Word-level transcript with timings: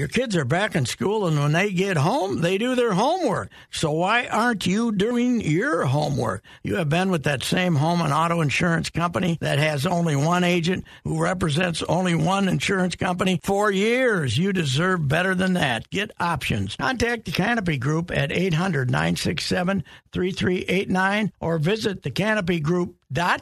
Your 0.00 0.08
kids 0.08 0.34
are 0.34 0.46
back 0.46 0.74
in 0.74 0.86
school, 0.86 1.26
and 1.26 1.38
when 1.38 1.52
they 1.52 1.70
get 1.70 1.98
home, 1.98 2.40
they 2.40 2.56
do 2.56 2.74
their 2.74 2.94
homework. 2.94 3.50
So 3.70 3.92
why 3.92 4.28
aren't 4.28 4.66
you 4.66 4.92
doing 4.92 5.42
your 5.42 5.84
homework? 5.84 6.42
You 6.62 6.76
have 6.76 6.88
been 6.88 7.10
with 7.10 7.24
that 7.24 7.42
same 7.42 7.74
home 7.74 8.00
and 8.00 8.10
auto 8.10 8.40
insurance 8.40 8.88
company 8.88 9.36
that 9.42 9.58
has 9.58 9.84
only 9.84 10.16
one 10.16 10.42
agent 10.42 10.86
who 11.04 11.22
represents 11.22 11.82
only 11.82 12.14
one 12.14 12.48
insurance 12.48 12.96
company 12.96 13.40
for 13.44 13.70
years. 13.70 14.38
You 14.38 14.54
deserve 14.54 15.06
better 15.06 15.34
than 15.34 15.52
that. 15.52 15.90
Get 15.90 16.12
options. 16.18 16.76
Contact 16.76 17.26
the 17.26 17.32
Canopy 17.32 17.76
Group 17.76 18.10
at 18.10 18.32
800 18.32 18.90
967 18.90 19.84
3389 20.12 21.30
or 21.40 21.58
visit 21.58 22.04
the 22.04 22.10
Canopy 22.10 22.58
Group 22.58 22.96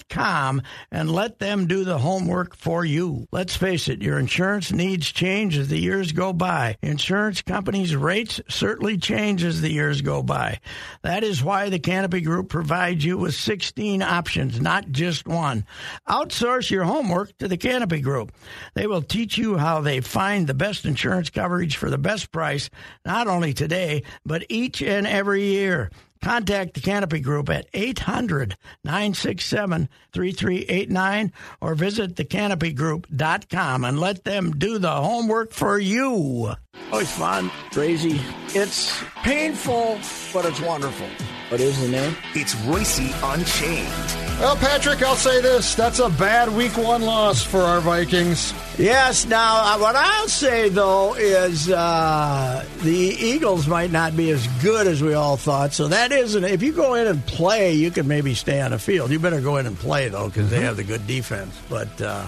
com 0.09 0.63
and 0.91 1.11
let 1.11 1.39
them 1.39 1.67
do 1.67 1.85
the 1.85 1.99
homework 1.99 2.57
for 2.57 2.85
you. 2.85 3.27
Let's 3.33 3.57
face 3.57 3.89
it, 3.89 4.03
your 4.03 4.19
insurance 4.19 4.73
needs 4.73 5.11
change 5.13 5.57
as 5.59 5.69
the 5.69 5.79
years 5.79 6.13
go 6.13 6.33
by. 6.33 6.77
Insurance 6.83 7.43
companies' 7.43 7.95
rates 7.95 8.41
certainly 8.49 8.97
change 8.97 9.45
as 9.45 9.61
the 9.61 9.73
years 9.73 10.01
go 10.01 10.23
by. 10.23 10.61
That 11.03 11.25
is 11.25 11.43
why 11.43 11.69
the 11.69 11.79
Canopy 11.79 12.21
Group 12.23 12.49
provides 12.49 13.05
you 13.05 13.19
with 13.19 13.35
16 13.35 14.03
options, 14.03 14.61
not 14.61 14.91
just 14.91 15.27
one. 15.27 15.67
Outsource 16.09 16.71
your 16.71 16.85
homework 16.85 17.37
to 17.39 17.49
the 17.49 17.57
Canopy 17.57 18.01
Group. 18.01 18.33
They 18.75 18.87
will 18.87 19.03
teach 19.03 19.37
you 19.37 19.59
how 19.59 19.81
they 19.81 20.01
find 20.01 20.47
the 20.47 20.55
best 20.55 20.85
insurance 20.85 21.31
coverage 21.31 21.77
for 21.77 21.91
the 21.91 21.99
best 21.99 22.33
price, 22.33 22.71
not 23.05 23.29
only 23.29 23.53
today, 23.53 24.03
but 24.25 24.47
each 24.49 24.83
and 24.83 25.07
every 25.07 25.45
year. 25.45 25.91
Contact 26.21 26.75
the 26.75 26.81
Canopy 26.81 27.21
Group 27.21 27.49
at 27.49 27.69
800 27.75 28.57
967 28.85 29.89
3389 30.13 31.33
or 31.61 31.75
visit 31.75 32.15
thecanopygroup.com 32.17 33.85
and 33.85 34.01
let 34.01 34.25
them 34.25 34.53
do 34.53 34.79
the 34.79 34.91
homework 34.91 35.53
for 35.53 35.79
you. 35.79 36.09
Oh, 36.11 36.57
Always 36.93 37.11
fun, 37.11 37.51
crazy. 37.73 38.21
It's 38.49 39.03
painful, 39.23 39.99
but 40.33 40.45
it's 40.47 40.61
wonderful. 40.61 41.07
What 41.49 41.63
is 41.63 41.81
the 41.81 41.89
name? 41.89 42.15
It's 42.35 42.55
Reusse 42.57 43.09
Unchained. 43.35 44.39
Well, 44.39 44.55
Patrick, 44.57 45.03
I'll 45.03 45.17
say 45.17 45.41
this. 45.41 45.75
That's 45.75 45.99
a 45.99 46.11
bad 46.11 46.53
week 46.53 46.77
one 46.77 47.01
loss 47.01 47.43
for 47.43 47.61
our 47.61 47.81
Vikings. 47.81 48.53
Yes. 48.77 49.25
Now, 49.25 49.63
uh, 49.63 49.79
what 49.79 49.97
I'll 49.97 50.29
say, 50.29 50.69
though, 50.69 51.15
is 51.15 51.71
uh, 51.71 52.67
the 52.83 52.91
Eagles 52.93 53.67
might 53.67 53.91
not 53.91 54.15
be 54.15 54.31
as 54.31 54.47
good 54.63 54.87
as 54.87 55.03
we 55.03 55.15
all 55.15 55.39
thought. 55.39 55.73
So 55.73 55.89
that 55.89 56.13
isn't. 56.13 56.45
If 56.45 56.63
you 56.63 56.73
go 56.73 56.93
in 56.93 57.07
and 57.07 57.25
play, 57.27 57.73
you 57.73 57.91
can 57.91 58.07
maybe 58.07 58.35
stay 58.35 58.61
on 58.61 58.73
the 58.73 58.79
field. 58.79 59.11
You 59.11 59.19
better 59.19 59.41
go 59.41 59.57
in 59.57 59.65
and 59.65 59.77
play, 59.79 60.11
though, 60.11 60.29
because 60.29 60.51
they 60.51 60.61
have 60.61 60.77
the 60.77 60.85
good 60.85 61.07
defense. 61.07 61.59
But, 61.71 61.99
uh, 62.03 62.27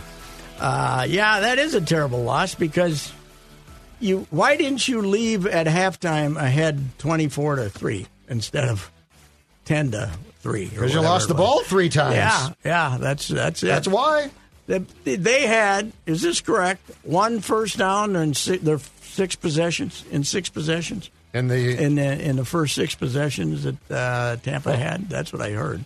uh, 0.58 1.06
yeah, 1.06 1.40
that 1.40 1.58
is 1.58 1.74
a 1.74 1.80
terrible 1.82 2.22
loss 2.22 2.54
because 2.54 3.12
you. 4.00 4.26
Why 4.30 4.56
didn't 4.56 4.88
you 4.88 5.02
leave 5.02 5.46
at 5.46 5.66
halftime 5.66 6.40
ahead 6.40 6.80
24 6.96 7.56
to 7.56 7.68
3 7.68 8.06
instead 8.30 8.66
of 8.66 8.90
10 9.70 9.92
to 9.92 10.10
3? 10.40 10.66
Because 10.66 10.92
you 10.92 11.00
lost 11.00 11.28
the 11.28 11.34
ball 11.34 11.62
three 11.62 11.88
times. 11.88 12.16
Yeah, 12.16 12.48
yeah, 12.64 12.96
that's 12.98 13.28
that's 13.28 13.62
it. 13.62 13.68
That's 13.68 13.86
why. 13.86 14.30
They, 14.66 14.78
they 15.04 15.46
had, 15.46 15.92
is 16.06 16.22
this 16.22 16.40
correct? 16.40 16.90
One 17.04 17.40
first 17.40 17.78
down 17.78 18.16
and 18.16 18.36
six, 18.36 18.64
their 18.64 18.80
six 19.02 19.36
possessions 19.36 20.04
in 20.10 20.24
six 20.24 20.48
possessions 20.48 21.10
And 21.32 21.48
the 21.48 21.80
in 21.80 21.94
the 21.94 22.20
in 22.20 22.34
the 22.34 22.44
first 22.44 22.74
six 22.74 22.96
possessions 22.96 23.62
that 23.62 23.90
uh, 23.90 24.36
Tampa 24.42 24.76
had. 24.76 25.08
That's 25.08 25.32
what 25.32 25.40
I 25.40 25.50
heard. 25.50 25.84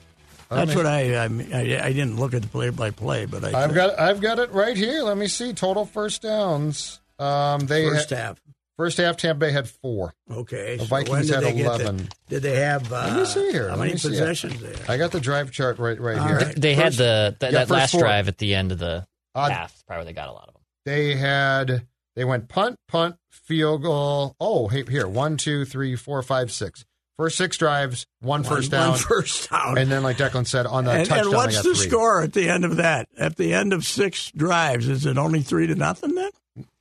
That's 0.49 0.75
what 0.75 0.87
I, 0.87 1.17
I 1.17 1.25
I 1.25 1.81
I 1.85 1.93
didn't 1.93 2.17
look 2.17 2.33
at 2.33 2.41
the 2.41 2.49
play 2.49 2.71
by 2.71 2.91
play, 2.91 3.27
but 3.27 3.45
I 3.45 3.65
I've 3.65 3.75
got 3.75 3.99
I've 3.99 4.21
got 4.23 4.39
it 4.39 4.51
right 4.53 4.77
here. 4.77 5.03
Let 5.03 5.19
me 5.19 5.27
see 5.27 5.53
total 5.53 5.85
first 5.85 6.23
downs. 6.23 7.01
Um, 7.19 7.61
they 7.61 7.87
first 7.87 8.11
ha- 8.11 8.17
half. 8.17 8.41
First 8.77 8.99
half 8.99 9.17
Tampa 9.17 9.41
Bay 9.41 9.53
had 9.53 9.69
four. 9.69 10.15
Okay, 10.31 10.77
The 10.77 10.87
so 10.87 10.95
when 10.95 11.05
Vikings 11.07 11.27
did 11.29 11.35
had 11.35 11.45
they 11.45 11.53
get 11.53 11.79
the- 11.79 11.85
11. 11.85 12.09
did 12.29 12.43
they 12.43 12.57
have? 12.61 12.93
Uh, 12.93 12.97
Let 13.09 13.17
me 13.17 13.25
see 13.25 13.51
here. 13.53 13.69
How 13.69 13.77
many 13.77 13.93
possessions 13.93 14.61
they 14.61 14.69
had? 14.69 14.89
I 14.91 14.97
got 14.97 15.11
the 15.13 15.21
drive 15.21 15.51
chart 15.53 15.79
right 15.79 16.01
right 16.01 16.19
All 16.19 16.27
here. 16.29 16.37
right. 16.39 16.55
They 16.61 16.75
had 16.75 16.87
First- 16.87 16.99
the 16.99 17.37
that, 17.41 17.53
yeah, 17.53 17.59
that 17.65 17.71
last 17.71 17.93
four. 17.93 18.01
drive 18.01 18.29
at 18.29 18.39
the 18.39 18.55
end 18.55 18.73
of 18.73 18.79
the 18.79 19.07
Uh, 19.35 19.49
half. 19.51 19.83
Probably 19.87 20.07
they 20.07 20.13
got 20.13 20.29
a 20.29 20.33
lot 20.33 20.49
of 20.49 20.55
them. 20.55 20.63
They 20.85 21.15
had 21.17 21.87
they 22.17 22.25
went 22.25 22.49
punt, 22.49 22.79
punt, 22.89 23.17
field 23.31 23.83
goal. 23.83 24.37
Oh, 24.41 24.69
hey, 24.69 24.85
here 24.89 25.09
one, 25.09 25.37
two, 25.37 25.65
three, 25.65 25.97
four, 25.97 26.23
five, 26.23 26.53
six. 26.53 26.85
First 27.17 27.37
six 27.39 27.57
drives, 27.57 28.07
one 28.21 28.43
first 28.43 28.73
down, 28.73 28.91
one 28.91 28.99
first 28.99 29.49
down. 29.51 29.79
and 29.79 29.89
then 29.91 30.03
like 30.03 30.17
Declan 30.17 30.47
said 30.49 30.67
on 30.67 30.85
the 30.85 30.91
and, 30.91 31.09
touchdown, 31.09 31.33
and 31.33 31.51
they 31.53 31.57
the 31.57 31.63
three. 31.63 31.75
score 31.89 32.23
at 32.23 32.33
the 32.33 32.49
end 32.49 32.65
of 32.65 32.77
that? 32.77 33.09
At 33.17 33.37
the 33.37 33.55
end 33.55 33.73
of 33.73 33.85
six 33.85 34.33
drives, 34.33 34.89
is 34.89 35.07
it 35.07 35.17
only 35.17 35.41
three 35.43 35.69
to 35.69 35.77
nothing 35.77 36.17
then? 36.17 36.31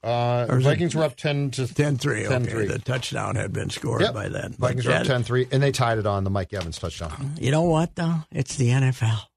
Uh, 0.04 0.46
is 0.50 0.58
it- 0.58 0.62
Vikings 0.64 0.96
were 0.96 1.04
up 1.04 1.16
ten 1.16 1.50
to 1.52 1.64
10-3. 1.64 2.26
Okay, 2.26 2.36
10-3. 2.36 2.68
the 2.68 2.80
touchdown 2.80 3.36
had 3.36 3.54
been 3.54 3.70
scored 3.70 4.02
Yep. 4.02 4.14
by 4.14 4.30
then. 4.30 4.54
Vikings 4.60 4.86
were 4.86 4.92
up 4.94 5.06
that- 5.08 5.26
10-3, 5.26 5.48
and 5.52 5.64
they 5.64 5.72
tied 5.72 5.98
it 5.98 6.06
on 6.06 6.24
the 6.24 6.30
Mike 6.30 6.54
Evans 6.54 6.78
touchdown. 6.78 7.36
You 7.40 7.52
know 7.52 7.64
what 7.64 7.96
though? 7.96 8.24
It's 8.32 8.56
the 8.56 8.70
NFL. 8.72 9.30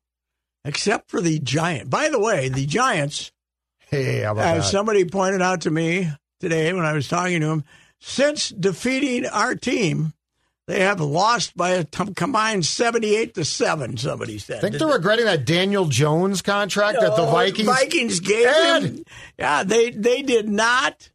Except 0.64 1.10
for 1.10 1.20
the 1.20 1.38
Giant. 1.38 1.88
By 1.88 2.08
the 2.08 2.18
way, 2.18 2.48
the 2.48 2.66
Giants, 2.66 3.30
Hey, 3.88 4.22
how 4.22 4.32
about 4.32 4.56
as 4.56 4.64
that? 4.64 4.70
somebody 4.70 5.04
pointed 5.04 5.40
out 5.40 5.60
to 5.62 5.70
me 5.70 6.10
today 6.40 6.72
when 6.72 6.84
I 6.84 6.92
was 6.92 7.06
talking 7.08 7.40
to 7.40 7.46
him, 7.46 7.64
since 8.00 8.48
defeating 8.50 9.26
our 9.26 9.54
team, 9.54 10.12
they 10.66 10.80
have 10.80 11.00
lost 11.00 11.56
by 11.56 11.70
a 11.70 11.84
combined 11.84 12.66
seventy-eight 12.66 13.34
to 13.34 13.44
seven. 13.44 13.96
Somebody 13.96 14.38
said. 14.38 14.58
I 14.58 14.60
think 14.60 14.78
they're 14.78 14.88
regretting 14.88 15.26
that 15.26 15.44
Daniel 15.44 15.86
Jones 15.86 16.42
contract 16.42 17.00
that 17.00 17.16
the 17.16 17.26
Vikings. 17.26 17.68
Vikings 17.68 18.20
gave 18.20 18.46
Ed! 18.46 18.82
him. 18.82 19.04
Yeah, 19.38 19.62
they 19.62 19.90
they 19.90 20.22
did 20.22 20.48
not. 20.48 21.10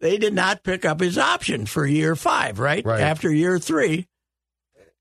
They 0.00 0.16
did 0.16 0.32
not 0.32 0.64
pick 0.64 0.84
up 0.84 1.00
his 1.00 1.18
option 1.18 1.66
for 1.66 1.86
year 1.86 2.16
five, 2.16 2.58
right? 2.58 2.84
Right. 2.84 3.02
After 3.02 3.30
year 3.30 3.58
three, 3.58 4.08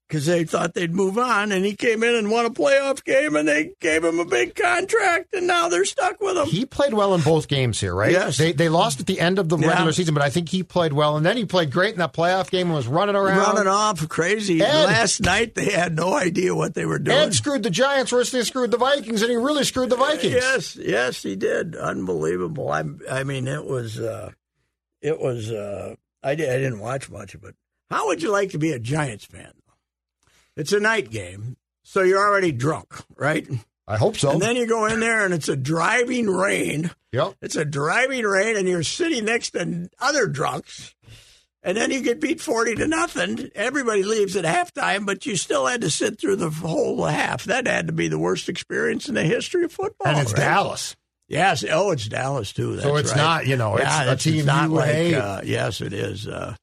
because 0.10 0.26
they 0.26 0.44
thought 0.44 0.74
they'd 0.74 0.94
move 0.94 1.18
on, 1.20 1.52
and 1.52 1.64
he 1.64 1.76
came 1.76 2.04
in 2.04 2.16
and 2.16 2.32
won 2.32 2.44
a 2.46 2.50
playoff 2.50 3.04
game, 3.04 3.36
and 3.36 3.48
they 3.48 3.74
gave 3.80 4.04
him 4.04 4.18
a 4.20 4.26
big 4.26 4.56
contract, 4.56 5.36
and 5.36 5.46
now 5.46 5.70
they're 5.70 5.86
stuck 5.86 6.20
with 6.20 6.36
him. 6.36 6.48
He 6.48 6.66
played 6.66 6.96
well 6.96 7.14
in 7.14 7.22
both 7.22 7.48
games 7.48 7.80
here, 7.80 7.94
right? 7.94 8.12
Yes. 8.12 8.38
They 8.38 8.52
they 8.52 8.70
lost 8.70 9.00
at 9.00 9.06
the 9.06 9.20
end 9.20 9.38
of 9.38 9.48
the 9.50 9.58
Yeah. 9.58 9.68
regular 9.68 9.92
season, 9.94 10.16
but 10.16 10.24
I 10.24 10.32
think 10.32 10.50
he 10.50 10.64
played 10.64 10.94
well, 10.94 11.16
and 11.16 11.24
then 11.26 11.38
he 11.38 11.46
played 11.46 11.72
great 11.72 11.94
in 11.94 12.00
that 12.00 12.12
playoff 12.14 12.50
game 12.50 12.68
and 12.68 12.76
was 12.76 12.88
running 12.88 13.16
around. 13.16 13.38
Running 13.38 13.68
off 13.68 14.10
crazy. 14.10 14.62
Ed. 14.64 14.86
Last 14.86 15.22
night 15.22 15.54
they 15.54 15.70
had 15.72 15.96
no 15.96 16.14
idea 16.16 16.56
what 16.56 16.74
they 16.74 16.86
were 16.88 16.98
doing. 17.00 17.16
Ed 17.16 17.36
screwed 17.36 17.62
the 17.62 17.70
Giants 17.70 18.12
worse 18.12 18.32
than 18.32 18.42
he 18.42 18.46
screwed 18.46 18.72
the 18.72 18.78
Vikings, 18.78 19.22
and 19.22 19.30
he 19.30 19.38
really 19.38 19.64
screwed 19.64 19.92
the 19.92 19.96
Vikings. 19.96 20.34
Yes, 20.34 20.76
yes, 20.76 21.22
he 21.22 21.36
did. 21.36 21.76
Unbelievable. 21.76 22.72
I, 22.72 22.84
I 23.12 23.24
mean, 23.24 23.48
it 23.48 23.64
was, 23.66 24.00
uh, 24.00 24.32
it 25.02 25.20
was. 25.20 25.52
Uh, 25.52 25.94
I, 26.24 26.34
di- 26.36 26.50
I 26.50 26.58
didn't 26.58 26.80
watch 26.80 27.10
much 27.12 27.36
of 27.36 27.44
it. 27.44 27.56
How 27.92 28.08
would 28.08 28.22
you 28.24 28.32
like 28.32 28.50
to 28.52 28.58
be 28.58 28.72
a 28.72 28.80
Giants 28.80 29.26
fan? 29.26 29.52
It's 30.60 30.74
a 30.74 30.80
night 30.80 31.10
game, 31.10 31.56
so 31.84 32.02
you're 32.04 32.20
already 32.20 32.52
drunk, 32.52 32.94
right? 33.16 33.48
I 33.88 33.98
hope 33.98 34.18
so. 34.18 34.32
And 34.32 34.42
then 34.42 34.56
you 34.58 34.68
go 34.68 34.86
in 34.88 35.00
there, 35.00 35.24
and 35.26 35.34
it's 35.34 35.48
a 35.50 35.56
driving 35.56 36.30
rain. 36.30 36.92
yep. 37.14 37.36
It's 37.42 37.56
a 37.56 37.64
driving 37.66 38.26
rain, 38.26 38.58
and 38.58 38.68
you're 38.68 38.84
sitting 38.84 39.26
next 39.26 39.52
to 39.52 39.90
other 40.00 40.28
drunks. 40.28 40.94
And 41.64 41.76
then 41.78 41.92
you 41.92 42.02
get 42.02 42.22
beat 42.22 42.40
40 42.40 42.76
to 42.76 42.88
nothing. 42.88 43.50
Everybody 43.56 44.04
leaves 44.04 44.36
at 44.36 44.46
halftime, 44.46 45.06
but 45.06 45.26
you 45.26 45.36
still 45.38 45.66
had 45.66 45.82
to 45.82 45.90
sit 45.90 46.20
through 46.20 46.36
the 46.38 46.50
whole 46.50 47.06
half. 47.06 47.46
That 47.46 47.66
had 47.68 47.88
to 47.88 47.94
be 47.94 48.08
the 48.10 48.20
worst 48.20 48.48
experience 48.50 49.10
in 49.10 49.16
the 49.16 49.24
history 49.24 49.64
of 49.64 49.72
football. 49.72 50.08
and 50.08 50.20
it's 50.20 50.34
right? 50.34 50.40
Dallas. 50.42 50.96
Yes. 51.28 51.64
Oh, 51.70 51.92
it's 51.92 52.08
Dallas 52.08 52.54
too. 52.54 52.74
That's 52.74 52.84
So 52.84 52.96
it's 52.98 53.12
right. 53.12 53.18
not, 53.18 53.48
you 53.48 53.56
know, 53.58 53.76
it's 53.76 53.86
yeah, 53.86 54.12
a 54.12 54.16
team 54.16 54.46
not 54.46 54.70
you 54.70 54.76
like. 54.76 55.14
Uh, 55.14 55.42
yes, 55.44 55.82
it 55.82 55.94
is. 55.94 56.28
Uh, 56.28 56.56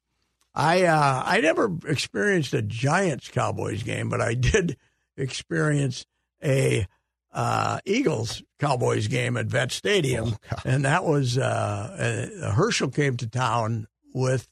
I 0.56 0.84
uh, 0.84 1.22
I 1.24 1.40
never 1.40 1.70
experienced 1.86 2.54
a 2.54 2.62
Giants 2.62 3.28
Cowboys 3.28 3.82
game, 3.82 4.08
but 4.08 4.22
I 4.22 4.32
did 4.34 4.78
experience 5.16 6.06
a 6.42 6.86
uh, 7.32 7.78
Eagles 7.84 8.42
Cowboys 8.58 9.08
game 9.08 9.36
at 9.36 9.46
Vet 9.46 9.70
Stadium, 9.70 10.36
Oh, 10.50 10.56
and 10.64 10.86
that 10.86 11.04
was 11.04 11.36
uh, 11.36 12.30
uh, 12.42 12.50
Herschel 12.52 12.88
came 12.88 13.16
to 13.18 13.28
town 13.28 13.86
with. 14.14 14.48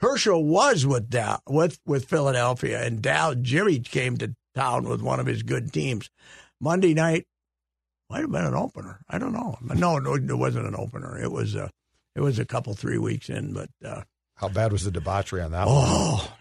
Herschel 0.00 0.42
was 0.42 0.84
with 0.84 1.10
Dow, 1.10 1.38
with 1.46 1.78
with 1.86 2.06
Philadelphia, 2.06 2.82
and 2.84 3.02
Dow 3.02 3.34
Jimmy 3.34 3.78
came 3.78 4.16
to 4.16 4.34
town 4.54 4.88
with 4.88 5.02
one 5.02 5.20
of 5.20 5.26
his 5.26 5.42
good 5.42 5.72
teams. 5.72 6.10
Monday 6.60 6.94
night 6.94 7.26
might 8.08 8.20
have 8.20 8.32
been 8.32 8.44
an 8.44 8.54
opener. 8.54 9.00
I 9.08 9.18
don't 9.18 9.32
know. 9.32 9.58
No, 9.62 9.98
no, 9.98 10.14
it 10.14 10.38
wasn't 10.38 10.66
an 10.66 10.74
opener. 10.76 11.18
It 11.20 11.30
was 11.30 11.54
a, 11.54 11.70
it 12.16 12.20
was 12.20 12.38
a 12.38 12.44
couple 12.44 12.74
three 12.74 12.98
weeks 12.98 13.28
in. 13.28 13.52
But 13.52 13.70
uh, 13.84 14.02
How 14.36 14.48
bad 14.48 14.72
was 14.72 14.84
the 14.84 14.90
debauchery 14.90 15.40
on 15.42 15.52
that 15.52 15.66
one? 15.66 15.74
oh, 15.76 16.32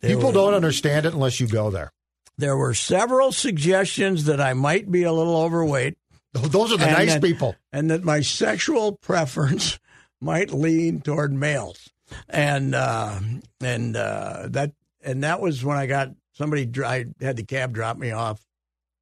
People 0.00 0.26
were- 0.26 0.32
don't 0.32 0.54
understand 0.54 1.06
it 1.06 1.14
unless 1.14 1.40
you 1.40 1.46
go 1.48 1.70
there. 1.70 1.90
There 2.36 2.56
were 2.56 2.74
several 2.74 3.30
suggestions 3.32 4.24
that 4.24 4.40
I 4.40 4.54
might 4.54 4.90
be 4.90 5.04
a 5.04 5.12
little 5.12 5.36
overweight, 5.36 5.96
Those 6.32 6.72
are 6.72 6.76
the 6.78 6.86
nice 6.86 7.10
then- 7.12 7.20
people. 7.20 7.54
and 7.72 7.90
that 7.90 8.02
my 8.04 8.20
sexual 8.20 8.92
preference 8.96 9.78
might 10.20 10.52
lean 10.52 11.00
toward 11.00 11.32
males, 11.32 11.90
and 12.28 12.74
uh, 12.74 13.20
and 13.60 13.96
uh, 13.96 14.48
that 14.50 14.72
and 15.04 15.22
that 15.22 15.40
was 15.40 15.64
when 15.64 15.76
I 15.76 15.86
got 15.86 16.08
somebody. 16.32 16.68
I 16.84 17.06
had 17.20 17.36
the 17.36 17.44
cab 17.44 17.72
drop 17.72 17.96
me 17.98 18.10
off 18.10 18.44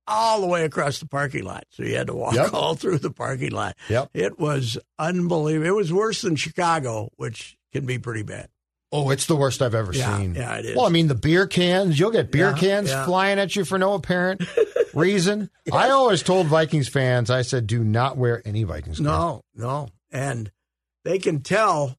all 0.07 0.41
the 0.43 0.47
way 0.47 0.65
across 0.65 0.99
the 0.99 1.07
parking 1.09 1.45
lot. 1.45 1.65
So 1.71 1.85
you 1.85 1.97
had 1.97 2.09
to 2.09 2.15
walk 2.15 2.35
Yep. 2.35 2.51
all 2.53 2.75
through 2.75 2.99
the 2.99 3.11
parking 3.13 3.53
lot. 3.53 3.77
Yep. 3.89 4.11
It 4.13 4.39
was 4.39 4.77
unbelievable. 4.99 5.67
It 5.69 5.75
was 5.75 5.93
worse 5.93 6.21
than 6.23 6.37
Chicago, 6.37 7.09
which 7.17 7.57
can 7.73 7.87
be 7.87 7.99
pretty 7.99 8.23
bad. 8.23 8.49
Oh, 8.95 9.09
it's 9.11 9.25
the 9.27 9.37
worst 9.37 9.63
I've 9.63 9.75
ever 9.75 9.93
Yeah, 9.95 10.19
seen. 10.19 10.35
yeah, 10.35 10.57
it 10.57 10.67
is. 10.67 10.77
Well, 10.77 10.85
I 10.85 10.91
mean, 10.91 11.09
the 11.09 11.15
beer 11.15 11.47
cans, 11.47 11.99
you'll 11.99 12.11
get 12.11 12.31
beer 12.31 12.51
Yeah, 12.51 12.57
cans 12.57 12.89
yeah. 12.91 13.05
flying 13.07 13.39
at 13.39 13.57
you 13.57 13.65
for 13.65 13.79
no 13.79 13.95
apparent 13.95 14.43
reason. 14.95 15.49
I 15.73 15.89
always 15.91 16.23
told 16.23 16.47
Vikings 16.49 16.89
fans, 16.89 17.31
I 17.31 17.41
said, 17.43 17.67
do 17.67 17.83
not 17.83 18.19
wear 18.19 18.43
any 18.47 18.65
Vikings 18.65 18.99
gear. 18.99 19.09
No, 19.09 19.41
no. 19.55 19.89
And 20.11 20.51
they 21.05 21.19
can 21.19 21.41
tell 21.41 21.97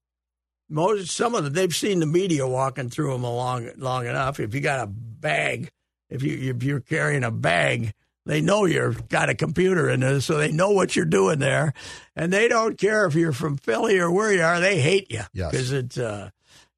most 0.70 1.10
some 1.12 1.34
of 1.34 1.44
them 1.44 1.54
they've 1.54 1.75
seen 1.75 2.00
the 2.00 2.06
media 2.06 2.48
walking 2.48 2.90
through 2.90 3.12
them 3.14 3.24
long 3.24 3.70
long 3.78 4.06
enough. 4.06 4.40
If 4.40 4.54
you 4.54 4.62
got 4.62 4.80
a 4.84 4.88
bag, 4.88 5.70
if 6.12 6.22
you 6.22 6.52
if 6.56 6.62
you're 6.64 6.80
carrying 6.80 7.24
a 7.24 7.31
bag, 7.31 7.94
they 8.25 8.40
know 8.42 8.66
you've 8.66 9.10
got 9.10 9.30
a 9.30 9.36
computer 9.36 9.90
in 9.90 10.00
there, 10.00 10.22
so 10.22 10.38
they 10.38 10.52
know 10.52 10.72
what 10.72 10.96
you're 10.96 11.06
doing 11.06 11.40
there, 11.40 11.74
and 12.16 12.31
they 12.31 12.48
don't 12.48 12.78
care 12.78 13.06
if 13.06 13.16
you're 13.16 13.34
from 13.34 13.58
Philly 13.58 14.00
or 14.00 14.10
where 14.12 14.31
you 14.34 14.42
are. 14.42 14.60
They 14.60 14.80
hate 14.80 15.12
you 15.12 15.22
Yes. 15.34 15.52
because 15.52 15.72
it's 15.72 15.98
uh, 15.98 16.30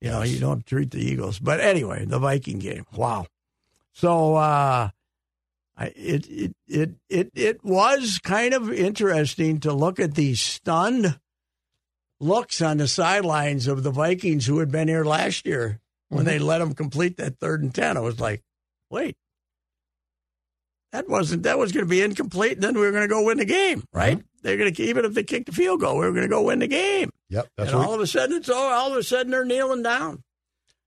you 0.01 0.09
know 0.09 0.23
you 0.23 0.39
don't 0.39 0.65
treat 0.65 0.91
the 0.91 0.99
Eagles. 0.99 1.37
But 1.39 1.59
anyway, 1.59 2.05
the 2.05 2.19
Viking 2.19 2.59
game. 2.59 2.85
Wow. 2.95 3.27
So 3.93 4.35
uh, 4.35 4.89
I, 5.77 5.85
it, 5.95 6.27
it 6.29 6.55
it 6.67 6.91
it 7.09 7.31
it 7.35 7.63
was 7.63 8.19
kind 8.23 8.53
of 8.53 8.71
interesting 8.73 9.59
to 9.61 9.71
look 9.73 9.99
at 9.99 10.15
these 10.15 10.41
stunned 10.41 11.19
looks 12.19 12.61
on 12.61 12.77
the 12.77 12.87
sidelines 12.87 13.67
of 13.67 13.83
the 13.83 13.91
Vikings 13.91 14.45
who 14.45 14.59
had 14.59 14.71
been 14.71 14.87
here 14.87 15.03
last 15.05 15.45
year 15.45 15.79
when 16.09 16.23
they 16.25 16.39
let 16.39 16.59
them 16.59 16.73
complete 16.73 17.17
that 17.17 17.37
third 17.39 17.61
and 17.61 17.73
ten. 17.75 17.97
I 17.97 17.99
was 17.99 18.19
like, 18.19 18.41
wait, 18.89 19.17
that 20.91 21.09
wasn't 21.09 21.43
that 21.43 21.57
was 21.57 21.71
going 21.71 21.85
to 21.85 21.89
be 21.89 22.01
incomplete. 22.01 22.53
And 22.53 22.63
then 22.63 22.75
we 22.75 22.81
were 22.81 22.91
going 22.91 23.03
to 23.03 23.07
go 23.13 23.23
win 23.23 23.37
the 23.37 23.45
game, 23.45 23.79
uh-huh. 23.79 23.99
right? 23.99 24.23
They're 24.41 24.57
going 24.57 24.73
to 24.73 24.83
even 24.83 25.05
if 25.05 25.13
they 25.13 25.23
kicked 25.23 25.47
the 25.47 25.51
field 25.51 25.81
goal, 25.81 25.97
we 25.97 26.05
were 26.05 26.11
going 26.11 26.23
to 26.23 26.29
go 26.29 26.43
win 26.43 26.59
the 26.59 26.67
game. 26.67 27.09
Yep. 27.29 27.47
That's 27.57 27.71
and 27.71 27.79
all 27.81 27.93
of 27.93 28.01
a 28.01 28.07
sudden, 28.07 28.37
it's 28.37 28.49
all 28.49 28.71
all 28.71 28.91
of 28.91 28.97
a 28.97 29.03
sudden 29.03 29.31
they're 29.31 29.43
kneeling 29.45 29.81
down. 29.83 30.21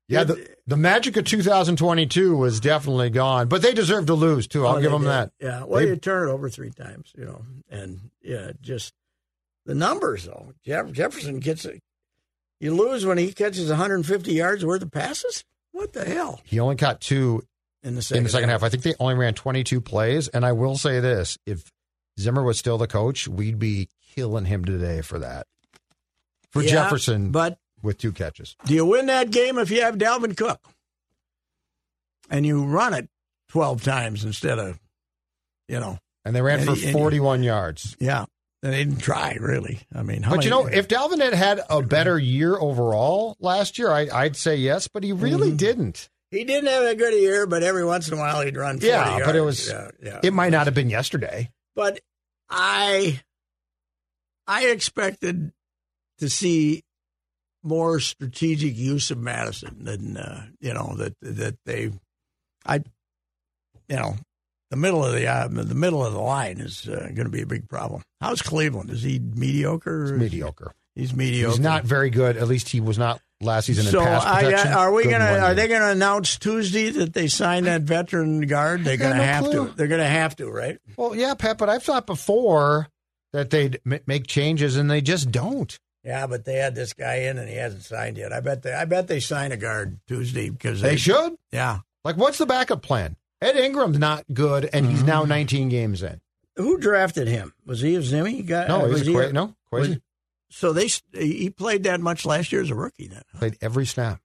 yeah, 0.06 0.24
the, 0.24 0.46
the 0.66 0.76
magic 0.76 1.16
of 1.16 1.24
2022 1.24 2.36
was 2.36 2.60
definitely 2.60 3.10
gone, 3.10 3.48
but 3.48 3.60
they 3.60 3.74
deserve 3.74 4.06
to 4.06 4.14
lose, 4.14 4.46
too. 4.46 4.64
I'll 4.66 4.76
Oh, 4.76 4.80
give 4.80 4.92
them 4.92 5.02
did. 5.02 5.08
that. 5.10 5.32
Yeah. 5.40 5.64
Well, 5.64 5.80
They- 5.82 5.88
you 5.88 5.96
turn 5.96 6.28
it 6.28 6.32
over 6.32 6.48
three 6.48 6.70
times, 6.70 7.12
you 7.16 7.24
know, 7.24 7.42
and 7.68 8.10
yeah, 8.22 8.52
just 8.60 8.94
the 9.66 9.74
numbers 9.74 10.24
though. 10.24 10.52
Jeff, 10.64 10.92
Jefferson 10.92 11.40
gets 11.40 11.64
it. 11.66 11.80
You 12.60 12.74
lose 12.74 13.04
when 13.04 13.18
he 13.18 13.32
catches 13.32 13.68
150 13.68 14.32
yards 14.32 14.64
worth 14.64 14.82
of 14.82 14.90
passes. 14.90 15.44
What 15.72 15.92
the 15.92 16.04
hell? 16.04 16.40
He 16.44 16.58
only 16.58 16.76
caught 16.76 17.00
two 17.00 17.42
In 17.82 17.94
the 17.94 18.02
second, 18.02 18.18
in 18.18 18.24
the 18.24 18.30
second 18.30 18.48
half. 18.48 18.62
I 18.62 18.68
think 18.68 18.82
they 18.82 18.94
only 18.98 19.14
ran 19.14 19.34
22 19.34 19.80
plays. 19.80 20.28
And 20.28 20.44
I 20.44 20.52
will 20.52 20.76
say 20.76 20.98
this 21.00 21.38
if 21.46 21.70
Zimmer 22.18 22.42
was 22.42 22.58
still 22.58 22.76
the 22.78 22.86
coach, 22.88 23.28
we'd 23.28 23.58
be 23.58 23.88
killing 24.14 24.46
him 24.46 24.64
today 24.64 25.00
for 25.00 25.18
that. 25.20 25.46
For 26.50 26.62
Yeah, 26.62 26.70
Jefferson 26.70 27.30
But 27.30 27.58
with 27.82 27.98
two 27.98 28.10
catches. 28.12 28.56
do 28.64 28.74
you 28.74 28.84
win 28.84 29.06
that 29.06 29.30
game 29.30 29.58
if 29.58 29.70
you 29.70 29.82
have 29.82 29.96
Dalvin 29.96 30.36
Cook 30.36 30.60
and 32.30 32.44
you 32.44 32.64
run 32.64 32.94
it 32.94 33.08
12 33.50 33.82
times 33.82 34.24
instead 34.24 34.58
of, 34.58 34.78
you 35.68 35.78
know, 35.80 35.98
And 36.24 36.34
they 36.36 36.42
ran 36.42 36.58
And 36.60 36.68
for 36.68 36.74
he- 36.74 36.86
and- 36.86 36.92
41 36.92 37.42
yards. 37.42 37.96
yeah. 38.00 38.26
They 38.60 38.72
didn't 38.72 38.98
try 38.98 39.34
really. 39.40 39.78
I 39.94 40.02
mean, 40.02 40.22
how 40.24 40.34
But 40.34 40.42
you 40.44 40.50
know, 40.50 40.66
if 40.66 40.88
Dalvin 40.88 41.22
had 41.22 41.32
had 41.32 41.60
a 41.70 41.80
better 41.80 42.18
year 42.18 42.56
overall 42.58 43.36
last 43.38 43.78
year, 43.78 43.88
I, 43.92 44.08
I'd 44.12 44.36
say 44.36 44.56
yes, 44.56 44.88
but 44.88 45.04
he 45.04 45.12
really 45.12 45.48
Mm-hmm. 45.50 45.56
didn't. 45.58 46.08
He 46.30 46.44
didn't 46.44 46.68
have 46.68 46.84
a 46.84 46.94
good 46.94 47.14
year, 47.14 47.46
but 47.46 47.62
every 47.62 47.84
once 47.84 48.08
in 48.08 48.14
a 48.14 48.16
while 48.18 48.40
he'd 48.42 48.56
run 48.56 48.76
40 48.78 48.86
Yeah, 48.86 49.20
but 49.24 49.34
it 49.36 49.40
was- 49.40 49.68
yeah, 49.68 49.90
yeah. 50.02 50.20
It 50.22 50.32
might 50.34 50.50
not 50.50 50.66
have 50.66 50.74
been 50.74 50.90
yesterday. 50.90 51.50
but 51.74 52.00
I 52.50 53.20
I 54.46 54.66
expected 54.68 55.52
to 56.18 56.28
see 56.30 56.82
more 57.62 58.00
strategic 58.00 58.76
use 58.76 59.10
of 59.10 59.18
Mattison 59.18 59.84
than 59.84 60.16
uh, 60.16 60.46
you 60.60 60.72
know 60.74 60.94
that 60.96 61.14
that 61.20 61.56
they 61.66 61.92
I 62.64 62.76
you 63.88 63.96
know 63.96 64.16
the 64.70 64.76
middle 64.76 65.04
of 65.04 65.12
the 65.12 65.26
uh, 65.26 65.48
the 65.48 65.74
middle 65.74 66.04
of 66.04 66.12
the 66.12 66.20
line 66.20 66.58
is 66.60 66.88
uh, 66.88 67.08
going 67.14 67.24
to 67.26 67.28
be 67.30 67.42
a 67.42 67.46
big 67.46 67.68
problem. 67.68 68.02
How's 68.20 68.42
Cleveland? 68.42 68.90
Is 68.90 69.02
he 69.02 69.18
mediocre? 69.18 70.04
It's 70.04 70.12
mediocre. 70.12 70.72
He's 70.94 71.14
mediocre. 71.14 71.50
He's 71.52 71.60
not 71.60 71.84
very 71.84 72.10
good. 72.10 72.36
At 72.36 72.48
least 72.48 72.70
he 72.70 72.80
was 72.80 72.98
not 72.98 73.20
last 73.40 73.66
season 73.66 73.86
in 73.86 73.92
So 73.92 74.00
pass 74.00 74.24
I, 74.24 74.42
protection. 74.44 74.72
are 74.72 74.92
we 74.92 75.04
gonna? 75.04 75.24
Are 75.38 75.54
they 75.54 75.68
gonna 75.68 75.90
announce 75.92 76.38
Tuesday 76.38 76.90
that 76.90 77.12
they 77.14 77.28
signed 77.28 77.66
that 77.66 77.82
veteran 77.82 78.40
guard? 78.42 78.84
They're 78.84 78.96
gonna 78.96 79.16
no 79.16 79.22
have 79.22 79.44
clue. 79.44 79.68
to. 79.68 79.74
They're 79.74 79.86
gonna 79.88 80.08
have 80.08 80.36
to, 80.36 80.50
right? 80.50 80.78
Well, 80.96 81.14
yeah, 81.14 81.34
Pat, 81.34 81.58
but 81.58 81.68
I've 81.68 81.82
thought 81.82 82.06
before 82.06 82.88
that 83.32 83.50
they'd 83.50 83.80
m- 83.90 84.00
make 84.06 84.26
changes, 84.26 84.76
and 84.76 84.90
they 84.90 85.00
just 85.00 85.30
don't. 85.30 85.78
Yeah, 86.04 86.26
but 86.26 86.44
they 86.44 86.54
had 86.54 86.74
this 86.74 86.92
guy 86.94 87.16
in 87.22 87.38
and 87.38 87.48
he 87.48 87.56
hasn't 87.56 87.82
signed 87.84 88.16
yet. 88.16 88.32
I 88.32 88.40
bet 88.40 88.62
they. 88.62 88.72
I 88.72 88.84
bet 88.86 89.08
they 89.08 89.20
sign 89.20 89.52
a 89.52 89.56
guard 89.56 89.98
Tuesday 90.08 90.48
because 90.48 90.80
They 90.80 90.96
should. 90.96 91.34
Yeah. 91.52 91.80
Like, 92.04 92.16
what's 92.16 92.38
the 92.38 92.46
backup 92.46 92.82
plan? 92.82 93.16
Ed 93.42 93.56
Ingram's 93.56 93.98
not 93.98 94.24
good, 94.32 94.68
and 94.72 94.86
he's 94.86 94.98
Mm-hmm. 95.00 95.06
now 95.06 95.24
19 95.24 95.68
games 95.68 96.02
in. 96.02 96.20
Who 96.56 96.78
drafted 96.78 97.28
him? 97.28 97.52
Was 97.66 97.80
he 97.82 97.94
a 97.96 98.00
Zimmy 98.00 98.44
guy? 98.46 98.66
No, 98.68 98.80
was 98.80 98.98
he's 99.00 99.08
a 99.08 99.10
he 99.10 99.16
Qua- 99.16 99.32
no, 99.32 99.54
Kwesi 99.72 99.88
was- 99.90 99.98
So 100.50 100.72
they 100.72 100.88
he 101.12 101.50
played 101.50 101.82
that 101.84 102.00
much 102.00 102.24
last 102.24 102.52
year 102.52 102.62
as 102.62 102.70
a 102.70 102.74
rookie. 102.74 103.08
Then 103.08 103.22
huh? 103.32 103.38
played 103.38 103.58
every 103.60 103.86
snap 103.86 104.20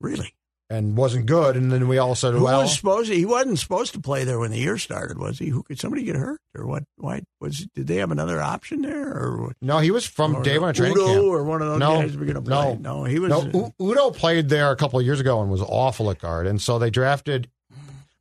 really? 0.00 0.34
and 0.68 0.96
wasn't 0.96 1.26
good. 1.26 1.56
And 1.56 1.70
then 1.72 1.88
we 1.88 1.98
all 1.98 2.14
said, 2.14 2.34
Who 2.34 2.44
well, 2.44 2.62
was 2.62 2.76
supposed? 2.76 3.08
To, 3.10 3.16
he 3.16 3.24
wasn't 3.24 3.58
supposed 3.58 3.92
to 3.94 4.00
play 4.00 4.24
there 4.24 4.38
when 4.38 4.50
the 4.52 4.58
year 4.58 4.78
started, 4.78 5.18
was 5.18 5.38
he? 5.38 5.48
Who 5.48 5.62
could 5.62 5.78
somebody 5.80 6.02
get 6.04 6.16
hurt 6.16 6.40
or 6.56 6.66
what? 6.66 6.84
Why 6.96 7.22
was? 7.40 7.66
Did 7.74 7.86
they 7.86 7.96
have 7.96 8.10
another 8.10 8.40
option 8.40 8.82
there 8.82 9.08
or? 9.08 9.52
no, 9.60 9.78
he 9.78 9.90
was 9.90 10.06
from 10.06 10.36
or 10.36 10.42
day 10.42 10.58
one 10.58 10.70
of 10.70 10.76
training 10.76 10.96
Udoh 10.96 11.06
camp. 11.14 11.24
or 11.24 11.44
one 11.44 11.62
of 11.62 11.68
those 11.68 11.78
No, 11.80 12.00
guys 12.02 12.16
were 12.16 12.24
going 12.24 12.34
to 12.36 12.42
play? 12.42 12.74
no. 12.80 12.98
no, 13.00 13.04
he 13.04 13.18
was. 13.18 13.30
No, 13.30 13.42
U- 13.80 13.94
Udoh 13.94 14.14
played 14.14 14.48
there 14.48 14.70
a 14.70 14.76
couple 14.76 14.98
of 14.98 15.04
years 15.04 15.20
ago 15.20 15.40
and 15.42 15.50
was 15.50 15.62
awful 15.62 16.10
at 16.10 16.18
guard. 16.18 16.46
And 16.46 16.60
so 16.60 16.78
they 16.78 16.90
drafted. 16.90 17.50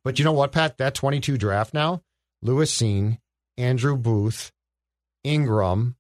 But 0.03 0.17
you 0.17 0.25
know 0.25 0.31
what, 0.31 0.51
Pat? 0.51 0.77
That 0.77 0.95
22 0.95 1.37
draft 1.37 1.73
now, 1.73 2.01
Lewis 2.41 2.75
Cine, 2.75 3.19
Andrew 3.57 3.95
Booth, 3.97 4.51
Ingram, 5.23 5.95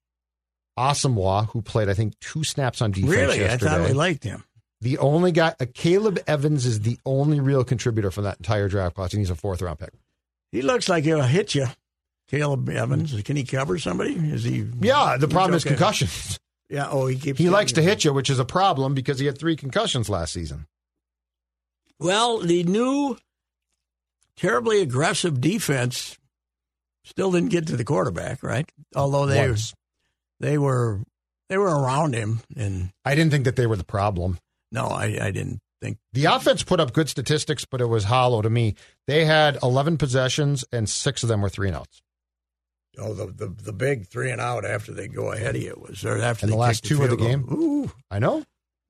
Asamoah, 0.79 1.47
who 1.49 1.61
played, 1.61 1.89
I 1.89 1.93
think, 1.93 2.17
two 2.19 2.45
snaps 2.45 2.81
on 2.81 2.91
defense 2.91 3.11
really, 3.11 3.45
I 3.45 3.57
thought 3.57 3.81
we 3.81 3.93
liked 3.93 4.23
him. 4.23 4.45
the 4.79 4.97
only 4.99 5.33
guy, 5.33 5.53
uh, 5.59 5.65
Caleb 5.73 6.19
Evans 6.25 6.65
is 6.65 6.79
the 6.79 6.97
only 7.05 7.41
real 7.41 7.65
contributor 7.65 8.11
from 8.11 8.23
that 8.23 8.37
entire 8.37 8.69
draft 8.69 8.95
class, 8.95 9.11
and 9.11 9.19
he's 9.19 9.29
a 9.29 9.35
fourth 9.35 9.61
round 9.61 9.79
pick. 9.79 9.91
He 10.53 10.61
looks 10.61 10.87
like 10.87 11.03
he'll 11.03 11.21
hit 11.21 11.53
you. 11.53 11.67
Caleb 12.29 12.69
Evans, 12.69 13.21
can 13.23 13.35
he 13.35 13.43
cover 13.43 13.77
somebody? 13.77 14.13
Is 14.13 14.43
he? 14.43 14.67
Yeah, 14.79 15.17
the 15.17 15.27
problem 15.27 15.55
is 15.55 15.65
okay. 15.65 15.75
concussions. 15.75 16.39
Yeah. 16.69 16.87
Oh, 16.89 17.07
he 17.07 17.17
keeps. 17.17 17.39
He 17.39 17.49
likes 17.49 17.71
to 17.73 17.81
hit 17.81 18.05
you, 18.05 18.13
which 18.13 18.29
is 18.29 18.39
a 18.39 18.45
problem 18.45 18.93
because 18.93 19.19
he 19.19 19.25
had 19.25 19.37
three 19.37 19.55
concussions 19.55 20.09
last 20.09 20.31
season. 20.31 20.67
Well, 21.99 22.39
the 22.39 22.63
new 22.63 23.17
terribly 24.37 24.81
aggressive 24.81 25.41
defense 25.41 26.17
still 27.03 27.31
didn't 27.31 27.49
get 27.49 27.67
to 27.67 27.75
the 27.75 27.83
quarterback, 27.83 28.43
right? 28.43 28.71
Although 28.95 29.25
they 29.25 29.49
Once. 29.49 29.73
They 30.39 30.57
were 30.57 31.01
they 31.49 31.57
were 31.57 31.67
around 31.81 32.13
him, 32.13 32.41
and 32.55 32.91
I 33.05 33.15
didn't 33.15 33.31
think 33.31 33.45
that 33.45 33.55
they 33.55 33.67
were 33.67 33.75
the 33.75 33.83
problem. 33.83 34.37
no, 34.71 34.85
I, 34.87 35.17
I 35.21 35.31
didn't 35.31 35.59
think. 35.81 35.97
The 36.13 36.25
offense 36.25 36.61
put 36.63 36.79
up 36.79 36.93
good 36.93 37.09
statistics, 37.09 37.65
but 37.65 37.81
it 37.81 37.87
was 37.87 38.03
hollow 38.05 38.41
to 38.41 38.49
me. 38.49 38.75
They 39.07 39.25
had 39.25 39.57
11 39.63 39.97
possessions, 39.97 40.63
and 40.71 40.87
six 40.87 41.23
of 41.23 41.29
them 41.29 41.41
were 41.41 41.49
three 41.49 41.67
and 41.69 41.77
outs. 41.77 42.01
Oh, 42.97 43.13
the 43.13 43.27
the, 43.27 43.47
the 43.47 43.73
big 43.73 44.07
three 44.07 44.29
and 44.29 44.41
out 44.41 44.65
after 44.65 44.91
they 44.91 45.07
go 45.07 45.31
ahead 45.31 45.55
of 45.55 45.61
you 45.61 45.81
was 45.87 46.01
there 46.01 46.21
after 46.21 46.45
In 46.45 46.51
the 46.51 46.57
last 46.57 46.83
two 46.83 47.01
of 47.03 47.09
the 47.09 47.15
goal. 47.17 47.35
Ooh, 47.51 47.91
I 48.11 48.19
know. 48.19 48.43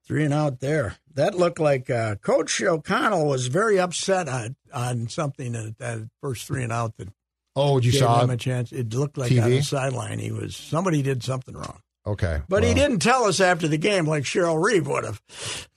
three 0.07 0.23
and 0.25 0.33
out 0.33 0.59
there. 0.61 0.95
That 1.13 1.35
looked 1.35 1.59
like 1.59 1.89
uh, 1.89 2.15
Coach 2.15 2.61
O'Connell 2.61 3.27
was 3.27 3.47
very 3.47 3.79
upset 3.79 4.27
on 4.27 4.55
on 4.73 5.09
something 5.09 5.55
at 5.55 5.77
that 5.77 6.09
first 6.21 6.47
three 6.47 6.63
and 6.63 6.73
out 6.73 6.97
that 6.97 7.09
Oh, 7.55 7.79
you 7.79 7.91
gave 7.91 8.01
saw 8.01 8.23
him 8.23 8.29
a 8.29 8.37
chance. 8.37 8.71
It 8.71 8.93
looked 8.93 9.17
like 9.17 9.31
TV? 9.31 9.43
on 9.43 9.49
the 9.51 9.61
sideline 9.61 10.19
he 10.19 10.31
was 10.31 10.55
somebody 10.55 11.01
did 11.01 11.23
something 11.23 11.55
wrong. 11.55 11.81
Okay. 12.05 12.41
But 12.47 12.63
he 12.63 12.73
didn't 12.73 12.99
tell 12.99 13.25
us 13.25 13.39
after 13.39 13.67
the 13.67 13.77
game 13.77 14.05
like 14.05 14.23
Cheryl 14.23 14.61
Reeve 14.61 14.87
would 14.87 15.03
have. 15.03 15.21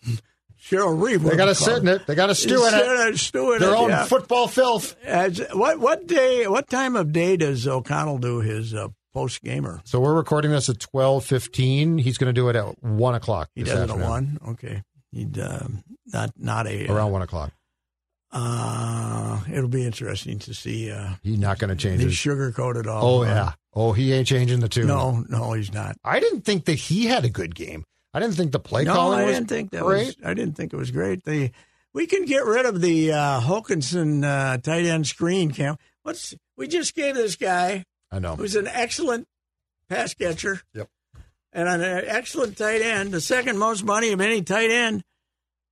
Cheryl 0.63 1.01
Reeve 1.03 1.23
They 1.23 1.37
got 1.37 1.47
to 1.47 1.55
sit 1.55 1.79
in 1.79 1.89
it. 1.89 2.07
They 2.07 2.15
got 2.15 2.29
to 2.29 2.35
stew 2.35 2.67
in 2.67 2.73
it. 2.75 3.19
Stew 3.19 3.53
in 3.53 3.61
Their 3.61 3.73
it, 3.73 3.77
own 3.77 3.91
yeah. 3.91 4.05
football 4.05 4.47
filth. 4.49 4.97
As, 5.05 5.39
what 5.53 5.81
what 5.81 6.07
day? 6.07 6.47
What 6.47 6.69
time 6.69 6.97
of 6.97 7.13
day 7.13 7.37
does 7.37 7.67
O'Connell 7.67 8.19
do 8.19 8.39
his 8.41 8.73
uh, 8.73 8.89
post 9.13 9.43
gamer? 9.43 9.83
So 9.85 10.01
we're 10.01 10.15
recording 10.15 10.53
this 10.53 10.69
at 10.69 10.79
12:15. 10.79 12.01
He's 12.01 12.17
going 12.17 12.33
to 12.33 12.33
do 12.33 12.49
it 12.49 12.57
at 12.57 12.83
1 12.83 13.15
o'clock. 13.15 13.51
He 13.55 13.65
does 13.65 13.91
it 13.91 13.91
at 13.91 13.99
one. 13.99 14.39
Okay, 14.49 14.83
he'd 15.11 15.39
uh, 15.39 15.67
not 16.07 16.31
not 16.39 16.67
a. 16.67 16.87
Around 16.87 17.13
1 17.13 17.23
o'clock. 17.23 17.53
Uh, 18.33 19.41
it'll 19.53 19.69
be 19.69 19.85
interesting 19.85 20.39
to 20.41 20.55
see. 20.55 20.91
Uh, 20.91 21.11
He's 21.23 21.39
not 21.39 21.59
going 21.59 21.71
to 21.71 21.77
change 21.77 22.03
he's 22.03 22.13
it. 22.13 22.15
sugar 22.15 22.51
coated 22.53 22.87
all. 22.87 23.21
Oh, 23.21 23.25
yeah. 23.25 23.53
Oh, 23.75 23.93
he 23.93 24.13
ain't 24.13 24.27
changing 24.27 24.61
the 24.61 24.69
tune. 24.69 24.87
No, 24.87 25.25
no, 25.29 25.53
he's 25.53 25.73
not. 25.73 25.97
I 26.05 26.21
didn't 26.21 26.43
think 26.43 26.65
that 26.67 26.75
he 26.75 27.07
had 27.07 27.25
a 27.25 27.31
good 27.31 27.55
game. 27.55 27.85
I 28.15 28.21
didn't 28.21 28.35
think 28.35 28.53
the 28.53 28.59
play 28.61 28.85
no, 28.85 28.95
calling 28.95 29.21
I 29.21 29.25
was 29.25 29.35
didn't 29.37 29.49
think 29.49 29.71
that 29.71 29.83
great. 29.83 30.07
was. 30.07 30.17
I 30.25 30.35
didn't 30.35 30.55
think 30.57 30.73
it 30.73 30.77
was 30.77 30.91
great. 30.91 31.25
The 31.25 31.51
we 31.95 32.07
can 32.07 32.25
get 32.27 32.45
rid 32.45 32.67
of 32.67 32.81
the 32.81 33.13
uh, 33.13 33.41
Hockenson 33.41 34.25
uh, 34.25 34.59
tight 34.59 34.85
end 34.85 35.07
screen. 35.07 35.51
Camp. 35.51 35.81
What's 36.03 36.35
we 36.57 36.69
just 36.69 36.95
gave 36.95 37.15
this 37.15 37.37
guy 37.37 37.85
I 38.11 38.19
know. 38.19 38.37
who's 38.37 38.57
an 38.57 38.67
excellent 38.67 39.27
pass 39.89 40.13
catcher. 40.15 40.61
Yep. 40.75 40.89
And 41.55 41.69
an 41.69 41.83
excellent 42.07 42.57
tight 42.59 42.81
end, 42.83 43.13
the 43.13 43.21
second 43.21 43.59
most 43.59 43.85
money 43.85 44.13
of 44.13 44.21
any 44.21 44.43
tight 44.43 44.71
end. 44.71 45.03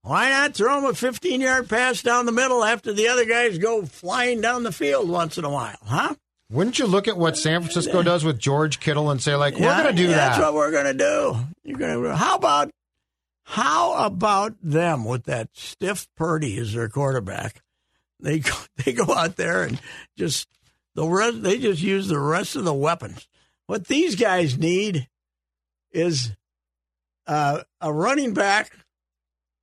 Why 0.03 0.31
not 0.31 0.55
throw 0.55 0.79
him 0.79 0.85
a 0.85 0.95
15 0.95 1.41
yard 1.41 1.69
pass 1.69 2.03
down 2.03 2.27
the 2.27 2.33
middle 2.33 2.65
after 2.65 2.93
the 2.93 3.09
other 3.09 3.27
guys 3.27 3.59
go 3.59 3.85
flying 3.85 4.41
down 4.41 4.63
the 4.63 4.73
field 4.73 5.09
once 5.09 5.37
in 5.37 5.45
a 5.45 5.51
while, 5.51 5.79
huh? 5.85 6.15
Wouldn't 6.51 6.79
you 6.79 6.87
look 6.87 7.07
at 7.07 7.17
what 7.17 7.37
San 7.37 7.61
Francisco 7.61 8.03
does 8.03 8.25
with 8.25 8.39
George 8.39 8.81
Kittle 8.81 9.11
and 9.11 9.23
say, 9.23 9.37
like, 9.37 9.55
we're 9.55 9.83
going 9.83 9.87
to 9.87 9.93
do 9.93 10.09
yeah, 10.09 10.17
that? 10.17 10.29
That's 10.31 10.41
what 10.41 10.55
we're 10.55 10.73
going 10.73 10.87
to 10.87 10.95
do. 10.95 11.37
You're 11.63 11.79
going 11.79 12.03
to. 12.03 12.17
How 12.17 12.35
about 12.35 12.71
how 13.45 14.05
about 14.05 14.55
them 14.63 15.05
with 15.05 15.25
that 15.25 15.49
stiff 15.55 16.09
Purdy 16.17 16.57
as 16.59 16.73
their 16.73 16.89
quarterback? 16.89 17.63
They 18.21 18.41
go, 18.41 18.53
they 18.85 18.93
go 18.93 19.13
out 19.13 19.37
there 19.37 19.65
and 19.65 19.81
just 20.17 20.49
the 20.95 21.07
rest. 21.07 21.43
They 21.43 21.59
just 21.59 21.83
use 21.83 22.09
the 22.09 22.19
rest 22.19 22.57
of 22.57 22.65
the 22.65 22.75
weapons. 22.75 23.29
What 23.67 23.87
these 23.87 24.17
guys 24.17 24.59
need 24.59 25.09
is 25.93 26.33
uh, 27.27 27.63
a 27.81 27.93
running 27.93 28.35
back 28.35 28.73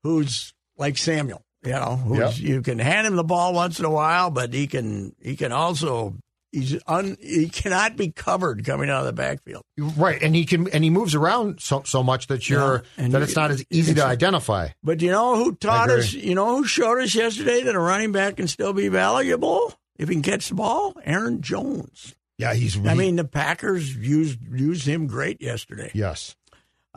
who's 0.07 0.53
like 0.77 0.97
Samuel. 0.97 1.43
You 1.63 1.71
know, 1.73 1.95
who's 1.97 2.39
you 2.39 2.61
can 2.61 2.79
hand 2.79 3.07
him 3.07 3.15
the 3.15 3.23
ball 3.23 3.53
once 3.53 3.79
in 3.79 3.85
a 3.85 3.89
while, 3.89 4.29
but 4.29 4.53
he 4.53 4.67
can 4.67 5.13
he 5.21 5.35
can 5.35 5.51
also 5.51 6.15
he's 6.51 6.79
un, 6.87 7.17
he 7.19 7.49
cannot 7.49 7.97
be 7.97 8.11
covered 8.11 8.63
coming 8.63 8.89
out 8.89 9.01
of 9.01 9.05
the 9.07 9.13
backfield. 9.13 9.63
Right, 9.77 10.21
and 10.21 10.33
he 10.35 10.45
can 10.45 10.69
and 10.69 10.83
he 10.83 10.89
moves 10.89 11.13
around 11.15 11.59
so 11.59 11.81
so 11.83 12.03
much 12.03 12.27
that 12.27 12.49
you're 12.49 12.83
Yeah, 12.97 13.07
that 13.09 13.17
you- 13.17 13.23
it's 13.23 13.35
not 13.35 13.51
as 13.51 13.65
easy 13.69 13.93
to 13.95 14.05
identify. 14.05 14.69
But 14.83 15.01
you 15.01 15.11
know 15.11 15.35
who 15.35 15.55
taught 15.55 15.89
us? 15.89 16.13
You 16.13 16.35
know 16.35 16.57
who 16.57 16.65
showed 16.65 17.01
us 17.01 17.13
yesterday 17.15 17.63
that 17.63 17.75
a 17.75 17.79
running 17.79 18.11
back 18.13 18.37
can 18.37 18.47
still 18.47 18.71
be 18.71 18.87
valuable 18.87 19.73
if 19.97 20.07
he 20.09 20.15
can 20.15 20.21
catch 20.23 20.47
the 20.49 20.55
ball? 20.55 20.93
Aaron 21.03 21.41
Jones. 21.41 22.15
Yeah, 22.37 22.53
he's. 22.53 22.77
I 22.85 22.93
mean, 22.93 23.15
the 23.15 23.25
Packers 23.25 23.93
used 23.95 24.39
used 24.47 24.87
him 24.87 25.07
great 25.07 25.41
yesterday. 25.41 25.91
yes. 25.95 26.35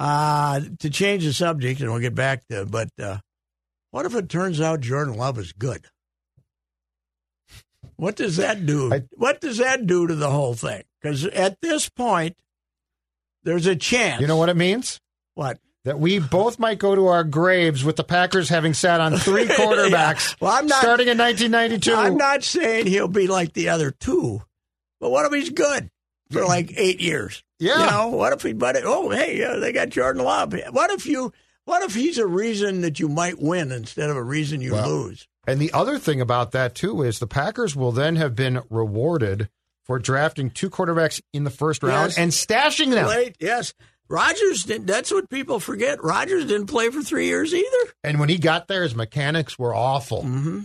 Uh, 0.00 0.61
to 0.78 0.88
change 0.88 1.25
the 1.25 1.33
subject, 1.33 1.80
and 1.83 1.90
we'll 1.90 2.00
get 2.00 2.14
back 2.14 2.42
to. 2.49 2.64
But 2.64 2.88
uh, 2.99 3.19
what 3.90 4.07
if 4.07 4.14
it 4.14 4.30
turns 4.30 4.59
out 4.61 4.80
Jordan 4.80 5.14
Love 5.14 5.38
is 5.38 5.52
good? 5.52 5.85
What 7.97 8.16
does 8.16 8.37
that 8.38 8.64
do? 8.64 8.92
I- 8.95 9.02
what 9.12 9.40
does 9.42 9.59
that 9.59 9.87
do 9.87 10.07
to 10.07 10.14
the 10.14 10.30
whole 10.30 10.54
thing? 10.54 10.85
Because 11.02 11.26
at 11.26 11.61
this 11.61 11.88
point, 11.90 12.37
there's 13.45 13.66
a 13.66 13.76
chance. 13.76 14.21
You 14.23 14.26
know 14.26 14.37
what 14.37 14.49
it 14.49 14.57
means? 14.57 15.00
What? 15.35 15.59
That 15.85 15.99
we 15.99 16.19
both 16.19 16.59
might 16.59 16.78
go 16.78 16.95
to 16.95 17.07
our 17.09 17.25
graves 17.25 17.85
with 17.85 17.97
the 17.97 18.04
Packers 18.04 18.49
having 18.50 18.75
sat 18.75 19.00
on 19.00 19.16
three 19.16 19.45
quarterbacks 19.49 20.38
Well, 20.40 20.52
I'm 20.52 20.66
not- 20.66 20.80
starting 20.83 21.09
in 21.09 21.19
1992. 21.19 21.95
I'm 21.95 22.16
not 22.16 22.42
saying 22.42 22.87
he'll 22.87 23.09
be 23.09 23.26
like 23.26 23.52
the 23.52 23.69
other 23.71 23.90
two, 23.90 24.42
but 24.99 25.11
what 25.11 25.26
if 25.26 25.33
he's 25.33 25.50
good 25.50 25.90
for 26.30 26.45
like 26.45 26.73
eight 26.76 27.00
years? 27.00 27.42
Yeah. 27.61 27.85
You 27.85 27.90
know, 27.90 28.09
what 28.17 28.33
if 28.33 28.43
he, 28.43 28.52
but 28.52 28.76
oh, 28.83 29.11
hey, 29.11 29.38
yeah, 29.38 29.57
they 29.57 29.71
got 29.73 29.90
Jordan 29.90 30.25
Love. 30.25 30.55
What 30.71 30.90
if 30.90 31.07
you, 31.07 31.33
what 31.67 31.83
if 31.83 31.95
he's 31.95 32.19
a 32.19 32.26
reason 32.26 32.81
that 32.81 32.99
you 32.99 33.09
might 33.09 33.40
win 33.40 33.71
instead 33.71 34.11
of 34.11 34.17
a 34.17 34.23
reason 34.23 34.61
you 34.61 34.73
Well, 34.73 34.88
lose? 34.88 35.29
And 35.47 35.61
the 35.61 35.73
other 35.73 35.99
thing 35.99 36.21
about 36.21 36.52
that 36.52 36.75
too 36.75 37.02
is 37.02 37.19
the 37.19 37.26
Packers 37.26 37.76
will 37.76 37.93
then 37.93 38.17
have 38.17 38.35
been 38.35 38.61
rewarded 38.71 39.49
for 39.85 39.99
drafting 39.99 40.50
two 40.50 40.71
quarterbacks 40.71 41.21
in 41.33 41.45
the 41.45 41.50
first 41.50 41.83
round 41.83 42.11
Yes. 42.11 42.19
and 42.19 42.33
stashing 42.33 42.90
them. 42.90 43.07
Late, 43.07 43.37
yes. 43.40 43.75
Rodgers 44.09 44.64
didn't, 44.64 44.87
that's 44.87 45.11
what 45.12 45.29
people 45.31 45.61
forget. 45.61 46.02
Rodgers 46.02 46.47
didn't 46.47 46.67
play 46.67 46.90
for 46.90 47.02
three 47.02 47.26
years 47.26 47.55
either. 47.55 47.93
And 48.02 48.19
when 48.19 48.29
he 48.29 48.38
got 48.38 48.67
there, 48.69 48.83
his 48.83 48.95
mechanics 48.97 49.59
were 49.59 49.75
awful. 49.75 50.23
Mm-hmm. 50.23 50.61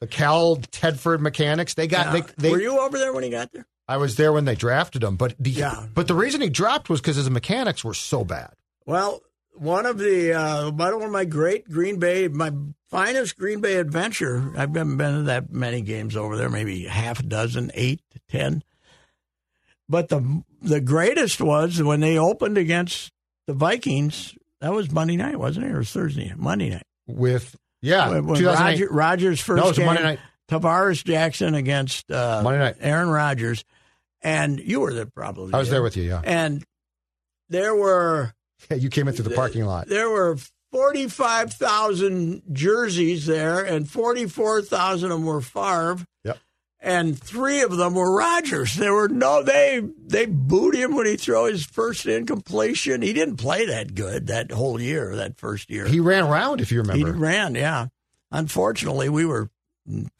The 0.00 0.06
Cal 0.06 0.56
Tedford 0.56 1.20
mechanics, 1.20 1.74
they 1.74 1.86
got 1.86 2.12
they, 2.12 2.22
they 2.38 2.50
Were 2.50 2.60
you 2.60 2.80
over 2.80 2.96
there 2.98 3.12
when 3.12 3.22
he 3.22 3.30
got 3.30 3.52
there? 3.52 3.66
I 3.90 3.96
was 3.96 4.16
there 4.16 4.32
when 4.32 4.44
they 4.44 4.54
drafted 4.54 5.02
him, 5.02 5.16
but 5.16 5.34
the 5.38 5.50
Yeah. 5.50 5.86
but 5.94 6.06
the 6.06 6.14
reason 6.14 6.40
he 6.40 6.48
dropped 6.48 6.88
was 6.88 7.00
because 7.00 7.16
his 7.16 7.28
mechanics 7.28 7.82
were 7.84 7.94
so 7.94 8.24
bad. 8.24 8.50
Well, 8.86 9.20
one 9.54 9.84
of 9.84 9.98
the 9.98 10.32
uh, 10.32 10.70
one 10.70 11.02
of 11.02 11.10
my 11.10 11.24
great 11.24 11.68
Green 11.68 11.98
Bay, 11.98 12.28
my 12.28 12.52
finest 12.88 13.36
Green 13.36 13.60
Bay 13.60 13.76
adventure. 13.76 14.52
I've 14.56 14.72
been 14.72 14.96
been 14.96 15.14
to 15.16 15.22
that 15.24 15.52
many 15.52 15.80
games 15.82 16.16
over 16.16 16.36
there, 16.36 16.48
maybe 16.48 16.84
half 16.84 17.20
a 17.20 17.24
dozen, 17.24 17.70
eight, 17.74 18.00
ten. 18.28 18.62
But 19.88 20.08
the 20.08 20.42
the 20.62 20.80
greatest 20.80 21.40
was 21.40 21.82
when 21.82 22.00
they 22.00 22.16
opened 22.18 22.58
against 22.58 23.10
the 23.46 23.54
Vikings. 23.54 24.34
That 24.60 24.72
was 24.72 24.90
Monday 24.92 25.16
night, 25.16 25.38
wasn't 25.38 25.66
it, 25.66 25.72
or 25.72 25.82
Thursday? 25.84 26.32
Monday 26.36 26.70
night. 26.70 26.86
With 27.06 27.56
yeah, 27.82 28.10
when 28.10 28.26
when 28.26 28.44
Roger, 28.44 28.88
Rodgers 28.90 29.40
first 29.40 29.56
No, 29.58 29.64
it 29.64 29.68
was 29.70 29.76
came, 29.78 29.86
Monday 29.86 30.02
night. 30.02 30.18
Tarvaris 30.48 31.02
Jackson 31.04 31.54
against 31.54 32.10
uh, 32.10 32.40
Monday 32.44 32.58
night. 32.60 32.76
Aaron 32.80 33.08
Rodgers, 33.08 33.64
and 34.22 34.58
you 34.60 34.80
were 34.80 34.92
there 34.94 35.06
probably. 35.06 35.54
I 35.54 35.58
was 35.58 35.70
there 35.70 35.82
with 35.82 35.96
you. 35.96 36.04
Yeah, 36.04 36.20
and 36.24 36.64
there 37.48 37.74
were 37.74 38.32
yeah 38.70 38.76
you 38.78 38.90
came 38.90 39.08
in 39.08 39.14
through 39.14 39.24
the 39.28 39.34
parking 39.34 39.64
lot. 39.64 39.88
there 39.88 40.08
were 40.10 40.36
45,000 40.72 42.42
jerseys 42.52 43.26
there, 43.26 43.64
and 43.64 43.88
44,000 43.90 45.10
of 45.10 45.18
them 45.18 45.26
were 45.26 45.40
Favre, 45.40 46.04
Yep. 46.24 46.38
and 46.80 47.18
three 47.20 47.60
of 47.62 47.76
them 47.76 47.94
were 47.94 48.14
Rodgers. 48.16 48.74
There 48.76 48.92
were 48.94 49.08
no 49.08 49.42
they 49.42 49.82
they 50.06 50.26
booed 50.26 50.74
him 50.74 50.94
when 50.94 51.06
he 51.06 51.16
threw 51.16 51.46
his 51.46 51.64
first 51.64 52.06
incompletion. 52.06 53.02
He 53.02 53.12
didn't 53.12 53.36
play 53.38 53.66
that 53.66 53.94
good 53.94 54.28
that 54.28 54.52
whole 54.52 54.80
year, 54.80 55.16
that 55.16 55.38
first 55.38 55.70
year. 55.70 55.86
He 55.86 56.00
ran 56.00 56.24
around, 56.24 56.60
if 56.60 56.70
you 56.70 56.80
remember. 56.82 57.12
He 57.12 57.18
ran, 57.18 57.54
yeah. 57.54 57.86
Unfortunately, 58.30 59.08
we 59.08 59.24
were 59.24 59.50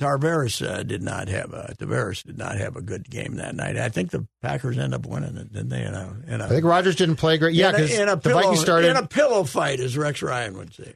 Tarvaris 0.01 0.67
uh, 0.67 0.83
did 0.83 1.03
not 1.03 1.29
have 1.29 1.53
a 1.53 1.75
Tarvaris 1.79 2.25
did 2.25 2.39
not 2.39 2.57
have 2.57 2.77
a 2.77 2.83
good 2.83 3.09
game 3.09 3.37
that 3.37 3.55
night. 3.55 3.77
I 3.77 3.89
think 3.89 4.11
the 4.11 4.27
Packers 4.43 4.79
end 4.79 4.95
up 4.95 5.07
winning 5.07 5.37
it, 5.37 5.53
didn't 5.53 5.69
they? 5.69 5.85
In 5.85 5.95
a, 5.95 6.17
in 6.27 6.41
a, 6.41 6.45
I 6.47 6.49
think 6.49 6.65
Rodgers 6.65 6.97
didn't 6.97 7.17
play 7.17 7.39
great. 7.39 7.55
Yeah, 7.55 7.71
because 7.71 7.91
the 7.91 8.17
pillow, 8.17 8.43
Vikings 8.43 8.61
started 8.61 8.91
in 8.91 8.97
a 8.97 9.07
pillow 9.07 9.45
fight, 9.45 9.81
as 9.81 9.97
Rex 9.97 10.23
Ryan 10.23 10.57
would 10.57 10.75
say. 10.75 10.95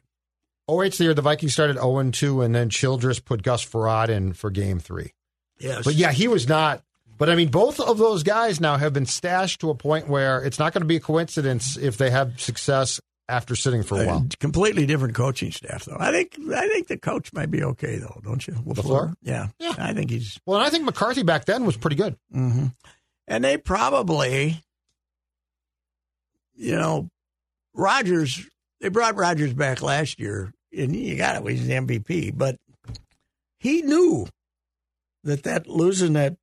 08's 0.69 0.97
the 0.97 1.03
year 1.05 1.13
the 1.13 1.21
Vikings 1.21 1.53
started 1.53 1.75
0 1.75 2.09
2, 2.11 2.41
and 2.41 2.55
then 2.55 2.69
Childress 2.69 3.19
put 3.19 3.43
Gus 3.43 3.63
Frerotte 3.63 4.09
in 4.09 4.33
for 4.33 4.49
game 4.49 4.79
three. 4.79 5.13
Yes, 5.59 5.85
But 5.85 5.93
yeah, 5.95 6.11
he 6.11 6.27
was 6.27 6.49
not. 6.49 6.81
But 7.17 7.29
I 7.29 7.35
mean, 7.35 7.49
both 7.49 7.79
of 7.79 7.97
those 7.97 8.23
guys 8.23 8.59
now 8.59 8.75
have 8.75 8.91
been 8.91 9.05
stashed 9.05 9.61
to 9.61 9.69
a 9.69 9.75
point 9.75 10.09
where 10.09 10.43
it's 10.43 10.59
not 10.59 10.73
going 10.73 10.81
to 10.81 10.87
be 10.87 10.97
a 10.97 11.01
coincidence 11.01 11.77
if 11.77 11.97
they 11.97 12.09
have 12.09 12.41
success 12.41 12.99
after 13.27 13.55
sitting 13.55 13.83
for 13.83 14.01
a 14.01 14.05
while. 14.05 14.25
A 14.31 14.37
completely 14.37 14.85
different 14.85 15.15
coaching 15.15 15.51
staff, 15.51 15.85
though. 15.85 15.97
I 15.99 16.11
think 16.11 16.37
I 16.53 16.67
think 16.67 16.87
the 16.87 16.97
coach 16.97 17.33
might 17.33 17.49
be 17.51 17.63
okay, 17.63 17.97
though, 17.97 18.19
don't 18.23 18.45
you? 18.47 18.53
LaFleur? 18.53 19.13
Yeah, 19.21 19.47
Yeah. 19.59 19.73
I 19.77 19.93
think 19.93 20.11
he's. 20.11 20.39
Well, 20.45 20.59
and 20.59 20.67
I 20.67 20.69
think 20.69 20.83
McCarthy 20.85 21.23
back 21.23 21.45
then 21.45 21.65
was 21.65 21.77
pretty 21.77 21.95
good. 21.95 22.15
hmm 22.31 22.67
And 23.27 23.43
they 23.43 23.57
probably, 23.57 24.61
you 26.55 26.75
know, 26.75 27.09
Rodgers. 27.73 28.45
They 28.81 28.89
brought 28.89 29.15
Rodgers 29.15 29.53
back 29.53 29.81
last 29.81 30.19
year, 30.19 30.53
and 30.77 30.95
you 30.95 31.15
got 31.17 31.35
it. 31.43 31.49
He's 31.49 31.65
the 31.65 31.73
MVP, 31.73 32.37
but 32.37 32.57
he 33.57 33.81
knew 33.81 34.27
that 35.23 35.43
that 35.43 35.67
losing 35.67 36.13
that 36.13 36.35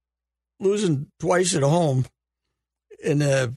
losing 0.59 1.11
twice 1.21 1.55
at 1.55 1.63
home 1.63 2.05
in 3.03 3.19
the 3.21 3.55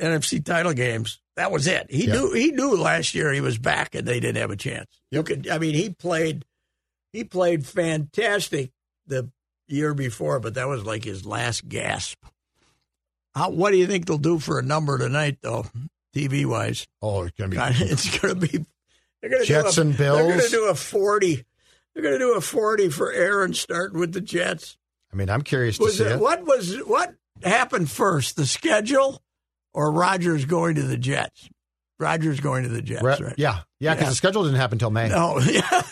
NFC 0.00 0.44
title 0.44 0.72
games. 0.72 1.20
That 1.36 1.52
was 1.52 1.66
it. 1.66 1.86
He 1.90 2.06
Yeah. 2.06 2.14
knew 2.14 2.32
he 2.32 2.50
knew 2.50 2.74
last 2.76 3.14
year 3.14 3.32
he 3.32 3.40
was 3.40 3.58
back 3.58 3.94
and 3.94 4.06
they 4.08 4.20
didn't 4.20 4.40
have 4.40 4.50
a 4.50 4.56
chance. 4.56 4.90
You 5.10 5.22
could 5.22 5.48
I 5.48 5.58
mean 5.58 5.74
he 5.74 5.90
played 5.90 6.44
he 7.12 7.24
played 7.24 7.66
fantastic 7.66 8.72
the 9.06 9.30
year 9.68 9.94
before, 9.94 10.40
but 10.40 10.54
that 10.54 10.68
was 10.68 10.84
like 10.84 11.04
his 11.04 11.24
last 11.26 11.68
gasp. 11.68 12.22
How, 13.34 13.50
what 13.50 13.70
do 13.70 13.76
you 13.76 13.86
think 13.86 14.06
they'll 14.06 14.16
do 14.18 14.38
for 14.38 14.58
a 14.58 14.62
number 14.62 14.96
tonight 14.98 15.38
though, 15.42 15.66
TV 16.14 16.46
wise? 16.46 16.86
Oh, 17.02 17.24
it's 17.24 17.36
going 17.36 17.50
to 17.50 17.54
be. 17.54 17.56
God, 17.56 17.72
it's 17.78 18.18
to 18.18 18.34
be 18.34 18.64
they're 19.20 19.38
to 19.40 19.44
Jets 19.44 19.74
do 19.76 19.80
a, 19.82 19.84
and 19.84 19.94
They're 19.94 20.22
going 20.28 20.40
to 20.40 20.48
do 20.48 20.68
a 20.68 20.74
40. 20.74 21.44
They're 21.94 22.02
going 22.02 22.14
to 22.14 22.18
do 22.18 22.34
a 22.34 22.40
40 22.40 22.88
for 22.90 23.12
Aaron 23.12 23.54
starting 23.54 23.98
with 23.98 24.12
the 24.12 24.20
Jets. 24.20 24.76
I 25.12 25.16
mean, 25.16 25.28
I'm 25.30 25.42
curious 25.42 25.78
to 25.78 25.84
Was 25.84 25.98
see 25.98 26.04
it, 26.04 26.12
it. 26.12 26.20
what 26.20 26.44
was 26.46 26.76
what 26.84 27.14
happened 27.42 27.90
first, 27.90 28.36
the 28.36 28.46
schedule 28.46 29.22
or 29.76 29.92
Rodgers 29.92 30.44
going 30.46 30.74
to 30.76 30.82
the 30.82 30.96
Jets? 30.96 31.48
Rodgers 32.00 32.40
going 32.40 32.64
to 32.64 32.68
the 32.68 32.82
Jets, 32.82 33.02
right? 33.02 33.34
Yeah, 33.38 33.60
yeah, 33.80 33.94
because 33.94 34.06
Yeah. 34.06 34.10
the 34.10 34.14
schedule 34.16 34.42
didn't 34.44 34.58
happen 34.58 34.74
until 34.76 34.90
May. 34.90 35.08
No, 35.08 35.38
yeah, 35.40 35.82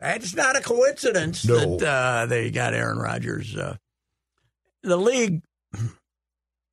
it's 0.00 0.34
not 0.34 0.56
a 0.56 0.60
coincidence 0.60 1.44
No. 1.44 1.76
that 1.78 1.86
uh, 1.88 2.26
they 2.26 2.50
got 2.50 2.74
Aaron 2.74 2.98
Rodgers. 2.98 3.56
Uh, 3.56 3.76
the 4.82 4.96
league, 4.98 5.42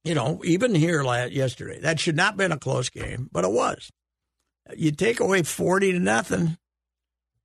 you 0.04 0.14
know, 0.16 0.42
even 0.44 0.74
here 0.76 1.04
la 1.04 1.24
yesterday, 1.26 1.80
that 1.82 2.00
should 2.00 2.16
not 2.16 2.32
have 2.32 2.38
been 2.38 2.52
a 2.52 2.60
close 2.60 2.90
game, 2.90 3.30
but 3.32 3.46
it 3.46 3.52
was. 3.52 3.92
You 4.76 4.92
take 4.92 5.20
away 5.20 5.44
forty 5.44 5.92
to 5.94 6.00
nothing. 6.00 6.58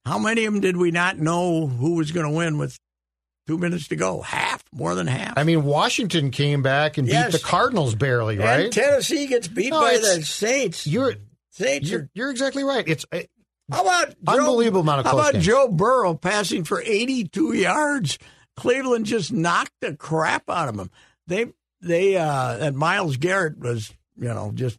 How 0.04 0.18
many 0.18 0.44
of 0.44 0.52
them 0.52 0.60
did 0.62 0.76
we 0.76 0.90
not 0.92 1.18
know 1.18 1.66
who 1.66 1.94
was 1.96 2.12
going 2.12 2.26
to 2.26 2.32
win 2.32 2.58
with 2.58 2.78
two 3.48 3.58
minutes 3.58 3.88
to 3.88 3.96
go? 3.96 4.20
Half, 4.22 4.55
more 4.72 4.94
than 4.94 5.06
half. 5.06 5.34
I 5.36 5.44
mean, 5.44 5.64
Washington 5.64 6.30
came 6.30 6.62
back 6.62 6.98
and 6.98 7.06
Yes. 7.08 7.32
beat 7.32 7.40
the 7.40 7.44
Cardinals 7.46 7.94
barely, 7.94 8.36
and 8.36 8.44
right? 8.44 8.72
Tennessee 8.72 9.26
gets 9.26 9.48
beat 9.48 9.70
No, 9.70 9.80
by 9.80 9.96
the 9.98 10.22
Saints. 10.22 10.86
You're 10.86 11.14
Saints 11.52 11.88
you're, 11.90 12.00
are 12.00 12.10
you're 12.14 12.30
exactly 12.30 12.64
right. 12.64 12.84
It's 12.86 13.06
uh, 13.12 13.20
How 13.72 13.82
about 13.82 14.08
Joe, 14.24 14.32
Unbelievable 14.38 14.80
amount 14.82 15.00
of 15.00 15.06
How 15.06 15.18
about 15.18 15.32
games. 15.34 15.46
Joe 15.46 15.68
Burrow 15.68 16.14
passing 16.14 16.64
for 16.64 16.82
82 16.82 17.54
yards 17.54 18.18
Cleveland 18.56 19.04
just 19.06 19.32
knocked 19.32 19.72
the 19.80 19.94
crap 19.94 20.48
out 20.50 20.68
of 20.68 20.76
them. 20.76 20.90
They 21.26 21.46
they 21.82 22.16
uh, 22.16 22.56
and 22.58 22.76
Myles 22.76 23.16
Garrett 23.18 23.58
was 23.58 23.92
you 24.18 24.28
know 24.28 24.50
just 24.54 24.78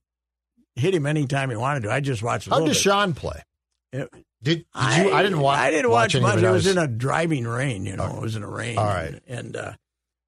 hit 0.76 0.94
him 0.96 1.06
anytime 1.06 1.50
he 1.50 1.56
wanted 1.56 1.84
to. 1.84 1.92
I 1.92 2.00
just 2.00 2.22
watched. 2.24 2.50
How 2.50 2.64
bit. 2.66 2.76
Sean 2.76 3.14
play? 3.14 3.42
It- 3.94 4.10
Did, 4.42 4.58
did 4.58 5.06
you? 5.06 5.14
I 5.14 5.24
didn't 5.24 5.40
watch. 5.40 5.60
I 5.60 5.72
didn't 5.72 5.92
watch, 5.92 6.16
any 6.16 6.24
much. 6.24 6.38
It 6.38 6.46
I 6.46 6.52
was 6.52 6.68
in 6.68 6.78
a 6.78 6.88
driving 6.88 7.48
rain. 7.48 7.86
You 7.86 7.96
know, 7.96 8.18
it 8.18 8.22
was 8.22 8.36
in 8.36 8.44
a 8.44 8.50
rain. 8.50 8.78
All 8.78 8.86
right. 8.86 9.20
and, 9.28 9.56
uh, 9.56 9.74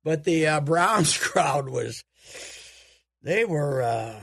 but 0.03 0.23
the 0.23 0.47
uh, 0.47 0.61
Browns 0.61 1.17
crowd 1.17 1.69
was. 1.69 2.03
They 3.21 3.43
were 3.43 3.81
uh, 3.81 4.19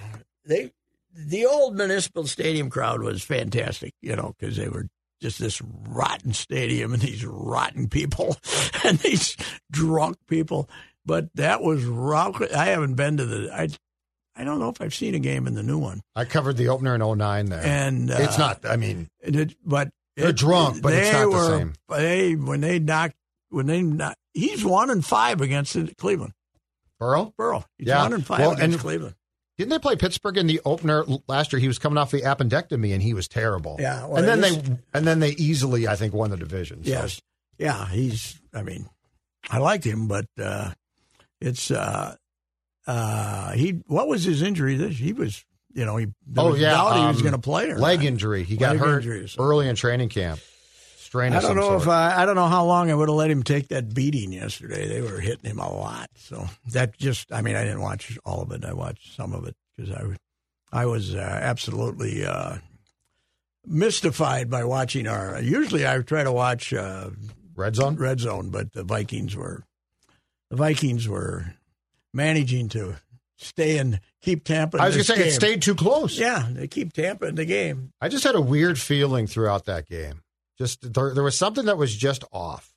they 0.47 0.73
the 1.15 1.47
old 1.47 1.77
municipal 1.77 2.27
stadium 2.27 2.71
crowd 2.71 3.03
was 3.03 3.23
fantastic. 3.23 3.95
You 4.01 4.17
know, 4.17 4.35
because 4.39 4.57
they 4.57 4.69
were 4.69 4.87
just 5.21 5.39
this 5.39 5.63
rotten 5.89 6.33
stadium 6.33 6.93
and 6.93 7.03
these 7.03 7.25
rotten 7.25 7.89
people 7.89 8.37
and 8.85 8.99
these 8.99 9.37
drunk 9.71 10.17
people. 10.27 10.69
But 11.05 11.29
that 11.35 11.63
was 11.63 11.85
rock. 11.85 12.43
I 12.55 12.67
haven't 12.67 12.95
been 12.95 13.19
to 13.19 13.25
the. 13.25 13.51
I 13.55 13.69
I 14.37 14.45
don't 14.45 14.59
know 14.59 14.69
if 14.69 14.81
I've 14.81 14.95
seen 14.95 15.15
a 15.15 15.19
game 15.19 15.47
in 15.47 15.55
the 15.55 15.63
new 15.63 15.79
one. 15.79 16.03
I 16.15 16.25
covered 16.27 16.57
the 16.57 16.69
opener 16.69 16.95
in 16.95 17.01
09 17.19 17.47
there. 17.47 17.63
And 17.65 18.11
uh, 18.11 18.17
it's 18.21 18.39
not. 18.39 18.67
I 18.67 18.77
mean, 18.77 19.09
it, 19.21 19.55
but 19.65 19.89
They're 20.17 20.33
drunk, 20.33 20.83
but 20.83 20.93
it's 20.93 21.13
not 21.13 21.31
the 21.31 21.59
same. 21.59 21.73
They 21.89 22.35
when 22.35 22.61
they 22.61 22.79
knocked 22.79 23.17
when 23.49 23.67
they 23.67 23.83
knocked, 23.83 24.19
he's 24.35 24.65
one 24.65 24.91
and 24.91 25.05
five 25.05 25.41
against 25.41 25.77
Cleveland. 25.97 26.33
Burrow. 26.99 27.33
Burrow, 27.37 27.65
he's 27.79 27.89
Yeah. 27.89 28.03
one 28.03 28.13
and 28.13 28.27
five 28.27 28.41
Well, 28.41 28.53
against 28.53 28.75
and- 28.75 28.81
Cleveland. 28.81 29.15
Didn't 29.59 29.71
they 29.71 29.79
play 29.79 29.97
Pittsburgh 29.97 30.37
in 30.37 30.47
the 30.47 30.61
opener 30.67 31.03
last 31.29 31.51
year? 31.51 31.61
He 31.61 31.67
was 31.67 31.79
coming 31.79 31.97
off 31.97 32.11
the 32.11 32.21
appendectomy 32.21 32.93
and 32.93 33.03
he 33.03 33.15
was 33.15 33.27
terrible. 33.27 33.77
Yeah, 33.81 34.05
well, 34.05 34.17
and 34.19 34.29
then 34.29 34.43
they 34.43 34.63
and 34.93 35.07
then 35.07 35.21
they 35.21 35.31
easily, 35.31 35.89
I 35.89 35.97
think, 35.97 36.13
won 36.13 36.29
the 36.29 36.37
division. 36.37 36.85
So. 36.85 36.91
Yes, 36.91 37.23
yeah, 37.57 37.89
he's. 37.89 38.39
I 38.53 38.61
mean, 38.61 38.87
I 39.49 39.57
liked 39.57 39.85
him, 39.85 40.09
but 40.09 40.27
uh, 40.39 40.73
it's 41.41 41.71
uh, 41.71 42.17
uh, 42.87 43.53
he. 43.53 43.83
What 43.87 44.09
was 44.09 44.25
his 44.25 44.43
injury? 44.43 44.77
This 44.77 44.97
he 44.97 45.13
was. 45.13 45.45
You 45.73 45.85
know, 45.85 45.97
he. 45.97 46.07
Oh 46.37 46.53
was 46.53 46.61
yeah, 46.61 46.71
doubt 46.71 46.97
he 47.01 47.07
was 47.07 47.17
um, 47.17 47.23
going 47.23 47.33
to 47.33 47.39
play 47.39 47.71
or 47.71 47.79
leg 47.79 47.99
not. 47.99 48.07
injury. 48.07 48.45
He 48.45 48.57
got 48.57 48.77
hurt 48.77 48.99
injury, 48.99 49.29
so- 49.29 49.43
early 49.43 49.69
in 49.69 49.77
training 49.77 50.09
camp. 50.09 50.41
Strain 50.97 51.33
I 51.35 51.41
don't 51.41 51.55
know 51.55 51.69
sort. 51.69 51.83
if 51.83 51.89
I, 51.89 52.23
I 52.23 52.27
don't 52.27 52.35
know 52.35 52.49
how 52.49 52.65
long 52.65 52.91
I 52.91 52.95
would 52.95 53.09
have 53.09 53.17
let 53.17 53.31
him 53.31 53.45
take 53.45 53.69
that 53.69 53.95
beating 53.95 54.33
yesterday. 54.33 54.89
They 54.89 55.01
were 55.03 55.21
hitting 55.21 55.49
him 55.49 55.61
a 55.61 55.73
lot, 55.73 56.11
so 56.17 56.49
that 56.73 56.97
just 56.99 57.33
I 57.33 57.43
mean 57.43 57.55
I 57.55 57.63
didn't 57.63 57.81
watch 57.81 58.19
all 58.25 58.43
of 58.43 58.51
it. 58.51 58.65
I 58.65 58.73
watched 58.73 59.15
some 59.15 59.33
of 59.33 59.47
it 59.47 59.55
because 59.77 59.93
I 59.93 60.03
I 60.73 60.87
was 60.87 61.15
uh, 61.15 61.19
absolutely 61.19 62.25
uh, 62.25 62.57
mystified 63.65 64.51
by 64.51 64.65
watching 64.65 65.07
our. 65.07 65.41
Usually 65.41 65.87
I 65.87 65.99
try 66.01 66.25
to 66.25 66.33
watch 66.33 66.73
uh, 66.73 67.11
Red 67.55 67.77
zone. 67.77 67.97
Red 67.97 68.21
Zone, 68.21 68.51
but 68.51 68.73
the 68.73 68.83
Vikings 68.83 69.37
were 69.37 69.65
the 70.51 70.57
Vikings 70.57 71.09
were 71.09 71.55
managing 72.17 72.69
to 72.71 72.97
stay 73.37 73.79
and 73.79 74.01
keep 74.23 74.43
Tampa. 74.45 74.79
in 74.79 74.83
I 74.83 74.87
was 74.87 74.97
going 74.97 75.05
to 75.07 75.13
say 75.15 75.29
it 75.29 75.33
stayed 75.33 75.63
too 75.63 75.75
close. 75.77 76.19
Yeah, 76.19 76.49
they 76.51 76.67
keep 76.67 76.93
Tampa 76.93 77.27
in 77.27 77.35
the 77.37 77.45
game. 77.45 77.93
I 78.01 78.09
just 78.09 78.25
had 78.25 78.35
a 78.35 78.41
weird 78.41 78.81
feeling 78.81 79.27
throughout 79.29 79.67
that 79.67 79.87
game. 79.87 80.23
Just 80.59 80.93
there, 80.95 81.13
there 81.15 81.23
was 81.23 81.37
something 81.37 81.67
that 81.67 81.77
was 81.77 81.95
just 81.95 82.25
off, 82.33 82.73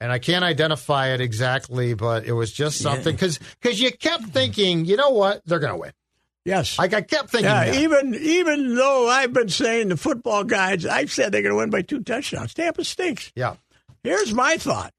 and 0.00 0.10
I 0.12 0.18
can't 0.18 0.44
identify 0.44 1.08
it 1.14 1.20
exactly, 1.20 1.94
but 1.94 2.24
it 2.26 2.32
was 2.32 2.52
just 2.52 2.80
Yeah. 2.80 2.92
something 2.94 3.14
because 3.14 3.38
because 3.60 3.80
you 3.80 3.92
kept 3.92 4.24
thinking, 4.26 4.84
you 4.84 4.96
know 4.96 5.10
what, 5.10 5.40
they're 5.46 5.60
going 5.60 5.72
to 5.72 5.78
win. 5.78 5.92
Yes, 6.44 6.78
Like 6.78 6.94
I 6.94 7.00
kept 7.02 7.30
thinking, 7.30 7.50
Yeah, 7.50 7.64
that. 7.64 7.74
even 7.76 8.14
even 8.14 8.74
though 8.76 9.08
I've 9.08 9.32
been 9.32 9.48
saying 9.48 9.88
the 9.88 9.96
football 9.96 10.44
guys, 10.44 10.84
I've 10.86 11.10
said 11.12 11.32
they're 11.32 11.42
going 11.42 11.52
to 11.52 11.56
win 11.58 11.70
by 11.70 11.82
two 11.82 12.02
touchdowns. 12.02 12.54
Tampa 12.54 12.84
stinks. 12.84 13.32
yeah, 13.34 13.56
Here's 14.04 14.32
my 14.32 14.56
thought. 14.56 14.92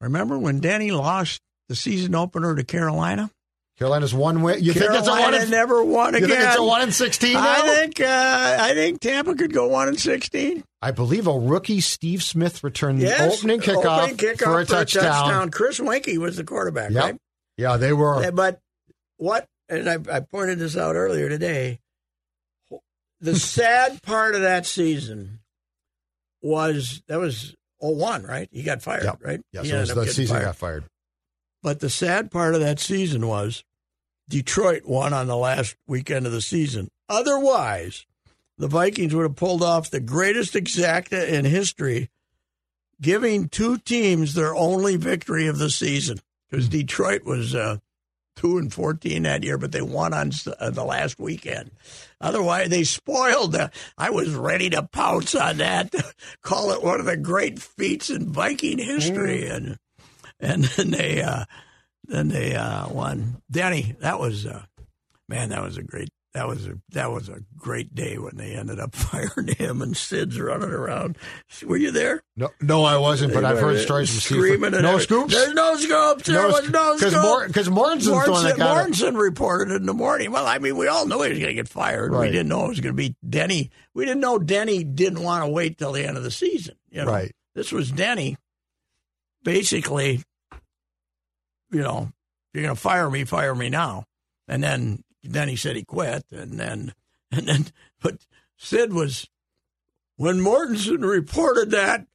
Remember 0.00 0.38
when 0.38 0.60
Danny 0.60 0.90
lost 0.90 1.40
the 1.68 1.74
season 1.76 2.14
opener 2.14 2.54
to 2.54 2.64
Carolina? 2.64 3.30
Carolina's 3.78 4.14
one 4.14 4.40
win. 4.42 4.62
You 4.64 4.72
think 4.72 4.90
it's 4.92 5.06
a 5.06 5.10
one? 5.10 5.20
Carolina 5.20 5.44
In, 5.44 5.50
never 5.50 5.84
won 5.84 6.12
you 6.14 6.18
again. 6.24 6.30
think 6.30 6.42
it's 6.48 6.56
a 6.58 6.62
one 6.64 6.80
in 6.82 6.92
sixteen? 6.92 7.34
Now? 7.34 7.42
I 7.46 7.60
think 7.60 8.00
uh, 8.00 8.56
I 8.60 8.72
think 8.72 9.00
Tampa 9.00 9.34
could 9.34 9.52
go 9.52 9.68
one 9.68 9.88
and 9.88 10.00
sixteen. 10.00 10.64
I 10.80 10.92
believe 10.92 11.26
a 11.26 11.32
rookie 11.32 11.80
Steve 11.80 12.22
Smith 12.22 12.64
returned 12.64 13.00
the 13.02 13.12
opening 13.22 13.60
kickoff, 13.60 13.98
opening 14.04 14.16
kickoff 14.16 14.38
for 14.44 14.60
a 14.60 14.64
touchdown. 14.64 15.50
Chris 15.50 15.78
Weinke 15.78 16.16
was 16.16 16.36
the 16.38 16.44
quarterback, 16.44 16.90
Yep. 16.90 17.02
right? 17.04 17.16
Yeah, 17.58 17.76
they 17.76 17.92
were. 17.92 18.30
But 18.32 18.60
what, 19.18 19.46
and 19.68 19.88
I, 19.90 19.98
I 20.16 20.20
pointed 20.20 20.58
this 20.58 20.76
out 20.76 20.94
earlier 20.96 21.28
today, 21.28 21.80
the 23.20 23.36
sad 23.36 24.02
part 24.02 24.34
of 24.34 24.40
that 24.42 24.64
season 24.64 25.40
was 26.42 27.02
that 27.08 27.18
was 27.18 27.54
01, 27.94 28.24
right? 28.24 28.48
He 28.52 28.62
got 28.62 28.82
fired, 28.82 29.04
Yep. 29.04 29.18
right? 29.22 29.40
Yeah, 29.52 29.62
He 29.62 29.68
so 29.68 29.76
it 29.76 29.80
was 29.80 29.90
ended 29.90 30.02
up 30.02 30.06
the 30.08 30.12
season 30.14 30.36
fired. 30.36 30.44
got 30.46 30.56
fired. 30.56 30.84
But 31.62 31.80
the 31.80 31.90
sad 31.90 32.30
part 32.30 32.54
of 32.54 32.60
that 32.60 32.78
season 32.80 33.26
was 33.26 33.64
Detroit 34.28 34.84
won 34.84 35.12
on 35.12 35.26
the 35.26 35.36
last 35.36 35.76
weekend 35.86 36.26
of 36.26 36.32
the 36.32 36.40
season. 36.40 36.88
Otherwise, 37.08 38.06
the 38.58 38.68
Vikings 38.68 39.14
would 39.14 39.22
have 39.22 39.36
pulled 39.36 39.62
off 39.62 39.90
the 39.90 40.00
greatest 40.00 40.54
exacta 40.54 41.26
in 41.28 41.44
history, 41.44 42.10
giving 43.00 43.48
two 43.48 43.78
teams 43.78 44.34
their 44.34 44.54
only 44.54 44.96
victory 44.96 45.46
of 45.46 45.58
the 45.58 45.70
season. 45.70 46.18
Because 46.50 46.68
Detroit 46.68 47.24
was 47.24 47.54
uh, 47.54 47.78
two 48.36 48.58
and 48.58 48.72
fourteen 48.72 49.24
that 49.24 49.42
year, 49.42 49.58
but 49.58 49.72
they 49.72 49.82
won 49.82 50.14
on 50.14 50.30
uh, 50.60 50.70
the 50.70 50.84
last 50.84 51.18
weekend. 51.18 51.70
Otherwise, 52.20 52.68
they 52.68 52.84
spoiled. 52.84 53.52
The, 53.52 53.70
I 53.98 54.10
was 54.10 54.34
ready 54.34 54.70
to 54.70 54.82
pounce 54.82 55.34
on 55.34 55.56
that, 55.58 55.94
call 56.42 56.70
it 56.72 56.82
one 56.82 57.00
of 57.00 57.06
the 57.06 57.16
great 57.16 57.58
feats 57.58 58.10
in 58.10 58.32
Viking 58.32 58.78
history, 58.78 59.46
and 59.46 59.78
and 60.38 60.64
then 60.76 60.90
they 60.90 61.22
uh, 61.22 61.44
then 62.04 62.28
they 62.28 62.54
uh, 62.54 62.88
won. 62.88 63.42
Danny, 63.50 63.96
that 64.00 64.20
was 64.20 64.46
uh, 64.46 64.62
man, 65.28 65.48
that 65.48 65.62
was 65.62 65.76
a 65.76 65.82
great 65.82 66.10
that 66.36 66.46
was 66.46 66.66
a 66.66 66.78
that 66.90 67.10
was 67.10 67.30
a 67.30 67.40
great 67.56 67.94
day 67.94 68.18
when 68.18 68.36
they 68.36 68.52
ended 68.52 68.78
up 68.78 68.94
firing 68.94 69.48
him 69.48 69.80
and 69.80 69.96
Sid's 69.96 70.38
running 70.38 70.70
around. 70.70 71.16
Were 71.64 71.78
you 71.78 71.90
there? 71.90 72.22
No, 72.36 72.50
no, 72.60 72.84
I 72.84 72.98
wasn't, 72.98 73.32
but 73.32 73.44
I've 73.44 73.58
heard 73.58 73.78
stories 73.80 74.10
from 74.10 74.20
screaming. 74.20 74.74
and 74.74 74.82
No 74.82 74.98
scoops. 74.98 75.32
There's 75.32 75.54
no 75.54 75.76
scoops. 75.76 76.26
There 76.26 76.46
was 76.46 76.68
no 76.68 76.96
scoops. 76.98 77.46
because 77.46 77.70
Morton's 77.70 78.04
the 78.04 78.12
one 78.12 78.44
that 78.44 78.56
Mortensen, 78.56 78.58
got 78.58 78.86
it. 78.86 78.92
Mortensen 78.92 79.16
reported 79.18 79.72
it 79.72 79.76
in 79.76 79.86
the 79.86 79.94
morning. 79.94 80.30
Well, 80.30 80.46
I 80.46 80.58
mean, 80.58 80.76
we 80.76 80.88
all 80.88 81.06
knew 81.06 81.22
he 81.22 81.30
was 81.30 81.38
going 81.38 81.48
to 81.48 81.54
get 81.54 81.68
fired. 81.68 82.12
We 82.12 82.26
didn't 82.26 82.48
know 82.48 82.66
it 82.66 82.68
was 82.68 82.80
going 82.80 82.94
to 82.94 83.02
be 83.02 83.16
Denny. 83.26 83.70
We 83.94 84.04
didn't 84.04 84.20
know 84.20 84.38
Denny 84.38 84.84
didn't 84.84 85.22
want 85.22 85.42
to 85.42 85.50
wait 85.50 85.78
till 85.78 85.92
the 85.92 86.06
end 86.06 86.18
of 86.18 86.22
the 86.22 86.30
season. 86.30 86.76
You 86.90 87.06
know? 87.06 87.10
Right. 87.12 87.34
This 87.54 87.72
was 87.72 87.90
Denny 87.90 88.36
basically, 89.42 90.22
you 91.70 91.80
know, 91.80 92.10
you're 92.52 92.64
going 92.64 92.74
to 92.74 92.80
fire 92.80 93.08
me, 93.08 93.24
fire 93.24 93.54
me 93.54 93.70
now. 93.70 94.04
And 94.48 94.62
then 94.62 95.02
then 95.32 95.48
he 95.48 95.56
said 95.56 95.76
he 95.76 95.84
quit. 95.84 96.24
And 96.30 96.58
then, 96.58 96.94
and 97.30 97.48
then, 97.48 97.66
but 98.02 98.26
Sid 98.56 98.92
was, 98.92 99.28
when 100.16 100.38
Mortensen 100.38 101.06
reported 101.08 101.70
that, 101.70 102.06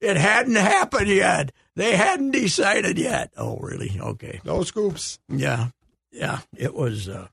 it 0.00 0.16
hadn't 0.16 0.56
happened 0.56 1.08
yet. 1.08 1.52
They 1.74 1.96
hadn't 1.96 2.32
decided 2.32 2.98
yet. 2.98 3.32
Oh, 3.36 3.56
really? 3.56 3.98
Okay. 3.98 4.40
No 4.44 4.62
scoops. 4.62 5.18
Yeah, 5.28 5.68
yeah, 6.12 6.40
it 6.56 6.74
was. 6.74 7.08
Uh, 7.08 7.28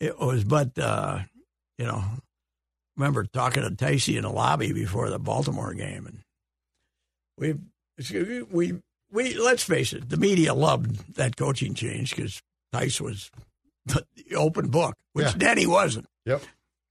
it 0.00 0.18
was, 0.18 0.44
but 0.44 0.78
uh, 0.78 1.20
you 1.78 1.86
know, 1.86 2.02
remember 2.96 3.24
talking 3.24 3.62
to 3.62 3.70
Ticey 3.70 4.16
in 4.16 4.22
the 4.22 4.30
lobby 4.30 4.72
before 4.72 5.08
the 5.10 5.18
Baltimore 5.18 5.74
game, 5.74 6.06
and 6.06 6.18
we 7.38 7.54
we 8.50 8.80
we 9.12 9.34
let's 9.34 9.62
face 9.62 9.92
it, 9.92 10.08
the 10.08 10.16
media 10.16 10.54
loved 10.54 11.14
that 11.16 11.36
coaching 11.36 11.74
change 11.74 12.16
because 12.16 12.42
Tice 12.72 13.00
was 13.00 13.30
open 14.36 14.68
book, 14.68 14.96
which 15.12 15.26
Yeah. 15.26 15.32
Denny 15.36 15.66
wasn't. 15.66 16.06
Yep. 16.26 16.42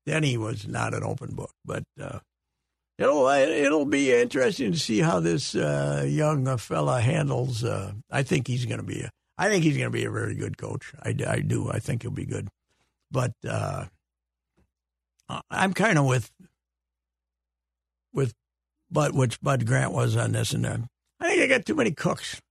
Denny 0.06 0.38
was 0.38 0.68
not 0.68 0.94
an 0.94 1.04
open 1.04 1.36
book, 1.36 1.54
but 1.64 1.84
uh, 2.02 2.20
it'll 2.98 3.28
it'll 3.28 3.86
be 3.86 4.12
interesting 4.14 4.72
to 4.72 4.80
see 4.80 5.00
how 5.00 5.20
this 5.20 5.56
uh, 5.56 6.06
young 6.08 6.58
fella 6.58 7.00
handles. 7.02 7.64
Uh, 7.64 7.94
I 8.10 8.24
think 8.24 8.48
he's 8.48 8.66
going 8.66 8.80
to 8.80 8.86
be 8.86 9.02
a. 9.02 9.12
I 9.38 9.48
think 9.50 9.64
he's 9.64 9.78
going 9.78 9.90
to 9.90 9.98
be 9.98 10.06
a 10.06 10.12
very 10.12 10.36
good 10.36 10.58
coach. 10.58 10.94
I, 11.02 11.16
I 11.28 11.40
do. 11.40 11.70
I 11.72 11.80
think 11.80 12.02
he'll 12.02 12.12
be 12.12 12.26
good, 12.26 12.48
but 13.12 13.34
uh, 13.48 13.86
I'm 15.50 15.74
kind 15.74 15.98
of 15.98 16.06
with 16.06 16.32
with 18.14 18.34
Bud, 18.92 19.16
which 19.16 19.40
Bud 19.42 19.66
Grant 19.66 19.94
was 19.94 20.16
on 20.18 20.34
this, 20.34 20.52
and 20.54 20.66
uh, 20.66 20.78
I 21.20 21.28
think 21.30 21.40
they 21.40 21.48
got 21.48 21.66
too 21.66 21.76
many 21.76 21.92
cooks. 21.92 22.42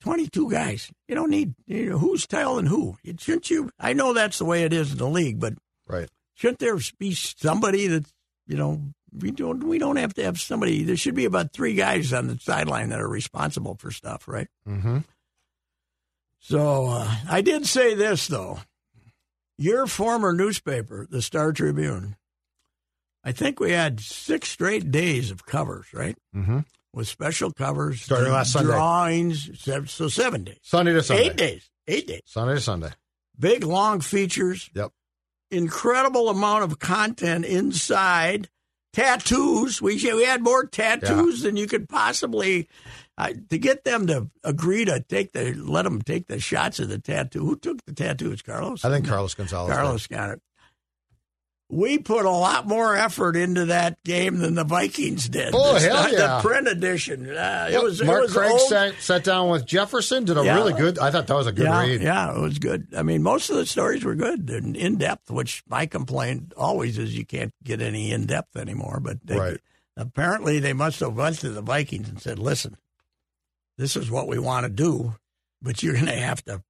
Twenty-two 0.00 0.50
guys. 0.50 0.90
You 1.08 1.14
don't 1.16 1.30
need 1.30 1.54
you 1.66 1.90
know, 1.90 1.98
who's 1.98 2.26
telling 2.26 2.66
who. 2.66 2.96
It, 3.02 3.20
shouldn't 3.20 3.50
you? 3.50 3.70
I 3.80 3.92
know 3.94 4.12
that's 4.12 4.38
the 4.38 4.44
way 4.44 4.62
it 4.62 4.72
is 4.72 4.92
in 4.92 4.98
the 4.98 5.08
league, 5.08 5.40
but 5.40 5.54
Right. 5.88 6.08
shouldn't 6.34 6.58
there 6.60 6.78
be 6.98 7.14
somebody 7.14 7.86
that 7.88 8.06
you 8.46 8.56
know 8.56 8.80
we 9.18 9.30
don't 9.30 9.64
we 9.64 9.78
don't 9.78 9.96
have 9.96 10.14
to 10.14 10.22
have 10.22 10.38
somebody 10.38 10.84
there 10.84 10.96
should 10.96 11.14
be 11.14 11.24
about 11.24 11.52
three 11.52 11.74
guys 11.74 12.12
on 12.12 12.26
the 12.28 12.38
sideline 12.38 12.90
that 12.90 13.00
are 13.00 13.08
responsible 13.08 13.74
for 13.78 13.90
stuff 13.90 14.28
right 14.28 14.48
Mm-hmm. 14.68 14.98
so 16.38 16.86
uh, 16.88 17.14
i 17.28 17.40
did 17.40 17.66
say 17.66 17.94
this 17.94 18.26
though 18.28 18.60
your 19.56 19.86
former 19.86 20.32
newspaper 20.34 21.06
the 21.10 21.22
star 21.22 21.52
tribune 21.52 22.16
i 23.24 23.32
think 23.32 23.60
we 23.60 23.72
had 23.72 23.98
six 24.00 24.50
straight 24.50 24.90
days 24.90 25.30
of 25.30 25.46
covers 25.46 25.86
right 25.94 26.16
Mm-hmm. 26.36 26.58
With 26.94 27.08
special 27.08 27.52
covers, 27.52 28.02
Starting 28.02 28.32
last 28.32 28.52
Sunday. 28.52 28.72
drawings. 28.72 29.50
So 29.86 30.08
seven 30.08 30.44
days, 30.44 30.58
Sunday 30.62 30.92
to 30.94 31.02
Sunday. 31.02 31.24
eight 31.26 31.36
days, 31.36 31.70
eight 31.86 32.06
days. 32.06 32.22
Sunday 32.24 32.54
to 32.54 32.60
Sunday. 32.60 32.90
Big 33.38 33.62
long 33.64 34.00
features. 34.00 34.68
Yep. 34.74 34.90
Incredible 35.50 36.28
amount 36.28 36.64
of 36.64 36.78
content 36.78 37.44
inside. 37.44 38.48
Tattoos. 38.94 39.80
We 39.82 39.94
we 40.12 40.24
had 40.24 40.42
more 40.42 40.66
tattoos 40.66 41.42
than 41.42 41.56
you 41.56 41.66
could 41.66 41.88
possibly. 41.88 42.68
Uh, 43.16 43.32
to 43.50 43.58
get 43.58 43.82
them 43.84 44.06
to 44.06 44.28
agree 44.44 44.84
to 44.84 45.00
take 45.00 45.32
the 45.32 45.52
let 45.54 45.82
them 45.82 46.00
take 46.00 46.26
the 46.28 46.38
shots 46.40 46.78
of 46.78 46.88
the 46.88 46.98
tattoo. 46.98 47.44
Who 47.44 47.56
took 47.56 47.84
the 47.84 47.92
tattoos? 47.92 48.42
Carlos. 48.42 48.84
I 48.84 48.90
think 48.90 49.06
Carlos 49.06 49.34
Gonzalez. 49.34 49.68
did. 49.70 49.74
Carlos 49.76 50.06
got 50.06 50.30
it. 50.30 50.42
We 51.70 51.98
put 51.98 52.24
a 52.24 52.30
lot 52.30 52.66
more 52.66 52.96
effort 52.96 53.36
into 53.36 53.66
that 53.66 54.02
game 54.02 54.38
than 54.38 54.54
the 54.54 54.64
Vikings 54.64 55.28
did. 55.28 55.50
Oh, 55.54 55.74
This- 55.74 55.84
hell 55.84 56.04
the, 56.10 56.16
yeah. 56.16 56.40
print 56.40 56.66
edition. 56.66 57.28
Uh, 57.28 57.68
Yep. 57.70 57.72
It 57.72 57.82
was 57.84 58.02
Mark 58.02 58.18
it 58.18 58.22
was 58.22 58.32
Craig 58.32 58.50
old. 58.52 58.68
sat, 58.70 58.94
sat 59.02 59.22
down 59.24 59.50
with 59.50 59.66
Jefferson, 59.66 60.24
did 60.24 60.38
a 60.38 60.44
Yeah. 60.44 60.54
really 60.54 60.72
good. 60.72 60.98
I 60.98 61.10
thought 61.10 61.26
that 61.26 61.34
was 61.34 61.46
a 61.46 61.52
good 61.52 61.66
yeah, 61.66 61.80
read. 61.82 62.00
yeah, 62.00 62.34
it 62.34 62.40
was 62.40 62.58
good. 62.58 62.86
I 62.96 63.02
mean, 63.02 63.22
most 63.22 63.50
of 63.50 63.56
the 63.56 63.66
stories 63.66 64.02
were 64.02 64.14
good 64.14 64.48
and 64.48 64.74
in 64.78 64.96
depth, 64.96 65.30
which 65.30 65.62
my 65.68 65.84
complaint 65.84 66.54
always 66.56 66.96
is 66.96 67.14
you 67.18 67.26
can't 67.26 67.52
get 67.62 67.82
any 67.82 68.12
in 68.12 68.24
depth 68.24 68.56
anymore. 68.56 69.00
But 69.02 69.18
they, 69.26 69.36
Right. 69.38 69.60
apparently, 69.94 70.60
they 70.60 70.72
must 70.72 71.00
have 71.00 71.16
went 71.16 71.38
to 71.40 71.50
the 71.50 71.60
Vikings 71.60 72.08
and 72.08 72.18
said, 72.22 72.38
"Listen, 72.38 72.78
this 73.76 73.94
is 73.94 74.10
what 74.10 74.26
we 74.26 74.38
want 74.38 74.64
to 74.64 74.70
do, 74.70 75.16
but 75.60 75.82
you're 75.82 75.92
going 75.94 76.06
to 76.06 76.12
have 76.12 76.42
to 76.46 76.62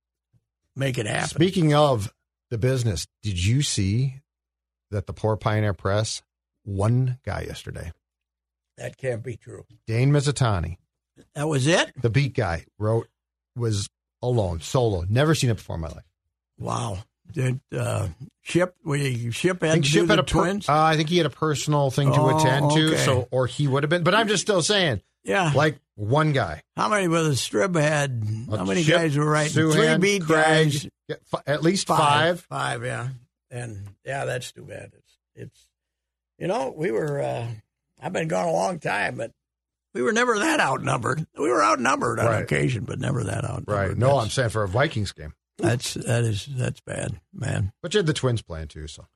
make 0.74 0.98
it 0.98 1.06
happen." 1.06 1.28
Speaking 1.28 1.72
of 1.72 2.12
the 2.50 2.58
business, 2.58 3.06
did 3.22 3.44
you 3.44 3.62
see 3.62 4.22
that 4.90 5.06
the 5.06 5.12
poor 5.12 5.36
Pioneer 5.36 5.74
Press 5.74 6.22
one 6.64 7.18
guy 7.24 7.42
yesterday, 7.46 7.92
that 8.76 8.96
can't 8.96 9.22
be 9.22 9.36
true. 9.36 9.64
Dane 9.86 10.10
Mizutani, 10.10 10.76
That 11.34 11.48
was 11.48 11.66
it. 11.66 11.92
the 12.00 12.10
beat 12.10 12.34
guy, 12.34 12.64
wrote 12.78 13.08
was 13.56 13.88
alone, 14.22 14.60
solo. 14.60 15.04
Never 15.08 15.34
seen 15.34 15.50
it 15.50 15.54
before 15.56 15.76
in 15.76 15.82
my 15.82 15.88
life. 15.88 16.04
Wow. 16.58 16.98
Did 17.30 17.60
uh, 17.76 18.08
Ship? 18.42 18.74
We 18.84 19.30
Ship 19.30 19.60
had 19.62 19.84
Ship 19.84 20.08
had 20.08 20.18
a 20.18 20.22
per- 20.22 20.28
twins. 20.28 20.68
uh, 20.68 20.72
I 20.74 20.96
think 20.96 21.08
he 21.10 21.18
had 21.18 21.26
a 21.26 21.30
personal 21.30 21.90
thing 21.90 22.10
to 22.12 22.18
Oh, 22.20 22.38
attend 22.38 22.70
to, 22.70 22.88
okay. 22.92 22.96
so 23.04 23.28
or 23.30 23.46
he 23.46 23.68
would 23.68 23.82
have 23.82 23.90
been. 23.90 24.02
But 24.02 24.14
I'm 24.14 24.28
just 24.28 24.40
still 24.42 24.62
saying, 24.62 25.02
yeah. 25.24 25.52
like 25.54 25.78
one 25.94 26.32
guy. 26.32 26.62
how 26.74 26.88
many 26.88 27.06
with 27.06 27.26
the 27.26 27.36
strip 27.36 27.74
had? 27.76 28.22
How 28.50 28.64
many 28.64 28.82
guys 28.82 29.14
were 29.16 29.28
writing? 29.30 29.70
Three 29.70 29.98
beat 29.98 30.22
Craig, 30.22 30.72
guys. 31.08 31.18
at 31.46 31.62
least 31.62 31.86
Five. 31.88 32.40
five. 32.40 32.80
Five, 32.80 32.84
yeah. 32.84 33.08
And 33.50 33.88
yeah, 34.04 34.24
that's 34.24 34.52
too 34.52 34.64
bad. 34.64 34.92
It's 34.96 35.18
it's 35.34 35.68
you 36.38 36.46
know, 36.46 36.72
we 36.76 36.90
were 36.90 37.20
uh 37.22 37.46
I've 38.00 38.12
been 38.12 38.28
gone 38.28 38.46
a 38.48 38.52
long 38.52 38.78
time, 38.78 39.16
but 39.16 39.32
we 39.94 40.02
were 40.02 40.12
never 40.12 40.38
that 40.38 40.60
outnumbered. 40.60 41.26
We 41.36 41.48
were 41.48 41.62
outnumbered 41.62 42.20
on 42.20 42.26
Right. 42.26 42.42
occasion, 42.42 42.84
but 42.84 42.98
never 43.00 43.24
that 43.24 43.44
outnumbered. 43.44 43.74
Right. 43.74 43.96
No, 43.96 44.18
I'm 44.18 44.24
that's, 44.24 44.34
saying 44.34 44.50
for 44.50 44.62
a 44.62 44.68
Vikings 44.68 45.12
game. 45.12 45.32
that's 45.56 45.94
that 45.94 46.24
is 46.24 46.46
that's 46.50 46.80
bad, 46.80 47.20
man. 47.32 47.72
But 47.82 47.94
you 47.94 47.98
had 47.98 48.06
the 48.06 48.12
Twins 48.12 48.42
playing 48.42 48.68
too, 48.68 48.86
so 48.86 49.06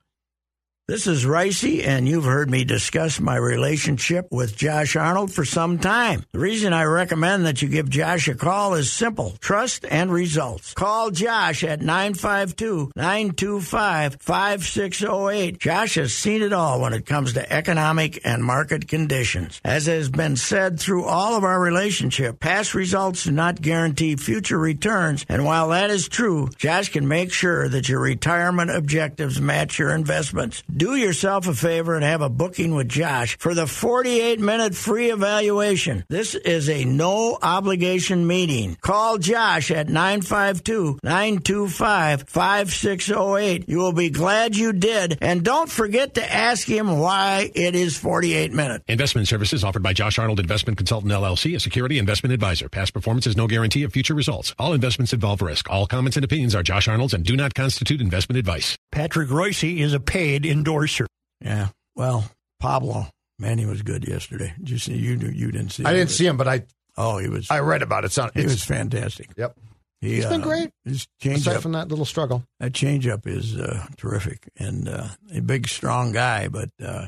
This 0.85 1.07
is 1.07 1.23
Reusse, 1.23 1.87
and 1.87 2.09
you've 2.09 2.25
heard 2.25 2.51
me 2.51 2.65
discuss 2.65 3.21
my 3.21 3.37
relationship 3.37 4.27
with 4.31 4.57
Josh 4.57 4.97
Arnold 4.97 5.31
for 5.31 5.45
some 5.45 5.79
time. 5.79 6.25
The 6.33 6.39
reason 6.39 6.73
I 6.73 6.83
recommend 6.83 7.45
that 7.45 7.61
you 7.61 7.69
give 7.69 7.89
Josh 7.89 8.27
a 8.27 8.35
call 8.35 8.73
is 8.73 8.91
simple 8.91 9.37
trust 9.39 9.85
and 9.89 10.11
results. 10.11 10.73
Call 10.73 11.09
Josh 11.09 11.63
at 11.63 11.79
952 11.79 12.91
925 12.97 14.17
5608. 14.19 15.57
Josh 15.57 15.95
has 15.95 16.13
seen 16.13 16.41
it 16.41 16.51
all 16.51 16.81
when 16.81 16.91
it 16.91 17.05
comes 17.05 17.31
to 17.31 17.53
economic 17.53 18.19
and 18.25 18.43
market 18.43 18.89
conditions. 18.89 19.61
As 19.63 19.85
has 19.85 20.09
been 20.09 20.35
said 20.35 20.81
through 20.81 21.05
all 21.05 21.37
of 21.37 21.45
our 21.45 21.61
relationship, 21.61 22.41
past 22.41 22.73
results 22.73 23.23
do 23.23 23.31
not 23.31 23.61
guarantee 23.61 24.17
future 24.17 24.59
returns, 24.59 25.25
and 25.29 25.45
while 25.45 25.69
that 25.69 25.89
is 25.89 26.09
true, 26.09 26.49
Josh 26.57 26.89
can 26.89 27.07
make 27.07 27.31
sure 27.31 27.69
that 27.69 27.87
your 27.87 28.01
retirement 28.01 28.69
objectives 28.69 29.39
match 29.39 29.79
your 29.79 29.95
investments. 29.95 30.61
Do 30.83 30.97
yourself 30.97 31.47
a 31.47 31.53
favor 31.53 31.95
and 31.95 32.03
have 32.03 32.19
a 32.19 32.27
booking 32.27 32.75
with 32.75 32.89
Josh 32.89 33.37
for 33.37 33.53
the 33.53 33.67
48 33.67 34.41
minute 34.41 34.75
free 34.75 35.11
evaluation. 35.11 36.03
This 36.09 36.35
is 36.35 36.67
a 36.67 36.83
no 36.83 37.37
obligation 37.41 38.27
meeting. 38.27 38.75
Call 38.81 39.17
Josh 39.17 39.71
at 39.71 39.87
952 39.87 40.99
925 41.01 42.25
5608. 42.27 43.69
You 43.69 43.77
will 43.77 43.93
be 43.93 44.09
glad 44.09 44.57
you 44.57 44.73
did. 44.73 45.19
And 45.21 45.45
don't 45.45 45.69
forget 45.69 46.15
to 46.15 46.33
ask 46.33 46.67
him 46.67 46.99
why 46.99 47.49
it 47.55 47.75
is 47.75 47.95
48 47.95 48.51
minutes. 48.51 48.83
Investment 48.89 49.29
services 49.29 49.63
offered 49.63 49.83
by 49.83 49.93
Josh 49.93 50.19
Arnold 50.19 50.41
Investment 50.41 50.77
Consultant 50.77 51.13
LLC, 51.13 51.55
a 51.55 51.61
security 51.61 51.97
investment 51.97 52.33
advisor. 52.33 52.67
Past 52.67 52.93
performance 52.93 53.25
is 53.25 53.37
no 53.37 53.47
guarantee 53.47 53.83
of 53.83 53.93
future 53.93 54.15
results. 54.15 54.53
All 54.59 54.73
investments 54.73 55.13
involve 55.13 55.41
risk. 55.41 55.69
All 55.69 55.87
comments 55.87 56.17
and 56.17 56.25
opinions 56.25 56.53
are 56.55 56.61
Josh 56.61 56.89
Arnold's 56.89 57.13
and 57.13 57.23
do 57.23 57.37
not 57.37 57.53
constitute 57.53 58.01
investment 58.01 58.37
advice. 58.37 58.75
Patrick 58.91 59.29
Reusse 59.29 59.79
is 59.79 59.93
a 59.93 59.99
paid 60.01 60.45
endorser. 60.63 61.07
Yeah. 61.41 61.69
Well, 61.95 62.29
Pablo, 62.59 63.07
man, 63.37 63.57
he 63.57 63.65
was 63.65 63.81
good 63.81 64.07
yesterday. 64.07 64.53
Did 64.57 64.69
you 64.69 64.77
see? 64.77 64.95
You 64.95 65.17
you 65.17 65.51
didn't 65.51 65.71
see? 65.71 65.85
I 65.85 65.91
it, 65.91 65.95
didn't 65.95 66.11
see 66.11 66.25
him, 66.25 66.37
but 66.37 66.47
I 66.47 66.63
Oh, 66.97 67.17
he 67.17 67.27
was. 67.27 67.49
I 67.49 67.59
read 67.59 67.81
about 67.81 68.03
it. 68.03 68.15
It's 68.17 68.33
he 68.35 68.43
was 68.43 68.63
fantastic. 68.63 69.31
yep. 69.35 69.57
He, 70.01 70.15
He's 70.15 70.25
been 70.25 70.41
uh, 70.41 70.45
great. 70.45 70.69
His 70.83 71.07
change 71.21 71.39
Aside 71.39 71.57
up, 71.57 71.61
from 71.61 71.71
that 71.71 71.87
little 71.87 72.05
struggle, 72.05 72.43
that 72.59 72.73
changeup 72.73 73.25
is 73.25 73.57
uh, 73.57 73.85
terrific, 73.97 74.49
and 74.57 74.89
uh, 74.89 75.07
a 75.33 75.41
big, 75.41 75.67
strong 75.67 76.11
guy. 76.11 76.49
But 76.49 76.69
uh, 76.83 77.07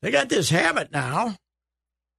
they 0.00 0.10
got 0.10 0.28
this 0.28 0.48
habit 0.48 0.92
now. 0.92 1.34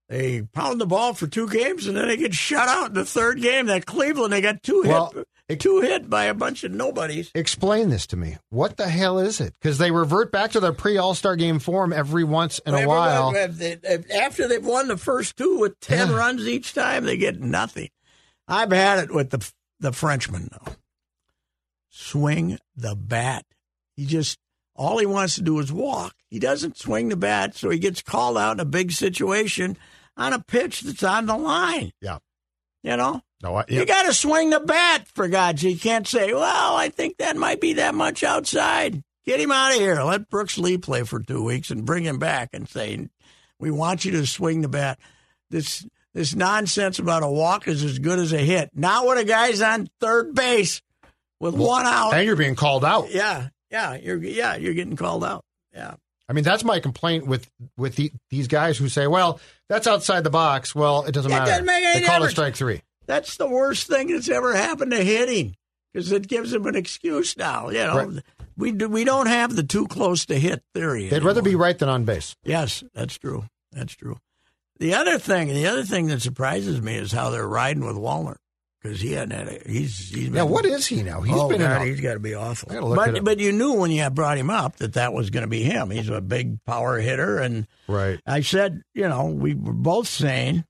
They 0.09 0.41
pound 0.41 0.81
the 0.81 0.85
ball 0.85 1.13
for 1.13 1.27
two 1.27 1.47
games, 1.47 1.87
and 1.87 1.95
then 1.95 2.09
they 2.09 2.17
get 2.17 2.33
shut 2.33 2.67
out 2.67 2.89
in 2.89 2.93
the 2.93 3.05
third 3.05 3.41
game. 3.41 3.67
That 3.67 3.85
Cleveland, 3.85 4.33
they 4.33 4.41
got 4.41 4.61
two 4.61 4.83
Well, 4.85 5.11
hit, 5.15 5.27
two 5.55 5.81
hit 5.81 6.09
by 6.09 6.25
a 6.25 6.33
bunch 6.33 6.63
of 6.63 6.71
nobodies. 6.71 7.31
explain 7.35 7.89
this 7.89 8.07
to 8.07 8.17
me. 8.17 8.37
What 8.49 8.77
the 8.77 8.87
hell 8.89 9.19
is 9.19 9.39
it? 9.41 9.53
Because 9.59 9.77
they 9.77 9.91
revert 9.91 10.31
back 10.31 10.51
to 10.51 10.59
their 10.59 10.73
pre 10.73 10.97
All 10.97 11.13
Star 11.15 11.35
game 11.35 11.59
form 11.59 11.91
every 11.93 12.23
once 12.23 12.59
in 12.65 12.73
a 12.73 12.87
while. 12.87 13.35
if 13.35 13.57
they- 13.57 13.79
if- 13.83 14.09
After 14.11 14.47
they've 14.47 14.65
won 14.65 14.87
the 14.87 14.97
first 14.97 15.37
two 15.37 15.57
with 15.59 15.79
ten 15.79 16.09
Yeah. 16.09 16.15
runs 16.17 16.47
each 16.47 16.73
time, 16.73 17.05
they 17.05 17.17
get 17.17 17.39
nothing. 17.39 17.89
I've 18.47 18.71
had 18.71 18.99
it 18.99 19.13
with 19.13 19.29
the 19.31 19.49
the 19.79 19.91
Frenchman 19.91 20.49
though. 20.51 20.73
Swing 21.89 22.57
the 22.75 22.95
bat. 22.95 23.45
He 23.95 24.05
just 24.05 24.37
all 24.75 24.97
he 24.97 25.05
wants 25.05 25.35
to 25.35 25.41
do 25.41 25.59
is 25.59 25.71
walk. 25.71 26.15
He 26.29 26.39
doesn't 26.39 26.77
swing 26.77 27.09
the 27.09 27.15
bat, 27.17 27.55
so 27.55 27.69
he 27.69 27.77
gets 27.79 28.01
called 28.01 28.37
out 28.37 28.53
in 28.53 28.59
a 28.61 28.65
big 28.65 28.91
situation 28.91 29.77
on 30.17 30.33
a 30.33 30.39
pitch 30.39 30.81
that's 30.81 31.03
on 31.03 31.25
the 31.25 31.37
line. 31.37 31.91
Yeah. 32.01 32.19
You 32.83 32.97
know, 32.97 33.21
No, 33.43 33.55
I, 33.55 33.65
you 33.67 33.85
got 33.85 34.03
to 34.03 34.13
swing 34.13 34.49
the 34.51 34.59
bat 34.59 35.07
for 35.13 35.27
God's 35.27 35.61
sake. 35.61 35.73
You 35.73 35.79
can't 35.79 36.07
say, 36.07 36.33
"Well, 36.33 36.75
I 36.75 36.89
think 36.89 37.17
that 37.17 37.35
might 37.35 37.59
be 37.61 37.73
that 37.73 37.95
much 37.95 38.23
outside." 38.23 39.01
Get 39.25 39.39
him 39.39 39.51
out 39.51 39.71
of 39.73 39.79
here. 39.79 40.01
Let 40.01 40.29
Brooks 40.29 40.57
Lee 40.57 40.77
play 40.77 41.03
for 41.03 41.19
two 41.19 41.43
weeks 41.43 41.69
and 41.71 41.85
bring 41.85 42.03
him 42.03 42.17
back 42.19 42.49
and 42.53 42.67
say, 42.67 43.07
"We 43.59 43.71
want 43.71 44.05
you 44.05 44.11
to 44.11 44.25
swing 44.25 44.61
the 44.61 44.67
bat." 44.67 44.99
This 45.49 45.85
this 46.13 46.35
nonsense 46.35 46.99
about 46.99 47.23
a 47.23 47.27
walk 47.29 47.67
is 47.67 47.83
as 47.83 47.99
good 47.99 48.19
as 48.19 48.33
a 48.33 48.37
hit. 48.37 48.69
Not 48.73 49.05
when 49.05 49.17
a 49.17 49.23
guy's 49.23 49.61
on 49.61 49.87
third 49.99 50.33
base 50.35 50.81
with 51.39 51.55
one 51.55 51.85
out. 51.85 52.13
and 52.13 52.25
you're 52.25 52.35
being 52.35 52.55
called 52.55 52.83
out. 52.85 53.11
Yeah, 53.11 53.49
yeah, 53.71 53.95
you're 53.95 54.17
yeah 54.17 54.55
you're 54.55 54.73
getting 54.73 54.95
called 54.95 55.23
out. 55.23 55.43
Yeah, 55.73 55.95
I 56.29 56.33
mean, 56.33 56.43
that's 56.43 56.63
my 56.63 56.79
complaint 56.79 57.25
with 57.27 57.49
with 57.77 57.95
the, 57.95 58.11
these 58.29 58.47
guys 58.47 58.77
who 58.77 58.87
say, 58.89 59.07
"Well, 59.07 59.39
that's 59.67 59.87
outside 59.87 60.23
the 60.23 60.29
box." 60.29 60.75
Well, 60.75 61.03
it 61.05 61.11
doesn't 61.13 61.31
It 61.31 61.35
matter. 61.35 61.51
doesn't 61.51 61.65
they 61.65 62.03
call 62.05 62.23
it 62.23 62.29
strike 62.29 62.55
three. 62.55 62.81
That's 63.11 63.35
the 63.35 63.45
worst 63.45 63.87
thing 63.87 64.07
that's 64.07 64.29
ever 64.29 64.55
happened 64.55 64.91
to 64.91 65.03
hitting 65.03 65.57
because 65.91 66.13
it 66.13 66.29
gives 66.29 66.53
him 66.53 66.65
an 66.65 66.77
excuse 66.77 67.35
now. 67.35 67.67
You 67.67 67.79
know, 67.79 68.05
Right. 68.05 68.23
we 68.55 68.71
do, 68.71 68.87
we 68.87 69.03
don't 69.03 69.27
have 69.27 69.53
the 69.53 69.63
too 69.63 69.85
close 69.85 70.25
to 70.27 70.39
hit 70.39 70.63
theory. 70.73 71.09
They'd 71.09 71.21
rather 71.21 71.41
be 71.41 71.55
right 71.55 71.77
than 71.77 71.89
on 71.89 72.05
base. 72.05 72.37
Yes, 72.45 72.85
that's 72.93 73.17
true. 73.17 73.43
That's 73.73 73.93
true. 73.93 74.17
The 74.79 74.93
other 74.93 75.19
thing, 75.19 75.49
the 75.49 75.67
other 75.67 75.83
thing 75.83 76.07
that 76.07 76.21
surprises 76.21 76.81
me 76.81 76.95
is 76.95 77.11
how 77.11 77.31
they're 77.31 77.45
riding 77.45 77.83
with 77.85 77.97
Wallner 77.97 78.37
because 78.81 79.01
he 79.01 79.11
hadn't 79.11 79.31
had 79.37 79.47
a, 79.49 79.69
he's 79.69 80.09
he's 80.09 80.29
been, 80.29 80.35
Yeah, 80.35 80.43
what 80.43 80.65
is 80.65 80.87
he 80.87 81.03
now? 81.03 81.19
He's 81.19 81.35
oh 81.37 81.49
been 81.49 81.59
God, 81.59 81.81
he's 81.85 81.99
got 81.99 82.13
to 82.13 82.19
be 82.19 82.33
awful. 82.33 82.71
I 82.71 82.75
gotta 82.75 82.85
look 82.85 83.07
it 83.09 83.13
But 83.15 83.23
but 83.25 83.39
you 83.39 83.51
knew 83.51 83.73
when 83.73 83.91
you 83.91 84.09
brought 84.09 84.37
him 84.37 84.49
up 84.49 84.77
that 84.77 84.93
that 84.93 85.11
was 85.11 85.31
going 85.31 85.43
to 85.43 85.49
be 85.49 85.63
him. 85.63 85.89
He's 85.89 86.07
a 86.07 86.21
big 86.21 86.63
power 86.63 86.97
hitter, 86.97 87.39
and 87.39 87.67
right. 87.89 88.21
I 88.25 88.39
said, 88.39 88.81
you 88.93 89.09
know, 89.09 89.25
we 89.25 89.53
were 89.53 89.73
both 89.73 90.07
saying 90.07 90.63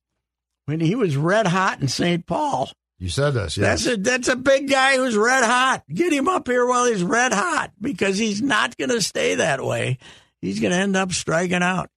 when 0.71 0.79
he 0.79 0.95
was 0.95 1.17
red 1.17 1.45
hot 1.47 1.81
in 1.81 1.89
St. 1.89 2.25
Paul. 2.25 2.71
You 2.97 3.09
said 3.09 3.31
this. 3.31 3.57
Yes. 3.57 3.83
That's 3.83 3.97
a 3.97 3.97
that's 4.01 4.27
a 4.29 4.35
big 4.37 4.69
guy 4.69 4.95
who's 4.95 5.17
red 5.17 5.43
hot. 5.43 5.83
Get 5.93 6.13
him 6.13 6.27
up 6.29 6.47
here 6.47 6.65
while 6.65 6.85
he's 6.85 7.03
red 7.03 7.33
hot 7.33 7.71
because 7.81 8.17
he's 8.17 8.41
not 8.41 8.77
going 8.77 8.89
to 8.91 9.01
stay 9.01 9.35
that 9.35 9.63
way. 9.63 9.97
He's 10.41 10.59
going 10.59 10.71
to 10.71 10.77
end 10.77 10.95
up 10.95 11.11
striking 11.11 11.61
out. 11.63 11.89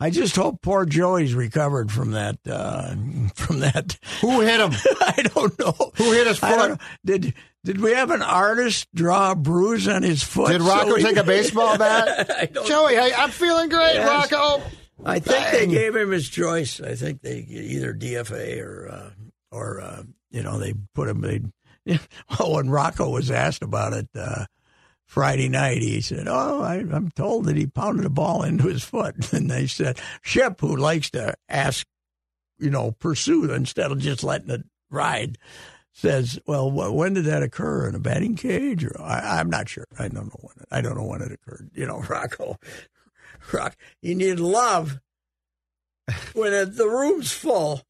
I 0.00 0.10
just 0.10 0.34
hope 0.34 0.62
poor 0.62 0.84
Joey's 0.86 1.34
recovered 1.34 1.92
from 1.92 2.12
that. 2.12 2.38
Uh, 2.48 2.94
from 3.34 3.60
that, 3.60 3.98
Who 4.20 4.40
hit 4.40 4.58
him? 4.60 4.72
I 5.00 5.22
don't 5.34 5.58
know. 5.58 5.92
Who 5.96 6.12
hit 6.12 6.26
his 6.26 6.38
foot? 6.38 6.80
Did 7.04 7.34
did 7.64 7.80
we 7.80 7.92
have 7.92 8.10
an 8.10 8.22
artist 8.22 8.88
draw 8.94 9.32
a 9.32 9.36
bruise 9.36 9.86
on 9.86 10.02
his 10.02 10.22
foot? 10.22 10.50
Did 10.52 10.62
so 10.62 10.68
Rocco 10.68 10.94
we- 10.94 11.02
take 11.02 11.16
a 11.16 11.24
baseball 11.24 11.76
bat? 11.78 12.52
Joey, 12.64 12.94
hey, 12.94 13.12
I'm 13.16 13.30
feeling 13.30 13.68
great, 13.68 13.94
Yes. 13.94 14.32
Rocco. 14.32 14.62
I 15.04 15.18
think 15.18 15.50
they 15.50 15.66
gave 15.66 15.96
him 15.96 16.10
his 16.10 16.28
choice. 16.28 16.80
I 16.80 16.94
think 16.94 17.22
they 17.22 17.38
either 17.38 17.94
DFA 17.94 18.62
or 18.62 18.88
uh, 18.88 19.10
or 19.50 19.80
uh, 19.80 20.02
you 20.30 20.42
know 20.42 20.58
they 20.58 20.74
put 20.94 21.08
him. 21.08 21.20
They 21.20 21.40
well, 22.38 22.54
when 22.54 22.70
Rocco 22.70 23.10
was 23.10 23.30
asked 23.30 23.62
about 23.62 23.92
it 23.92 24.08
uh, 24.14 24.46
Friday 25.04 25.48
night, 25.48 25.82
he 25.82 26.00
said, 26.00 26.26
"Oh, 26.28 26.62
I, 26.62 26.76
I'm 26.76 27.10
told 27.10 27.46
that 27.46 27.56
he 27.56 27.66
pounded 27.66 28.04
a 28.04 28.10
ball 28.10 28.42
into 28.42 28.68
his 28.68 28.84
foot." 28.84 29.32
And 29.32 29.50
they 29.50 29.66
said, 29.66 29.98
Shep, 30.22 30.60
who 30.60 30.76
likes 30.76 31.10
to 31.10 31.34
ask, 31.48 31.86
you 32.58 32.70
know, 32.70 32.92
pursue 32.92 33.50
instead 33.52 33.90
of 33.90 33.98
just 33.98 34.24
letting 34.24 34.50
it 34.50 34.64
ride." 34.90 35.38
Says, 35.94 36.38
well, 36.46 36.70
wh- 36.70 36.94
when 36.94 37.12
did 37.12 37.26
that 37.26 37.42
occur 37.42 37.86
in 37.86 37.94
a 37.94 37.98
batting 37.98 38.34
cage? 38.34 38.82
Or 38.82 38.98
I, 38.98 39.38
I'm 39.38 39.50
not 39.50 39.68
sure. 39.68 39.84
I 39.98 40.08
don't 40.08 40.24
know 40.28 40.40
when. 40.40 40.54
It, 40.58 40.68
I 40.70 40.80
don't 40.80 40.96
know 40.96 41.04
when 41.04 41.20
it 41.20 41.32
occurred. 41.32 41.68
You 41.74 41.86
know, 41.86 41.98
Rocco, 42.08 42.58
Rock, 43.52 43.76
you 44.02 44.14
need 44.14 44.38
love. 44.40 45.00
When 46.34 46.52
it, 46.52 46.76
the 46.76 46.86
room's 46.88 47.32
full, 47.32 47.82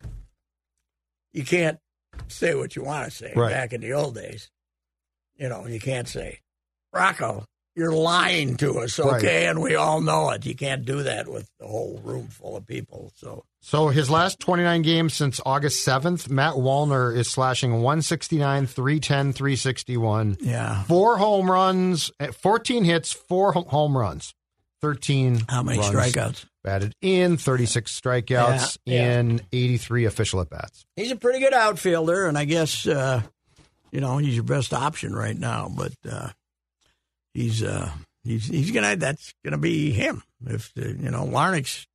you 1.33 1.45
can't 1.45 1.79
say 2.29 2.55
what 2.55 2.77
you 2.77 2.85
want 2.85 3.11
to 3.11 3.11
say. 3.11 3.33
Right. 3.35 3.51
Back 3.53 3.73
in 3.73 3.81
the 3.81 3.93
old 3.95 4.15
days, 4.15 4.51
you 5.37 5.49
know, 5.49 5.67
you 5.67 5.81
can't 5.81 6.07
say, 6.09 6.41
Rocco, 6.93 7.45
you're 7.75 7.93
lying 7.93 8.57
to 8.59 8.81
us, 8.81 9.01
okay? 9.01 9.47
And 9.47 9.62
we 9.62 9.77
all 9.77 10.03
know 10.03 10.29
it. 10.31 10.45
You 10.45 10.55
can't 10.55 10.85
do 10.85 11.05
that 11.05 11.27
with 11.27 11.49
the 11.59 11.67
whole 11.67 11.99
room 12.05 12.27
full 12.29 12.55
of 12.55 12.67
people. 12.67 13.11
So 13.17 13.45
So 13.62 13.88
his 13.88 14.11
last 14.11 14.38
29 14.41 14.83
games 14.83 15.15
since 15.15 15.41
August 15.47 15.87
7th, 15.87 16.29
Matt 16.29 16.55
Wallner 16.55 17.17
is 17.17 17.31
slashing 17.31 17.73
169, 17.81 18.67
310, 18.67 19.33
361. 19.33 20.37
yeah, 20.41 20.83
Four 20.83 21.17
home 21.17 21.51
runs, 21.51 22.11
eh, 22.21 22.31
14 22.31 22.85
hits, 22.85 23.11
four 23.11 23.53
home 23.55 23.97
runs, 23.97 24.35
13 24.83 25.42
how 25.49 25.62
many 25.62 25.79
strikeouts? 25.81 26.45
batted 26.64 26.95
in, 27.01 27.37
36 27.37 27.99
strikeouts 28.01 28.79
Yeah, 28.85 28.95
yeah. 29.03 29.18
in 29.21 29.40
83 29.53 30.05
official 30.05 30.40
at 30.40 30.51
bats. 30.51 30.85
He's 30.97 31.11
a 31.11 31.16
pretty 31.16 31.38
good 31.40 31.55
outfielder, 31.55 32.27
and 32.27 32.37
I 32.37 32.45
guess 32.45 32.87
uh, 32.87 33.23
you 33.90 34.01
know 34.01 34.18
he's 34.18 34.35
your 34.35 34.45
best 34.45 34.75
option 34.75 35.14
right 35.14 35.37
now. 35.38 35.71
But 35.75 35.92
uh, 36.11 36.31
he's 37.35 37.62
uh, 37.62 37.90
he's 38.25 38.47
he's 38.47 38.71
gonna 38.73 38.97
that's 38.97 39.33
gonna 39.45 39.59
be 39.59 39.92
him. 39.92 40.23
If 40.47 40.73
uh, 40.79 40.88
you 40.88 41.11
know 41.11 41.25
Larnach's, 41.25 41.87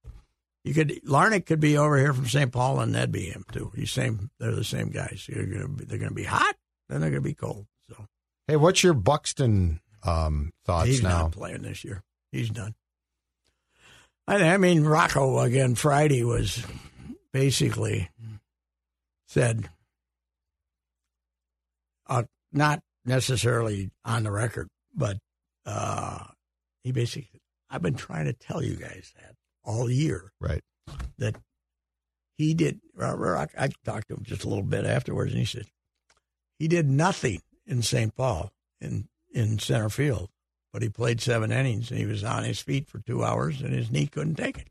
you 0.64 0.74
could 0.74 1.02
Larnick 1.06 1.46
could 1.46 1.60
be 1.60 1.78
over 1.78 1.98
here 1.98 2.14
from 2.14 2.28
St. 2.28 2.52
Paul, 2.52 2.80
and 2.80 2.96
that'd 2.96 3.12
be 3.12 3.26
him 3.30 3.46
too. 3.52 3.72
He's 3.76 3.92
same. 3.92 4.30
They're 4.40 4.52
the 4.56 4.64
same 4.64 4.90
guys. 4.90 5.26
They're 5.30 5.46
gonna 5.46 5.68
be, 5.68 5.86
they're 5.86 6.00
gonna 6.00 6.12
be 6.12 6.24
hot, 6.24 6.56
then 6.90 7.02
they're 7.02 7.10
gonna 7.10 7.22
be 7.22 7.34
cold. 7.34 7.66
So 7.90 8.06
Hey, 8.48 8.56
what's 8.56 8.82
your 8.84 8.94
Buxton 8.94 9.82
um, 10.04 10.52
thoughts 10.66 10.88
he's 10.88 11.04
now? 11.04 11.24
not 11.24 11.32
playing 11.32 11.64
this 11.64 11.84
year. 11.84 12.02
He's 12.38 12.50
done. 12.52 12.76
I, 14.28 14.36
I 14.36 14.58
mean, 14.58 14.84
Rocco 14.84 15.40
again 15.40 15.74
Friday 15.74 16.24
was 16.24 16.64
basically 17.34 18.10
said, 19.28 19.68
uh, 22.08 22.24
not 22.52 22.82
necessarily 23.06 23.90
on 24.06 24.24
the 24.24 24.32
record, 24.32 24.68
but 24.94 25.18
uh, 25.66 26.20
he 26.84 26.92
basically, 26.92 27.42
I've 27.72 27.82
been 27.82 27.96
trying 27.96 28.26
to 28.26 28.34
tell 28.34 28.64
you 28.64 28.76
guys 28.76 29.12
that 29.16 29.34
all 29.64 29.90
year 29.90 30.32
Right. 30.40 30.62
that 31.18 31.36
he 32.38 32.54
did. 32.54 32.80
I, 33.02 33.48
I 33.58 33.70
talked 33.84 34.10
to 34.10 34.14
him 34.14 34.24
just 34.24 34.44
a 34.44 34.48
little 34.48 34.64
bit 34.64 34.86
afterwards, 34.86 35.32
and 35.32 35.40
he 35.40 35.46
said 35.46 35.66
he 36.60 36.68
did 36.68 36.88
nothing 36.88 37.42
in 37.66 37.82
St. 37.82 38.16
Paul 38.16 38.52
in 38.80 39.08
in 39.34 39.58
center 39.60 39.90
field, 39.90 40.30
but 40.74 40.82
he 40.82 40.90
played 40.90 41.22
seven 41.22 41.52
innings 41.52 41.90
and 41.92 42.00
he 42.00 42.06
was 42.06 42.24
on 42.24 42.44
his 42.44 42.60
feet 42.60 42.88
for 42.88 43.00
two 43.00 43.24
hours, 43.24 43.62
and 43.62 43.74
his 43.74 43.92
knee 43.92 44.08
couldn't 44.08 44.36
take 44.36 44.58
it. 44.58 44.68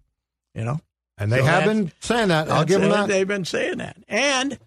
You 0.55 0.65
know, 0.65 0.81
And 1.19 1.31
they 1.33 1.39
So 1.39 1.45
have 1.45 1.65
been 1.65 1.93
saying 2.01 2.29
that. 2.29 2.51
I'll 2.51 2.65
give 2.65 2.81
them 2.81 2.91
that. 2.91 3.09
They've 3.09 3.29
been 3.29 3.45
saying 3.45 3.79
that, 3.79 3.97
and 4.09 4.59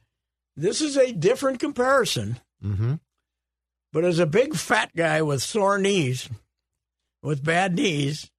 this 0.55 0.81
is 0.81 0.97
a 0.97 1.11
different 1.13 1.59
comparison. 1.59 2.39
hmm 2.61 2.95
But 3.93 4.05
as 4.05 4.19
a 4.19 4.25
big 4.25 4.55
fat 4.55 4.91
guy 4.95 5.21
with 5.21 5.41
sore 5.41 5.77
knees, 5.79 6.29
with 7.23 7.43
bad 7.43 7.75
knees, 7.75 8.29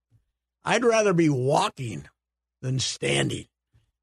I'd 0.64 0.84
rather 0.84 1.12
be 1.12 1.28
walking 1.28 2.06
than 2.62 2.78
standing. 2.78 3.46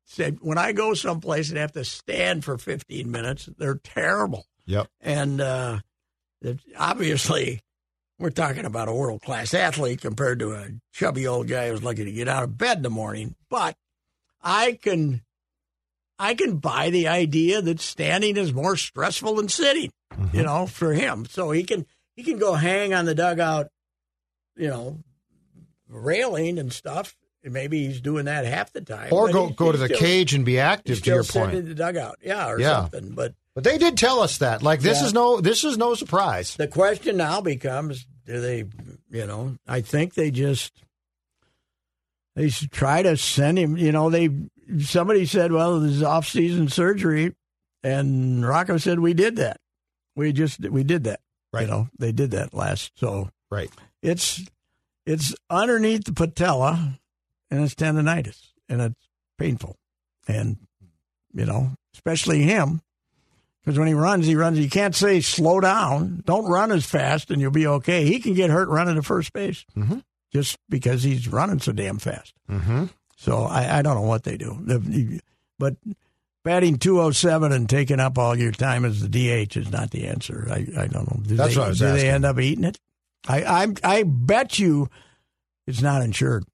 Said 0.06 0.38
when 0.42 0.58
I 0.58 0.72
go 0.72 0.94
someplace 0.94 1.50
and 1.50 1.58
have 1.58 1.74
to 1.74 1.84
stand 1.86 2.44
for 2.46 2.58
15 2.58 3.12
minutes, 3.12 3.50
they're 3.58 3.76
terrible. 3.84 4.46
Yep. 4.66 4.88
And 5.02 5.40
uh, 5.42 5.80
obviously, 6.78 7.62
we're 8.20 8.30
talking 8.30 8.66
about 8.66 8.88
a 8.88 8.94
world 8.94 9.22
class 9.22 9.54
athlete 9.54 10.02
compared 10.02 10.40
to 10.40 10.54
a 10.54 10.70
chubby 10.92 11.28
old 11.28 11.48
guy 11.48 11.70
who's 11.70 11.84
lucky 11.84 12.06
to 12.06 12.12
get 12.12 12.28
out 12.28 12.44
of 12.44 12.58
bed 12.58 12.78
in 12.78 12.84
the 12.84 12.90
morning. 12.90 13.36
But 13.50 13.76
I 14.42 14.80
can, 14.82 15.22
I 16.18 16.34
can 16.34 16.58
buy 16.58 16.90
the 16.90 17.08
idea 17.08 17.62
that 17.62 17.80
standing 17.80 18.38
is 18.38 18.54
more 18.54 18.76
stressful 18.76 19.36
than 19.36 19.50
sitting. 19.50 19.92
Mm-hmm. 20.14 20.36
You 20.36 20.44
know, 20.44 20.68
for 20.68 20.94
him, 20.94 21.26
so 21.26 21.52
he 21.52 21.64
can 21.64 21.86
he 22.16 22.24
can 22.24 22.40
go 22.40 22.54
hang 22.54 22.94
on 22.94 23.06
the 23.06 23.14
dugout, 23.14 23.68
you 24.56 24.68
know, 24.68 25.00
railing 25.88 26.58
and 26.58 26.74
stuff. 26.74 27.16
Maybe 27.50 27.88
he's 27.88 28.02
doing 28.02 28.26
that 28.26 28.46
half 28.46 28.72
the 28.74 28.82
time, 28.82 29.10
Or 29.12 29.30
go 29.32 29.50
go 29.50 29.72
to 29.72 29.78
the 29.78 29.86
still- 29.88 29.98
cage 30.00 30.34
and 30.34 30.46
be 30.46 30.60
active. 30.60 31.02
To 31.04 31.10
your 31.12 31.24
point. 31.24 31.54
in 31.56 31.68
the 31.68 31.76
dugout, 31.76 32.18
yeah, 32.24 32.50
or 32.50 32.60
Yeah. 32.60 32.82
something. 32.82 33.10
But 33.12 33.34
But 33.56 33.64
they 33.64 33.78
did 33.78 33.98
tell 33.98 34.20
us 34.22 34.38
that. 34.40 34.62
Like 34.62 34.82
this 34.82 35.00
Yeah. 35.02 35.08
is 35.08 35.14
no 35.14 35.42
this 35.42 35.64
is 35.64 35.78
no 35.78 35.96
surprise. 35.96 36.56
the 36.56 36.68
question 36.68 37.18
now 37.18 37.42
becomes: 37.42 38.06
Do 38.26 38.40
they, 38.42 38.66
you 39.10 39.26
know? 39.26 39.58
I 39.68 39.82
think 39.82 40.14
they 40.14 40.32
just 40.32 40.74
they 42.36 42.50
should 42.50 42.72
try 42.72 43.02
to 43.02 43.18
send 43.18 43.58
him. 43.58 43.78
You 43.78 43.92
know, 43.92 44.10
they 44.10 44.30
somebody 44.80 45.26
said, 45.26 45.52
"Well, 45.52 45.80
this 45.80 45.94
is 45.94 46.04
off-season 46.04 46.70
surgery," 46.70 47.34
and 47.84 48.46
Rocco 48.48 48.78
said, 48.78 49.00
"We 49.00 49.14
did 49.14 49.38
that. 49.38 49.60
We 50.16 50.34
just 50.34 50.60
we 50.60 50.84
did 50.84 51.04
that. 51.06 51.20
Right. 51.54 51.62
You 51.62 51.68
know, 51.68 51.90
they 51.98 52.12
did 52.12 52.32
that 52.32 52.54
last. 52.54 52.92
So 52.96 53.30
Right. 53.50 53.70
it's 54.04 54.44
it's 55.06 55.34
underneath 55.50 56.04
the 56.04 56.12
patella, 56.14 57.00
and 57.52 57.64
it's 57.64 57.76
tendonitis, 57.76 58.50
and 58.70 58.82
it's 58.82 59.10
painful, 59.38 59.78
and 60.28 60.58
you 61.34 61.46
know, 61.46 61.72
especially 61.94 62.44
him. 62.44 62.82
Because 63.64 63.78
when 63.78 63.88
he 63.90 63.94
runs, 63.94 64.26
he 64.26 64.36
runs. 64.36 64.58
You 64.60 64.70
can't 64.70 64.96
say 64.96 65.20
slow 65.20 65.60
down. 65.60 66.24
Don't 66.26 66.46
run 66.50 66.72
as 66.72 66.86
fast, 66.86 67.30
and 67.32 67.42
you'll 67.42 67.52
be 67.52 67.68
okay. 67.68 68.06
He 68.06 68.20
can 68.20 68.34
get 68.34 68.50
hurt 68.50 68.70
running 68.70 68.96
to 68.96 69.04
first 69.04 69.34
base 69.34 69.66
Mhm. 69.78 70.04
just 70.32 70.58
because 70.70 71.04
he's 71.04 71.28
running 71.28 71.60
so 71.60 71.74
damn 71.74 72.00
fast. 72.00 72.34
Mm-hmm. 72.50 72.86
So 73.18 73.44
I, 73.44 73.80
I 73.80 73.82
don't 73.82 73.96
know 73.96 74.08
what 74.08 74.24
they 74.24 74.38
do. 74.38 75.20
But 75.60 75.76
batting 76.46 76.78
207 76.78 77.52
and 77.52 77.70
taking 77.70 78.00
up 78.00 78.18
all 78.18 78.38
your 78.38 78.54
time 78.54 78.86
as 78.86 79.02
the 79.02 79.10
DH 79.10 79.58
is 79.58 79.70
not 79.70 79.92
the 79.92 80.08
answer. 80.08 80.48
I, 80.50 80.66
I 80.84 80.88
don't 80.88 81.10
know. 81.12 81.20
Do 81.24 81.36
That's 81.36 81.54
they, 81.56 81.60
what 81.60 81.66
I 81.66 81.70
was 81.70 81.80
Do 81.80 81.86
asking. 81.88 81.98
they 82.06 82.10
end 82.10 82.24
up 82.26 82.40
eating 82.40 82.64
it? 82.64 82.80
I, 83.28 83.44
I 83.44 83.68
I 83.84 84.04
bet 84.04 84.60
you 84.60 84.88
it's 85.66 85.82
not 85.82 86.02
insured 86.04 86.46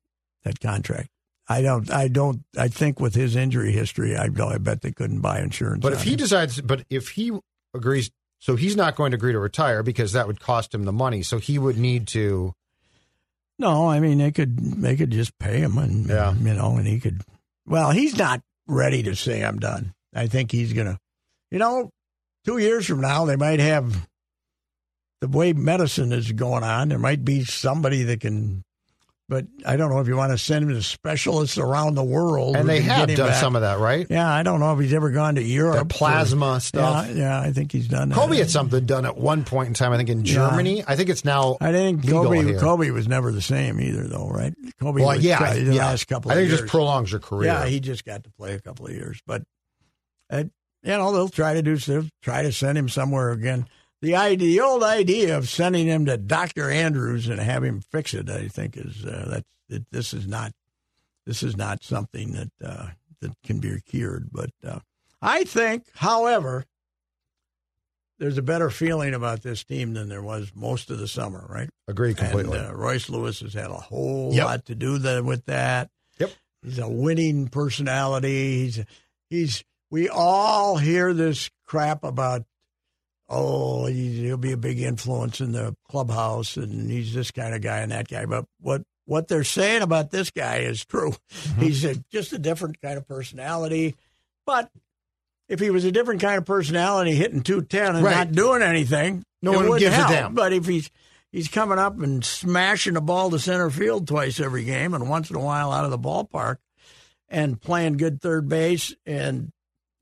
that 0.44 0.60
contract. 0.60 1.10
I 1.48 1.62
don't. 1.62 1.92
I 1.92 2.08
don't. 2.08 2.44
I 2.58 2.70
think 2.70 3.00
with 3.00 3.16
his 3.16 3.36
injury 3.36 3.72
history, 3.74 4.16
I 4.16 4.26
I 4.26 4.58
bet 4.58 4.82
they 4.82 4.92
couldn't 4.92 5.20
buy 5.20 5.40
insurance. 5.42 5.82
But 5.82 5.94
if 5.94 6.04
he 6.04 6.12
him. 6.12 6.18
decides, 6.18 6.62
but 6.62 6.86
if 6.90 7.10
he 7.10 7.32
agrees, 7.74 8.10
so 8.40 8.56
he's 8.56 8.76
not 8.78 8.96
going 8.96 9.12
to 9.12 9.16
agree 9.16 9.34
to 9.34 9.40
retire 9.40 9.84
because 9.84 10.14
that 10.14 10.28
would 10.28 10.40
cost 10.40 10.74
him 10.74 10.84
the 10.84 10.94
money. 10.94 11.22
So 11.22 11.40
he 11.40 11.60
would 11.60 11.78
need 11.78 12.08
to. 12.10 12.54
No, 13.60 13.88
I 13.90 14.00
mean 14.00 14.18
they 14.18 14.32
could 14.32 14.58
they 14.82 14.96
could 14.96 15.12
just 15.12 15.38
pay 15.38 15.60
him 15.60 15.78
and 15.78 16.08
Yeah. 16.08 16.34
you 16.34 16.54
know, 16.54 16.78
and 16.78 16.88
he 16.88 17.00
could 17.00 17.22
well, 17.66 17.92
he's 17.92 18.18
not 18.18 18.42
ready 18.68 19.04
to 19.04 19.16
say 19.16 19.44
I'm 19.44 19.60
done. 19.60 19.94
I 20.14 20.28
think 20.28 20.52
he's 20.52 20.74
gonna 20.74 20.98
you 21.52 21.60
know, 21.60 21.90
two 22.46 22.58
years 22.58 22.88
from 22.88 23.02
now 23.02 23.26
they 23.26 23.36
might 23.36 23.60
have 23.60 24.08
the 25.22 25.28
way 25.28 25.54
medicine 25.54 26.12
is 26.12 26.32
going 26.32 26.64
on, 26.64 26.90
there 26.90 27.00
might 27.00 27.24
be 27.24 27.44
somebody 27.44 28.04
that 28.04 28.22
can 28.22 28.64
but 29.30 29.46
I 29.66 29.78
don't 29.78 29.90
know 29.90 30.00
if 30.00 30.08
you 30.08 30.18
want 30.18 30.32
to 30.32 30.38
send 30.38 30.64
him 30.64 30.70
to 30.76 30.84
specialists 30.84 31.58
around 31.58 31.96
the 31.96 32.04
world. 32.04 32.56
And 32.56 32.68
they 32.68 32.82
have 32.82 33.08
done 33.16 33.30
back. 33.30 33.40
some 33.40 33.56
of 33.56 33.62
that, 33.62 33.80
right? 33.80 34.06
Yeah, 34.10 34.30
I 34.32 34.44
don't 34.44 34.60
know 34.60 34.74
if 34.74 34.80
he's 34.80 34.94
ever 34.94 35.12
gone 35.12 35.36
to 35.36 35.42
Europe. 35.44 35.78
The 35.80 35.86
plasma 35.86 36.56
or- 36.56 36.60
stuff. 36.60 37.08
Yeah, 37.10 37.14
yeah, 37.16 37.42
I 37.42 37.52
think 37.54 37.72
he's 37.72 37.88
done 37.88 38.10
that. 38.10 38.16
Kobe 38.16 38.38
had 38.38 38.50
something 38.50 38.86
done 38.86 39.06
at 39.06 39.18
one 39.18 39.44
point 39.46 39.70
in 39.70 39.74
time. 39.74 39.92
I 39.94 39.98
think 39.98 40.10
in 40.10 40.26
Yeah. 40.26 40.34
Germany. 40.34 40.84
I 40.86 40.96
think 40.96 41.10
it's 41.10 41.24
now. 41.26 41.58
I 41.62 41.72
think 41.72 42.08
Kobe 42.08 42.44
here. 42.44 42.60
Kobe 42.60 42.90
was 42.92 43.08
never 43.08 43.32
the 43.32 43.42
same 43.42 43.80
either, 43.80 44.04
though, 44.08 44.28
right? 44.28 44.54
Kobe 44.80 45.02
Well, 45.02 45.16
was 45.16 45.24
yeah, 45.26 45.38
cut 45.38 45.56
the 45.56 45.74
yeah. 45.74 45.86
last 45.88 46.08
couple. 46.08 46.32
I 46.32 46.36
think 46.36 46.48
it 46.50 46.58
just 46.58 46.68
prolongs 46.68 47.12
your 47.12 47.22
career. 47.22 47.52
Yeah, 47.52 47.66
he 47.66 47.80
just 47.80 48.04
got 48.06 48.24
to 48.26 48.30
play 48.32 48.54
a 48.54 48.60
couple 48.60 48.86
of 48.88 48.92
years, 48.94 49.22
but 49.26 49.44
uh, 50.30 50.44
you 50.84 50.92
know 50.98 51.12
they'll 51.14 51.30
try 51.30 51.54
to 51.54 51.62
do. 51.62 51.78
They'll 51.78 52.08
try 52.22 52.44
to 52.44 52.52
send 52.52 52.78
him 52.78 52.90
somewhere 52.90 53.32
again. 53.32 53.68
The 54.04 54.18
idea, 54.18 54.50
the 54.50 54.60
old 54.60 54.84
idea 54.84 55.38
of 55.38 55.48
sending 55.48 55.88
him 55.88 56.08
to 56.08 56.18
Doctor 56.18 56.70
Andrews 56.70 57.30
and 57.30 57.40
have 57.40 57.64
him 57.64 57.80
fix 57.80 58.14
it, 58.14 58.30
I 58.30 58.50
think 58.50 58.76
is 58.76 59.06
uh, 59.06 59.28
that's 59.30 59.50
that 59.70 59.90
this 59.92 60.14
is 60.14 60.28
not 60.28 60.52
this 61.26 61.42
is 61.42 61.56
not 61.56 61.86
something 61.86 62.34
that 62.34 62.52
uh, 62.62 62.88
that 63.22 63.32
can 63.46 63.60
be 63.62 63.80
cured. 63.80 64.28
But 64.30 64.50
uh, 64.62 64.80
I 65.22 65.46
think, 65.46 65.86
however, 65.96 66.66
there's 68.20 68.38
a 68.38 68.42
better 68.42 68.70
feeling 68.70 69.14
about 69.14 69.42
this 69.42 69.64
team 69.64 69.94
than 69.94 70.10
there 70.10 70.22
was 70.22 70.52
most 70.54 70.92
of 70.92 70.98
the 71.00 71.08
summer, 71.08 71.46
right? 71.50 71.70
Agree 71.88 72.14
completely. 72.14 72.58
And 72.60 72.72
uh, 72.72 72.76
Royce 72.76 73.10
Lewis 73.10 73.40
has 73.40 73.54
had 73.54 73.72
a 73.72 73.76
whole 73.76 74.34
Yep. 74.34 74.46
lot 74.46 74.66
to 74.66 74.76
do 74.76 74.98
that 74.98 75.24
with 75.24 75.46
that. 75.46 75.90
Yep. 76.20 76.32
He's 76.62 76.78
a 76.80 76.90
winning 76.90 77.48
personality. 77.48 78.64
He's 78.66 78.84
he's. 79.30 79.64
We 79.90 80.10
all 80.10 80.76
hear 80.76 81.14
this 81.14 81.50
crap 81.66 82.04
about. 82.04 82.44
Oh, 83.30 83.86
he- 83.86 84.22
he'll 84.22 84.38
be 84.38 84.52
a 84.52 84.58
big 84.58 84.80
influence 84.80 85.40
in 85.42 85.52
the 85.54 85.76
clubhouse, 85.90 86.58
and 86.58 86.90
he's 86.92 87.14
this 87.14 87.32
kind 87.32 87.56
of 87.56 87.62
guy 87.62 87.80
and 87.80 87.92
that 87.92 88.08
guy. 88.08 88.26
But 88.26 88.46
what 88.60 88.84
what 89.06 89.28
they're 89.28 89.44
saying 89.44 89.82
about 89.82 90.12
this 90.12 90.30
guy 90.32 90.58
is 90.60 90.86
true. 90.86 91.12
Mm-hmm. 91.34 91.62
He's 91.62 91.84
a, 91.84 91.96
just 92.12 92.32
a 92.34 92.40
different 92.40 92.80
kind 92.82 92.98
of 92.98 93.06
personality. 93.08 93.96
But 94.46 94.70
if 95.50 95.60
he 95.60 95.70
was 95.72 95.84
a 95.84 95.92
different 95.92 96.22
kind 96.22 96.38
of 96.38 96.46
personality, 96.46 97.12
hitting 97.14 97.42
two 97.42 97.62
ten 97.64 97.96
and 97.96 98.04
Right. 98.06 98.16
not 98.16 98.32
doing 98.32 98.62
anything, 98.62 99.24
No 99.42 99.52
one 99.54 99.64
wouldn't 99.70 99.80
gives 99.92 99.96
a 99.96 100.08
damn. 100.08 100.34
But 100.36 100.54
if 100.54 100.66
he's 100.66 100.90
he's 101.32 101.48
coming 101.48 101.80
up 101.80 102.00
and 102.00 102.24
smashing 102.24 102.94
the 102.94 103.02
ball 103.02 103.30
to 103.32 103.40
center 103.40 103.70
field 103.70 104.08
twice 104.08 104.40
every 104.40 104.64
game, 104.64 104.94
and 104.94 105.10
once 105.10 105.30
in 105.30 105.36
a 105.36 105.40
while 105.44 105.72
out 105.72 105.86
of 105.86 105.92
the 105.92 106.00
ballpark, 106.00 106.58
and 107.30 107.60
playing 107.60 107.98
good 107.98 108.22
third 108.22 108.48
base, 108.48 108.94
and 109.06 109.52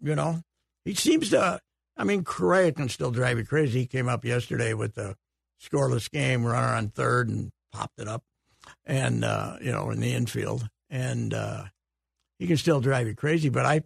you 0.01 0.15
know, 0.15 0.41
he 0.85 0.93
seems 0.95 1.29
to. 1.31 1.59
I 2.01 2.03
mean, 2.03 2.23
Correa 2.23 2.71
can 2.71 2.89
still 2.89 3.11
drive 3.11 3.37
you 3.37 3.45
crazy. 3.45 3.81
He 3.81 3.85
came 3.85 4.09
up 4.09 4.25
yesterday 4.25 4.73
with 4.73 4.95
the 4.95 5.15
scoreless 5.63 6.09
game, 6.09 6.43
runner 6.43 6.73
on 6.75 6.89
third, 6.89 7.29
and 7.29 7.51
popped 7.71 7.99
it 7.99 8.07
up, 8.07 8.23
and 8.85 9.23
uh, 9.23 9.57
you 9.61 9.71
know, 9.71 9.91
in 9.91 9.99
the 9.99 10.11
infield, 10.11 10.67
and 10.89 11.31
uh, 11.31 11.65
he 12.39 12.47
can 12.47 12.57
still 12.57 12.81
drive 12.81 13.05
you 13.05 13.13
crazy. 13.13 13.49
But 13.49 13.67
I, 13.67 13.81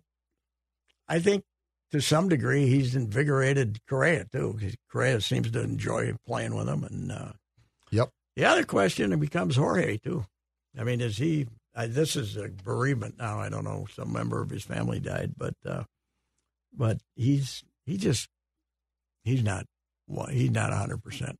I 1.09 1.19
think 1.19 1.43
to 1.91 1.99
some 1.99 2.29
degree 2.29 2.67
he's 2.67 2.95
invigorated 2.95 3.79
Correa 3.85 4.23
too. 4.31 4.57
Correa 4.89 5.19
seems 5.19 5.51
to 5.51 5.61
enjoy 5.61 6.13
playing 6.25 6.55
with 6.55 6.69
him, 6.69 6.85
and 6.85 7.11
uh, 7.11 7.31
Yep. 7.91 8.11
the 8.37 8.45
other 8.45 8.63
question 8.63 9.19
becomes 9.19 9.57
Jorge 9.57 9.97
too. 9.97 10.25
I 10.79 10.85
mean, 10.85 11.01
is 11.01 11.17
he? 11.17 11.47
I, 11.75 11.87
this 11.87 12.15
is 12.15 12.37
a 12.37 12.47
bereavement 12.47 13.15
now. 13.17 13.41
I 13.41 13.49
don't 13.49 13.65
know. 13.65 13.87
Some 13.93 14.13
member 14.13 14.41
of 14.41 14.51
his 14.51 14.63
family 14.63 15.01
died, 15.01 15.33
but 15.35 15.55
uh, 15.65 15.83
but 16.73 16.99
he's 17.15 17.61
he 17.85 17.97
just 17.97 18.27
he's 19.23 19.43
not 19.43 19.65
well, 20.07 20.27
he's 20.27 20.51
not 20.51 20.71
hundred 20.73 21.03
percent. 21.03 21.37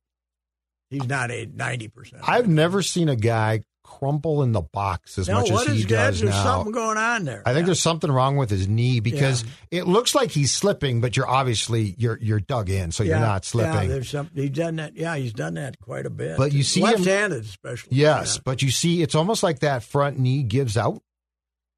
He's 0.90 1.06
not 1.06 1.30
a 1.30 1.46
ninety 1.46 1.88
percent. 1.88 2.22
I've 2.26 2.48
never 2.48 2.82
seen 2.82 3.08
a 3.08 3.16
guy 3.16 3.62
crumple 3.84 4.42
in 4.42 4.50
the 4.50 4.62
box 4.62 5.16
as 5.16 5.28
no. 5.28 5.34
much 5.42 5.50
as 5.52 5.66
he 5.76 5.84
does 5.84 6.20
There's 6.20 6.34
now. 6.34 6.42
something 6.42 6.72
going 6.72 6.98
on 6.98 7.24
there. 7.24 7.42
I 7.46 7.50
think 7.52 7.62
Yeah. 7.62 7.66
there's 7.66 7.80
something 7.80 8.10
wrong 8.10 8.36
with 8.36 8.50
his 8.50 8.66
knee 8.66 8.98
because 8.98 9.44
it 9.70 9.86
looks 9.86 10.12
like 10.12 10.32
he's 10.32 10.52
slipping, 10.52 11.00
but 11.00 11.16
you're 11.16 11.28
obviously 11.28 11.94
you're 11.96 12.18
you're 12.20 12.40
dug 12.40 12.68
in, 12.68 12.90
so 12.90 13.04
you're 13.04 13.14
Yeah, 13.16 13.20
not 13.20 13.44
Yeah, 13.44 13.48
slipping. 13.48 13.88
there's 13.88 14.10
some. 14.10 14.28
He's 14.34 14.50
done 14.50 14.76
that. 14.76 14.96
Yeah, 14.96 15.14
he's 15.16 15.32
done 15.32 15.54
that 15.54 15.78
quite 15.80 16.04
a 16.04 16.10
bit. 16.10 16.36
But 16.36 16.52
you 16.52 16.64
see 16.64 16.80
him- 16.80 16.86
left-handed, 16.86 17.44
especially. 17.44 17.96
yes, 17.96 18.34
Yeah. 18.36 18.40
but 18.44 18.60
you 18.62 18.70
see, 18.72 19.02
it's 19.02 19.14
almost 19.14 19.42
like 19.44 19.60
that 19.60 19.84
front 19.84 20.18
knee 20.18 20.42
gives 20.42 20.76
out, 20.76 21.00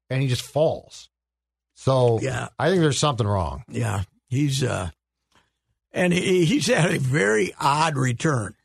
and 0.09 0.21
he 0.21 0.27
just 0.27 0.41
falls. 0.41 1.09
So 1.75 2.19
Yeah. 2.21 2.49
I 2.57 2.69
think 2.69 2.81
there's 2.81 2.97
something 2.99 3.27
wrong. 3.27 3.63
Yeah, 3.69 4.03
he's 4.29 4.63
uh, 4.63 4.89
and 5.91 6.13
he, 6.13 6.45
he's 6.45 6.67
had 6.67 6.93
a 6.93 6.99
very 6.99 7.53
odd 7.59 7.97
return 7.97 8.55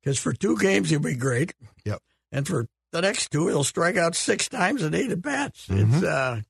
because 0.00 0.18
for 0.18 0.32
two 0.32 0.56
games 0.58 0.90
he'll 0.90 1.00
be 1.00 1.14
great. 1.14 1.54
Yep. 1.84 2.00
and 2.32 2.46
for 2.46 2.66
the 2.92 3.02
next 3.02 3.30
two 3.30 3.48
he'll 3.48 3.64
strike 3.64 3.96
out 3.96 4.14
six 4.14 4.48
times 4.48 4.82
and 4.82 4.94
eight 4.94 5.10
at 5.10 5.22
bats. 5.22 5.66
Mm-hmm. 5.66 5.94
It's 5.94 6.04
uh, 6.04 6.40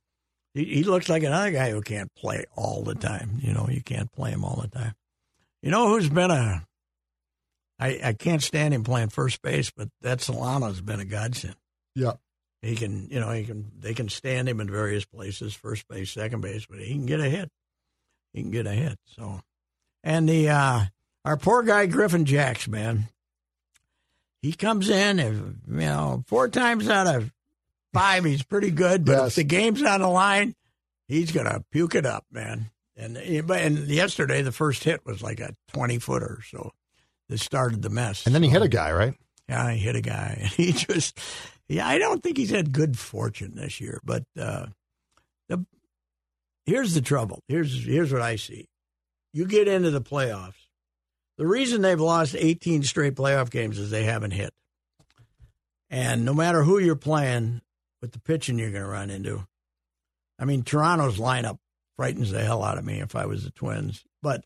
he, 0.55 0.64
he 0.64 0.85
looks 0.85 1.09
like 1.09 1.22
another 1.22 1.51
guy 1.51 1.70
who 1.70 1.81
can't 1.81 2.14
play 2.14 2.44
all 2.57 2.83
the 2.83 2.94
time. 2.94 3.38
You 3.40 3.53
know, 3.53 3.68
you 3.70 3.83
can't 3.83 4.12
play 4.12 4.31
him 4.31 4.44
all 4.44 4.61
the 4.61 4.68
time. 4.68 4.94
You 5.62 5.70
know 5.70 5.88
who's 5.88 6.09
been 6.09 6.31
a 6.31 6.64
I, 7.81 8.01
I 8.03 8.12
can't 8.12 8.42
stand 8.42 8.74
him 8.74 8.83
playing 8.83 9.09
first 9.11 9.40
base, 9.40 9.70
but 9.70 9.88
that 10.03 10.18
Solano's 10.18 10.81
been 10.81 11.01
a 11.01 11.05
godsend. 11.05 11.57
Yeah. 11.94 12.14
He 12.61 12.74
can, 12.74 13.09
you 13.11 13.20
know, 13.20 13.31
he 13.31 13.44
can. 13.44 13.70
They 13.79 13.94
can 13.94 14.09
stand 14.09 14.48
him 14.48 14.59
in 14.59 14.68
various 14.68 15.05
places, 15.05 15.55
first 15.55 15.87
base, 15.87 16.11
second 16.11 16.40
base, 16.40 16.66
but 16.66 16.81
he 16.81 16.92
can 16.92 17.07
get 17.07 17.20
a 17.20 17.31
hit. 17.31 17.51
He 18.33 18.43
can 18.43 18.51
get 18.51 18.67
a 18.67 18.73
hit. 18.73 18.99
So, 19.07 19.41
and 20.05 20.29
the 20.29 20.49
uh 20.51 20.85
our 21.25 21.37
poor 21.37 21.62
guy 21.62 21.87
Griffin 21.87 22.25
Jax, 22.25 22.69
man, 22.69 23.09
he 24.43 24.53
comes 24.53 24.88
in, 24.88 25.19
and, 25.19 25.61
you 25.67 25.75
know, 25.79 26.25
four 26.27 26.49
times 26.49 26.88
out 26.88 27.07
of 27.07 27.33
five, 27.93 28.25
he's 28.25 28.43
pretty 28.43 28.71
good. 28.71 29.05
But 29.05 29.12
Yes. 29.12 29.27
if 29.31 29.35
the 29.37 29.45
game's 29.45 29.83
on 29.83 30.01
the 30.01 30.09
line, 30.09 30.55
he's 31.09 31.33
gonna 31.33 31.64
puke 31.73 31.95
it 31.95 32.07
up, 32.07 32.25
man. 32.31 32.71
And 32.97 33.17
and 33.17 33.79
yesterday 33.88 34.43
the 34.43 34.53
first 34.53 34.85
hit 34.85 35.05
was 35.07 35.23
like 35.23 35.41
a 35.41 35.55
twenty 35.73 35.99
footer, 35.99 36.41
so 36.51 36.73
this 37.29 37.43
started 37.43 37.83
the 37.83 37.91
mess. 37.91 38.27
And 38.27 38.35
then 38.35 38.43
he 38.43 38.49
So- 38.49 38.55
hit 38.55 38.62
a 38.62 38.69
guy, 38.69 38.93
right? 38.93 39.14
yeah, 39.49 39.71
he 39.73 39.79
hit 39.79 39.97
a 39.97 40.01
guy. 40.01 40.38
And 40.41 40.51
he 40.53 40.73
just, 40.73 41.19
yeah, 41.69 41.87
I 41.88 41.99
don't 41.99 42.23
think 42.23 42.37
he's 42.37 42.51
had 42.51 42.73
good 42.73 42.99
fortune 42.99 43.55
this 43.57 43.81
year. 43.81 44.01
But 44.05 44.25
uh, 44.38 44.67
the 45.49 45.64
here's 46.69 46.95
the 46.95 47.01
trouble. 47.01 47.43
Here's 47.49 47.85
here's 47.85 48.13
what 48.13 48.23
I 48.23 48.37
see. 48.37 48.69
You 49.33 49.47
get 49.47 49.69
into 49.69 49.91
the 49.91 50.01
playoffs. 50.01 50.55
The 51.37 51.47
reason 51.47 51.83
they've 51.83 52.01
lost 52.01 52.35
18 52.37 52.83
straight 52.83 53.15
playoff 53.15 53.51
games 53.51 53.79
is 53.79 53.91
they 53.91 54.05
haven't 54.05 54.33
hit. 54.33 54.53
And 55.91 56.25
no 56.25 56.35
matter 56.35 56.63
who 56.65 56.79
you're 56.79 56.97
playing, 56.97 57.61
with 58.01 58.13
the 58.13 58.21
pitching 58.21 58.59
you're 58.59 58.71
going 58.71 58.83
to 58.83 58.89
run 58.89 59.11
into. 59.11 59.47
I 60.39 60.45
mean, 60.45 60.63
Toronto's 60.63 61.19
lineup 61.19 61.59
frightens 61.97 62.31
the 62.31 62.43
hell 62.45 62.63
out 62.63 62.79
of 62.79 62.85
me 62.85 63.01
if 63.01 63.17
I 63.17 63.27
was 63.27 63.45
the 63.45 63.51
Twins, 63.51 64.05
but 64.23 64.45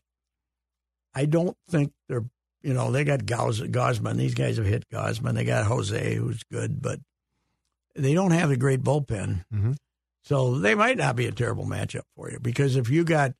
I 1.13 1.25
don't 1.25 1.55
think 1.69 1.93
they're 2.09 2.25
you 2.63 2.73
know, 2.73 2.91
they 2.91 3.03
got 3.03 3.25
Gauss, 3.25 3.59
Gausman. 3.59 4.15
These 4.15 4.35
guys 4.35 4.55
have 4.55 4.65
hit 4.65 4.87
Gausman. 4.89 5.33
They 5.35 5.43
got 5.43 5.65
Jose, 5.65 6.15
who's 6.15 6.41
good, 6.49 6.81
but 6.81 6.99
they 7.93 8.13
don't 8.13 8.31
have 8.31 8.51
a 8.51 8.55
great 8.55 8.81
bullpen. 8.81 9.43
Mhm. 9.53 9.75
So 10.23 10.57
they 10.57 10.73
might 10.73 10.97
not 10.97 11.15
be 11.15 11.27
a 11.27 11.31
terrible 11.31 11.65
matchup 11.65 12.03
for 12.15 12.31
you 12.31 12.39
because 12.39 12.75
if 12.75 12.89
you 12.89 13.03
got 13.03 13.33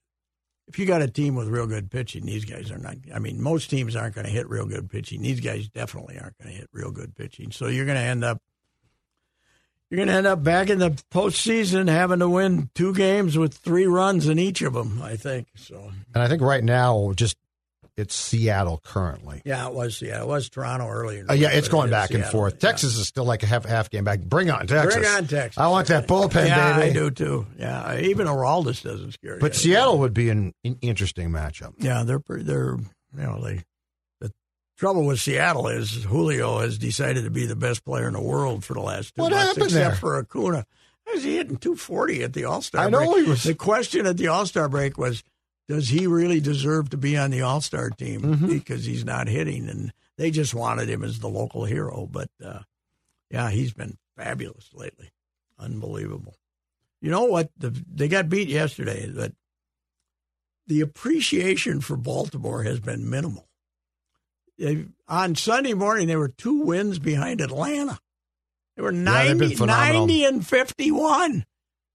if 0.67 0.79
you 0.79 0.85
got 0.85 1.01
a 1.01 1.07
team 1.07 1.35
with 1.35 1.47
real 1.47 1.67
good 1.67 1.91
pitching, 1.91 2.25
these 2.25 2.45
guys 2.45 2.71
are 2.71 2.77
not. 2.77 2.95
I 3.13 3.19
mean, 3.19 3.41
most 3.41 3.69
teams 3.69 3.95
aren't 3.95 4.15
going 4.15 4.25
to 4.25 4.31
hit 4.31 4.49
real 4.49 4.65
good 4.65 4.89
pitching. 4.89 5.21
These 5.21 5.41
guys 5.41 5.67
definitely 5.69 6.17
aren't 6.19 6.37
going 6.37 6.53
to 6.53 6.59
hit 6.59 6.69
real 6.71 6.91
good 6.91 7.15
pitching. 7.15 7.51
So 7.51 7.67
you're 7.67 7.85
going 7.85 7.97
to 7.97 8.03
end 8.03 8.23
up 8.23 8.41
you're 9.89 9.97
going 9.97 10.07
to 10.07 10.15
end 10.15 10.27
up 10.27 10.43
back 10.43 10.69
in 10.71 10.79
the 10.79 10.89
postseason 11.11 11.87
having 11.87 12.17
to 12.17 12.27
win 12.27 12.71
two 12.73 12.95
games 12.95 13.37
with 13.37 13.53
three 13.53 13.85
runs 13.85 14.27
in 14.27 14.39
each 14.39 14.63
of 14.63 14.73
them. 14.73 14.99
I 15.03 15.15
think 15.15 15.47
so. 15.55 15.91
And 16.15 16.23
I 16.23 16.27
think 16.27 16.41
right 16.41 16.63
now, 16.63 17.13
just 17.15 17.37
it's 17.95 18.15
Seattle 18.15 18.81
currently. 18.83 19.41
Yeah, 19.45 19.67
it 19.67 19.73
was. 19.73 20.01
Yeah, 20.01 20.21
it 20.21 20.27
was 20.27 20.49
Toronto 20.49 20.87
earlier. 20.87 21.25
Uh, 21.29 21.33
yeah, 21.33 21.49
it's 21.51 21.67
going 21.67 21.89
back 21.91 22.09
and 22.11 22.23
Seattle. 22.23 22.31
forth. 22.39 22.53
Yeah. 22.55 22.69
Texas 22.69 22.97
is 22.97 23.07
still 23.07 23.25
like 23.25 23.43
a 23.43 23.45
half 23.45 23.65
half 23.65 23.89
game 23.89 24.03
back. 24.03 24.21
Bring 24.21 24.49
on 24.49 24.65
Texas. 24.67 24.95
Bring 24.95 25.07
on 25.07 25.27
Texas. 25.27 25.57
I 25.57 25.67
want 25.67 25.87
that 25.89 26.07
bullpen, 26.07 26.47
yeah, 26.47 26.77
baby. 26.77 26.89
I 26.89 26.93
do 26.93 27.11
too. 27.11 27.45
Yeah, 27.57 27.97
even 27.99 28.27
Aroldis 28.27 28.81
doesn't 28.83 29.11
scare 29.13 29.35
you. 29.35 29.39
But 29.39 29.55
Seattle 29.55 29.99
would 29.99 30.13
be 30.13 30.29
an, 30.29 30.53
an 30.63 30.77
interesting 30.81 31.29
matchup. 31.29 31.73
Yeah, 31.77 32.03
they're 32.03 32.19
pretty, 32.19 32.43
they're 32.45 32.77
you 33.15 33.23
know 33.23 33.41
they. 33.43 33.61
The 34.21 34.31
trouble 34.77 35.05
with 35.05 35.19
Seattle 35.19 35.67
is 35.67 36.03
Julio 36.03 36.59
has 36.59 36.77
decided 36.79 37.25
to 37.25 37.29
be 37.29 37.45
the 37.45 37.55
best 37.55 37.85
player 37.85 38.07
in 38.07 38.13
the 38.13 38.21
world 38.21 38.63
for 38.63 38.73
the 38.73 38.81
last 38.81 39.13
two 39.15 39.21
What 39.21 39.31
months, 39.31 39.47
happened 39.49 39.65
except 39.65 39.73
there? 39.91 39.95
for 39.95 40.17
Acuna. 40.17 40.65
Is 41.13 41.23
he 41.25 41.35
hitting 41.35 41.57
240 41.57 42.23
at 42.23 42.33
the 42.33 42.45
All 42.45 42.61
Star? 42.61 42.85
I 42.85 42.89
know 42.89 42.99
break? 43.11 43.25
he 43.25 43.29
was- 43.29 43.43
The 43.43 43.53
question 43.55 44.05
at 44.07 44.15
the 44.17 44.29
All 44.29 44.45
Star 44.45 44.69
break 44.69 44.97
was, 44.97 45.21
does 45.67 45.89
he 45.89 46.07
really 46.07 46.39
deserve 46.41 46.89
to 46.89 46.97
be 46.97 47.17
on 47.17 47.31
the 47.31 47.41
All 47.41 47.61
Star 47.61 47.89
team 47.89 48.21
Mm-hmm. 48.21 48.47
because 48.47 48.85
he's 48.85 49.05
not 49.05 49.27
hitting? 49.27 49.69
And 49.69 49.93
they 50.17 50.29
just 50.31 50.53
wanted 50.53 50.89
him 50.89 51.03
as 51.03 51.19
the 51.19 51.29
local 51.29 51.65
hero. 51.65 52.07
But 52.11 52.29
uh, 52.43 52.59
yeah, 53.31 53.49
he's 53.49 53.73
been 53.73 53.97
fabulous 54.17 54.69
lately, 54.73 55.11
unbelievable. 55.59 56.35
You 57.01 57.11
know 57.11 57.25
what? 57.25 57.49
The, 57.57 57.69
they 57.93 58.07
got 58.07 58.29
beat 58.29 58.47
yesterday, 58.49 59.09
but 59.13 59.33
the 60.67 60.81
appreciation 60.81 61.81
for 61.81 61.97
Baltimore 61.97 62.63
has 62.63 62.79
been 62.79 63.09
minimal. 63.09 63.47
They, 64.57 64.85
on 65.07 65.35
Sunday 65.35 65.73
morning, 65.73 66.07
they 66.07 66.15
were 66.15 66.29
two 66.29 66.61
wins 66.61 66.99
behind 66.99 67.41
Atlanta. 67.41 67.99
They 68.77 68.83
were 68.83 68.91
Yeah, 68.93 69.23
been 69.33 69.37
90, 69.39 69.55
phenomenal. 69.55 70.07
90 70.07 70.25
and 70.25 70.47
51. 70.47 71.45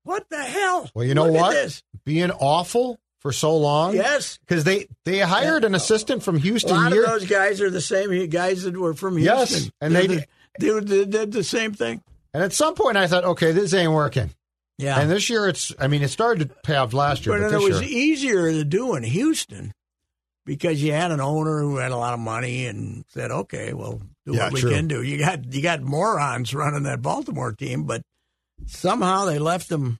What 0.02 0.28
the 0.28 0.42
hell? 0.42 0.90
Well, 0.94 1.04
you 1.06 1.14
know 1.14 1.26
Look 1.26 1.34
what? 1.40 1.82
Being 2.04 2.30
awful 2.30 2.98
for 3.20 3.32
so 3.32 3.56
long. 3.56 3.94
Yes. 3.94 4.38
Because 4.38 4.64
they, 4.64 4.86
they 5.04 5.18
hired 5.18 5.64
an 5.64 5.74
assistant 5.74 6.22
from 6.22 6.38
Houston. 6.38 6.70
A 6.72 6.74
lot 6.74 6.92
year- 6.92 7.04
of 7.04 7.10
those 7.20 7.28
guys 7.28 7.60
are 7.60 7.70
the 7.70 7.80
same 7.80 8.28
guys 8.28 8.62
that 8.62 8.76
were 8.76 8.94
from 8.94 9.16
Houston. 9.16 9.36
Yes, 9.38 9.70
and 9.80 9.94
They're 9.94 10.06
they 10.06 10.16
the- 10.16 10.26
they, 10.60 10.80
they 10.80 11.04
did 11.04 11.32
the 11.32 11.44
same 11.44 11.72
thing. 11.72 12.02
and 12.34 12.42
at 12.42 12.52
some 12.52 12.74
point, 12.74 12.96
I 12.96 13.06
thought, 13.06 13.24
okay, 13.24 13.52
this 13.52 13.72
ain't 13.74 13.92
working. 13.92 14.30
Yeah. 14.76 15.00
And 15.00 15.10
this 15.10 15.28
year, 15.30 15.48
it's. 15.48 15.72
I 15.78 15.88
mean, 15.88 16.02
it 16.02 16.08
started 16.08 16.48
to 16.48 16.54
pay 16.62 16.76
off 16.76 16.92
last 16.92 17.26
year, 17.26 17.36
But 17.38 17.50
but, 17.50 17.60
it 17.62 17.68
was 17.68 17.80
year, 17.80 17.90
easier 17.90 18.50
to 18.52 18.64
do 18.64 18.94
in 18.94 19.02
Houston 19.02 19.72
because 20.46 20.80
you 20.82 20.92
had 20.92 21.10
an 21.10 21.20
owner 21.20 21.60
who 21.60 21.76
had 21.78 21.90
a 21.90 21.96
lot 21.96 22.14
of 22.14 22.20
money 22.20 22.66
and 22.66 23.04
said, 23.08 23.30
"Okay, 23.32 23.72
well, 23.72 24.00
do 24.24 24.34
Yeah, 24.34 24.44
what 24.44 24.52
we 24.52 24.60
true. 24.60 24.70
can 24.70 24.86
do." 24.86 25.02
You 25.02 25.18
got 25.18 25.52
you 25.52 25.62
got 25.62 25.82
morons 25.82 26.54
running 26.54 26.84
that 26.84 27.02
Baltimore 27.02 27.50
team, 27.52 27.84
but 27.84 28.02
somehow 28.66 29.24
they 29.24 29.40
left 29.40 29.68
them 29.68 29.98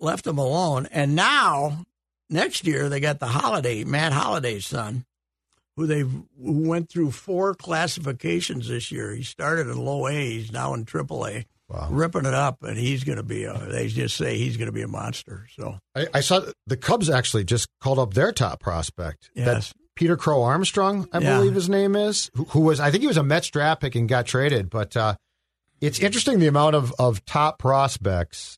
left 0.00 0.24
them 0.24 0.38
alone. 0.38 0.86
And 0.90 1.14
now 1.14 1.84
next 2.30 2.66
year 2.66 2.88
they 2.88 3.00
got 3.00 3.20
the 3.20 3.26
Holliday 3.26 3.84
Matt 3.84 4.12
Holliday's 4.12 4.66
son, 4.66 5.04
who 5.76 5.86
they 5.86 6.00
who 6.00 6.22
went 6.68 6.88
through 6.90 7.10
four 7.12 7.54
classifications 7.54 8.68
this 8.68 8.90
year. 8.92 9.14
He 9.14 9.22
started 9.22 9.68
in 9.68 9.76
low 9.78 10.06
A, 10.08 10.12
he's 10.12 10.52
now 10.52 10.74
in 10.74 10.84
triple 10.84 11.26
A. 11.26 11.46
Wow. 11.70 11.88
ripping 11.90 12.24
it 12.24 12.32
up, 12.32 12.62
and 12.62 12.78
he's 12.78 13.04
going 13.04 13.18
to 13.18 13.22
be. 13.22 13.44
A, 13.44 13.52
they 13.66 13.88
just 13.88 14.16
say 14.16 14.38
he's 14.38 14.56
going 14.56 14.68
to 14.68 14.72
be 14.72 14.80
a 14.80 14.88
monster. 14.88 15.46
So 15.54 15.78
I, 15.94 16.06
I 16.14 16.20
saw 16.20 16.40
the 16.66 16.78
Cubs 16.78 17.10
actually 17.10 17.44
just 17.44 17.68
called 17.82 17.98
up 17.98 18.14
their 18.14 18.32
top 18.32 18.58
prospect. 18.60 19.30
Yes. 19.34 19.74
Peter 19.94 20.16
Crow 20.16 20.42
Armstrong, 20.44 21.06
I 21.12 21.18
Yeah. 21.18 21.36
believe 21.36 21.52
his 21.54 21.68
name 21.68 21.94
is, 21.94 22.30
who, 22.34 22.44
who 22.44 22.60
was 22.60 22.80
I 22.80 22.90
think 22.90 23.02
he 23.02 23.06
was 23.06 23.18
a 23.18 23.22
Mets 23.22 23.48
draft 23.48 23.82
pick 23.82 23.94
and 23.96 24.08
got 24.08 24.24
traded. 24.24 24.70
But 24.70 24.96
uh, 24.96 25.16
it's 25.82 25.98
interesting 26.00 26.38
the 26.38 26.46
amount 26.46 26.74
of, 26.74 26.94
of 26.98 27.22
top 27.26 27.58
prospects 27.58 28.56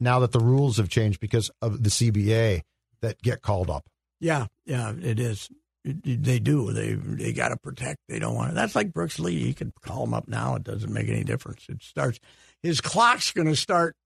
now 0.00 0.18
that 0.18 0.32
the 0.32 0.40
rules 0.40 0.78
have 0.78 0.88
changed 0.88 1.20
because 1.20 1.52
of 1.62 1.84
the 1.84 1.90
CBA 1.90 2.62
that 3.00 3.22
get 3.22 3.42
called 3.42 3.70
up. 3.70 3.86
yeah, 4.20 4.46
yeah, 4.64 4.92
it 5.00 5.18
is. 5.20 5.48
They 5.84 6.38
do. 6.38 6.72
They 6.72 6.94
they 6.94 7.32
got 7.32 7.48
to 7.48 7.56
protect. 7.56 8.00
They 8.08 8.18
don't 8.18 8.34
want. 8.34 8.50
to. 8.50 8.54
That's 8.54 8.74
like 8.74 8.92
Brooks 8.92 9.18
Lee. 9.18 9.34
You 9.34 9.54
can 9.54 9.72
call 9.80 10.04
him 10.04 10.12
up 10.12 10.28
now. 10.28 10.56
It 10.56 10.64
doesn't 10.64 10.92
make 10.92 11.08
any 11.08 11.24
difference. 11.24 11.64
It 11.68 11.82
starts. 11.82 12.18
His 12.62 12.80
clock's 12.80 13.32
going 13.32 13.46
to 13.48 13.56
start. 13.56 13.96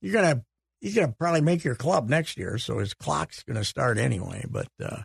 You're 0.00 0.14
gonna. 0.14 0.44
He's 0.80 0.94
going 0.94 1.08
to 1.08 1.14
probably 1.14 1.40
make 1.40 1.64
your 1.64 1.74
club 1.74 2.08
next 2.08 2.38
year, 2.38 2.58
so 2.58 2.78
his 2.78 2.94
clock's 2.94 3.42
going 3.42 3.56
to 3.56 3.64
start 3.64 3.98
anyway. 3.98 4.44
But 4.48 4.68
uh, 4.82 5.02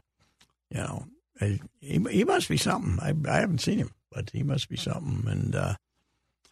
you 0.69 0.77
know, 0.77 1.05
he 1.39 1.99
he 2.09 2.23
must 2.23 2.47
be 2.47 2.57
something. 2.57 2.99
I 3.01 3.13
I 3.29 3.39
haven't 3.39 3.61
seen 3.61 3.79
him, 3.79 3.91
but 4.11 4.29
he 4.31 4.43
must 4.43 4.69
be 4.69 4.77
something. 4.77 5.23
And 5.29 5.55
uh, 5.55 5.75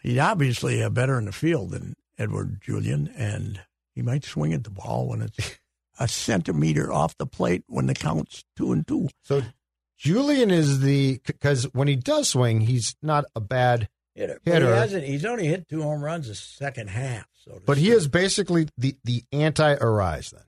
he's 0.01 0.18
obviously 0.18 0.82
uh, 0.84 0.89
better 0.89 1.18
in 1.20 1.26
the 1.26 1.32
field 1.32 1.72
than 1.72 1.95
Edouard 2.18 2.60
Julien, 2.62 3.14
and 3.16 3.62
he 3.93 4.01
might 4.01 4.26
swing 4.26 4.53
at 4.53 4.64
the 4.64 4.72
ball 4.72 5.08
when 5.08 5.22
it's 5.22 5.58
a 6.00 6.08
centimeter 6.08 6.91
off 6.91 7.18
the 7.18 7.26
plate 7.26 7.64
when 7.68 7.88
the 7.88 7.93
count's 7.93 8.43
two 8.56 8.72
and 8.72 8.88
two. 8.88 9.10
So 9.24 9.41
Julien 9.98 10.52
is 10.52 10.82
the 10.82 11.20
because 11.26 11.66
when 11.74 11.88
he 11.88 11.95
does 11.95 12.30
swing, 12.30 12.62
he's 12.62 12.95
not 13.02 13.26
a 13.36 13.41
bad, 13.41 13.89
Hitter. 14.16 14.39
Hitter. 14.43 14.74
He 14.74 14.80
hasn't. 14.80 15.04
He's 15.04 15.26
only 15.26 15.48
hit 15.48 15.68
two 15.68 15.82
home 15.82 16.04
runs 16.04 16.28
the 16.28 16.36
second 16.36 16.89
half. 16.89 17.28
So, 17.34 17.54
to 17.54 17.62
but 17.66 17.78
he 17.78 17.91
is 17.91 18.08
basically 18.08 18.68
the 18.78 18.95
the 19.04 19.24
anti 19.32 19.76
Arraez. 19.76 20.32
Then 20.32 20.43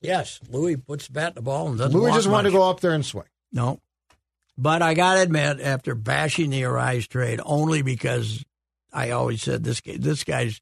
Yes, 0.00 0.40
Luis 0.48 0.76
puts 0.86 1.08
the 1.08 1.12
bat 1.12 1.30
in 1.30 1.34
the 1.36 1.42
ball 1.42 1.68
and 1.68 1.78
doesn't. 1.78 1.98
Luis 1.98 2.14
just 2.14 2.28
wanted 2.28 2.50
to 2.50 2.56
go 2.56 2.68
up 2.68 2.80
there 2.80 2.92
and 2.92 3.04
swing. 3.04 3.26
No, 3.52 3.80
but 4.56 4.82
I 4.82 4.94
got 4.94 5.14
to 5.14 5.22
admit, 5.22 5.60
after 5.60 5.94
bashing 5.94 6.50
the 6.50 6.62
Arraez 6.62 7.08
trade, 7.08 7.40
only 7.44 7.82
because 7.82 8.44
I 8.92 9.10
always 9.10 9.42
said 9.42 9.64
this 9.64 9.80
guy, 9.80 9.96
this 9.98 10.24
guy's 10.24 10.60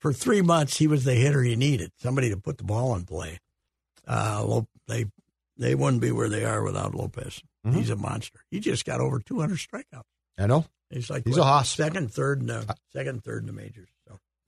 for 0.00 0.12
three 0.12 0.42
months 0.42 0.76
he 0.78 0.86
was 0.86 1.04
the 1.04 1.14
hitter 1.14 1.42
you 1.44 1.56
needed, 1.56 1.92
somebody 1.96 2.30
to 2.30 2.36
put 2.36 2.58
the 2.58 2.64
ball 2.64 2.94
in 2.94 3.04
play. 3.04 3.38
Uh, 4.06 4.62
they 4.88 5.06
they 5.56 5.74
wouldn't 5.74 6.02
be 6.02 6.12
where 6.12 6.28
they 6.28 6.44
are 6.44 6.62
without 6.62 6.94
Lopez. 6.94 7.42
Mhm. 7.66 7.74
He's 7.76 7.90
a 7.90 7.96
monster. 7.96 8.40
He 8.50 8.60
just 8.60 8.84
got 8.84 9.00
over 9.00 9.18
200 9.18 9.58
strikeouts. 9.58 10.02
I 10.38 10.46
know. 10.46 10.66
He's 10.90 11.10
like 11.10 11.24
He's 11.24 11.36
what, 11.36 11.42
a 11.42 11.46
hoss. 11.46 11.70
second, 11.70 12.12
third 12.12 12.40
in 12.40 12.46
the 12.46 12.76
second, 12.92 13.24
third 13.24 13.42
in 13.42 13.46
the 13.46 13.52
majors. 13.52 13.88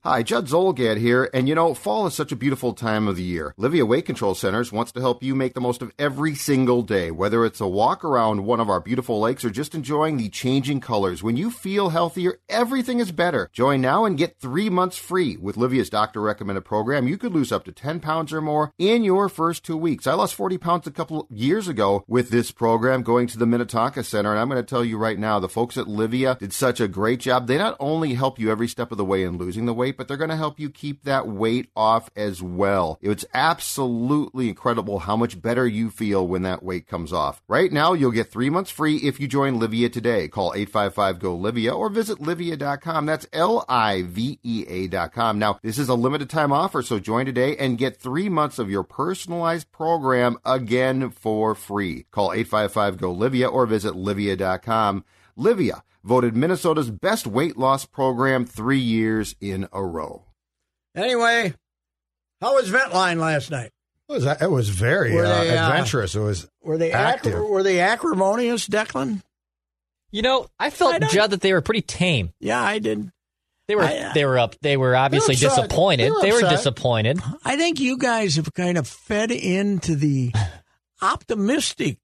Hi, 0.01 0.23
Judd 0.23 0.47
Zulgad 0.47 0.95
here, 0.95 1.29
and 1.33 1.49
you 1.49 1.55
know, 1.55 1.73
fall 1.73 2.07
is 2.07 2.13
such 2.13 2.31
a 2.31 2.37
beautiful 2.37 2.71
time 2.71 3.05
of 3.09 3.17
the 3.17 3.21
year. 3.21 3.53
Livea 3.59 3.85
Weight 3.85 4.05
Control 4.05 4.33
Centers 4.33 4.71
wants 4.71 4.93
to 4.93 5.01
help 5.01 5.21
you 5.21 5.35
make 5.35 5.55
the 5.55 5.59
most 5.59 5.81
of 5.81 5.91
every 5.99 6.35
single 6.35 6.83
day, 6.83 7.11
whether 7.11 7.43
it's 7.43 7.59
a 7.59 7.67
walk 7.67 8.05
around 8.05 8.45
one 8.45 8.61
of 8.61 8.69
our 8.69 8.79
beautiful 8.79 9.19
lakes 9.19 9.43
or 9.43 9.49
just 9.49 9.75
enjoying 9.75 10.15
the 10.15 10.29
changing 10.29 10.79
colors. 10.79 11.21
When 11.21 11.35
you 11.35 11.51
feel 11.51 11.89
healthier, 11.89 12.39
everything 12.47 12.99
is 12.99 13.11
better. 13.11 13.49
Join 13.51 13.81
now 13.81 14.05
and 14.05 14.17
get 14.17 14.39
three 14.39 14.69
months 14.69 14.95
free. 14.95 15.35
With 15.35 15.57
Livea's 15.57 15.89
doctor 15.89 16.21
recommended 16.21 16.63
program, 16.63 17.09
you 17.09 17.17
could 17.17 17.33
lose 17.33 17.51
up 17.51 17.65
to 17.65 17.73
10 17.73 17.99
pounds 17.99 18.31
or 18.31 18.39
more 18.39 18.71
in 18.77 19.03
your 19.03 19.27
first 19.27 19.65
two 19.65 19.75
weeks. 19.75 20.07
I 20.07 20.13
lost 20.13 20.33
40 20.33 20.57
pounds 20.59 20.87
a 20.87 20.91
couple 20.91 21.27
years 21.29 21.67
ago 21.67 22.05
with 22.07 22.29
this 22.29 22.51
program 22.51 23.03
going 23.03 23.27
to 23.27 23.37
the 23.37 23.45
Minnetonka 23.45 24.05
Center, 24.05 24.31
and 24.31 24.39
I'm 24.39 24.47
going 24.47 24.63
to 24.63 24.69
tell 24.69 24.85
you 24.85 24.97
right 24.97 25.19
now, 25.19 25.41
the 25.41 25.49
folks 25.49 25.77
at 25.77 25.87
Livea 25.87 26.39
did 26.39 26.53
such 26.53 26.79
a 26.79 26.87
great 26.87 27.19
job. 27.19 27.47
They 27.47 27.57
not 27.57 27.75
only 27.81 28.13
help 28.13 28.39
you 28.39 28.49
every 28.49 28.69
step 28.69 28.93
of 28.93 28.97
the 28.97 29.03
way 29.03 29.23
in 29.23 29.37
losing 29.37 29.65
the 29.65 29.73
weight, 29.73 29.88
but 29.97 30.07
they're 30.07 30.17
going 30.17 30.29
to 30.29 30.35
help 30.35 30.59
you 30.59 30.69
keep 30.69 31.03
that 31.03 31.27
weight 31.27 31.69
off 31.75 32.09
as 32.15 32.41
well. 32.41 32.97
It's 33.01 33.25
absolutely 33.33 34.49
incredible 34.49 34.99
how 34.99 35.15
much 35.15 35.41
better 35.41 35.67
you 35.67 35.89
feel 35.89 36.27
when 36.27 36.43
that 36.43 36.63
weight 36.63 36.87
comes 36.87 37.13
off. 37.13 37.41
Right 37.47 37.71
now, 37.71 37.93
you'll 37.93 38.11
get 38.11 38.31
three 38.31 38.49
months 38.49 38.71
free 38.71 38.97
if 38.97 39.19
you 39.19 39.27
join 39.27 39.59
Livea 39.59 39.91
today. 39.91 40.27
Call 40.27 40.53
855-GO-LIVEA 40.53 41.75
or 41.75 41.89
visit 41.89 42.19
livea.com. 42.19 43.05
That's 43.05 43.27
L-I-V-E-A 43.33 44.87
dot 44.87 45.13
com. 45.13 45.39
Now, 45.39 45.59
this 45.61 45.77
is 45.77 45.89
a 45.89 45.95
limited 45.95 46.29
time 46.29 46.51
offer, 46.51 46.81
so 46.81 46.99
join 46.99 47.25
today 47.25 47.57
and 47.57 47.77
get 47.77 47.97
three 47.97 48.29
months 48.29 48.59
of 48.59 48.69
your 48.69 48.83
personalized 48.83 49.71
program 49.71 50.37
again 50.45 51.09
for 51.11 51.55
free. 51.55 52.05
Call 52.11 52.29
855-GO-LIVEA 52.29 53.51
or 53.51 53.65
visit 53.65 53.93
livea.com. 53.93 55.03
Livea, 55.37 55.81
voted 56.03 56.35
Minnesota's 56.35 56.89
best 56.91 57.27
weight 57.27 57.57
loss 57.57 57.85
program 57.85 58.45
three 58.45 58.79
years 58.79 59.35
in 59.41 59.67
a 59.73 59.83
row. 59.83 60.25
Anyway, 60.95 61.53
how 62.41 62.55
was 62.55 62.69
Ventline 62.71 63.17
last 63.19 63.51
night? 63.51 63.71
It 64.09 64.13
was 64.13 64.25
it 64.25 64.49
was 64.49 64.69
very 64.69 65.13
Were 65.13 65.25
uh, 65.25 65.43
they, 65.43 65.55
uh, 65.57 65.67
adventurous. 65.69 66.15
It 66.15 66.19
was 66.21 66.49
Were 66.63 66.77
they 66.77 66.91
Active. 66.91 67.33
acri- 67.35 67.47
were 67.49 67.63
they 67.63 67.79
acrimonious, 67.79 68.67
Declan? 68.67 69.21
You 70.11 70.23
know, 70.23 70.47
I 70.57 70.71
felt 70.71 70.95
I 70.95 71.07
Judd 71.07 71.31
that 71.31 71.41
they 71.41 71.53
were 71.53 71.61
pretty 71.61 71.83
tame. 71.83 72.33
Yeah, 72.39 72.59
I 72.61 72.79
did. 72.79 73.11
They 73.67 73.75
were 73.75 73.83
I, 73.83 73.97
uh, 73.97 74.13
they 74.13 74.25
were 74.25 74.39
up. 74.39 74.55
They 74.61 74.77
were 74.77 74.95
obviously 74.95 75.35
upset. 75.35 75.51
disappointed. 75.51 76.05
They 76.05 76.09
were 76.11 76.21
They 76.21 76.31
were 76.31 76.49
disappointed. 76.49 77.19
I 77.45 77.55
think 77.55 77.79
you 77.79 77.99
guys 77.99 78.37
have 78.37 78.51
kind 78.55 78.79
of 78.79 78.87
fed 78.87 79.29
into 79.29 79.95
the 79.95 80.31
optimistic 81.03 81.99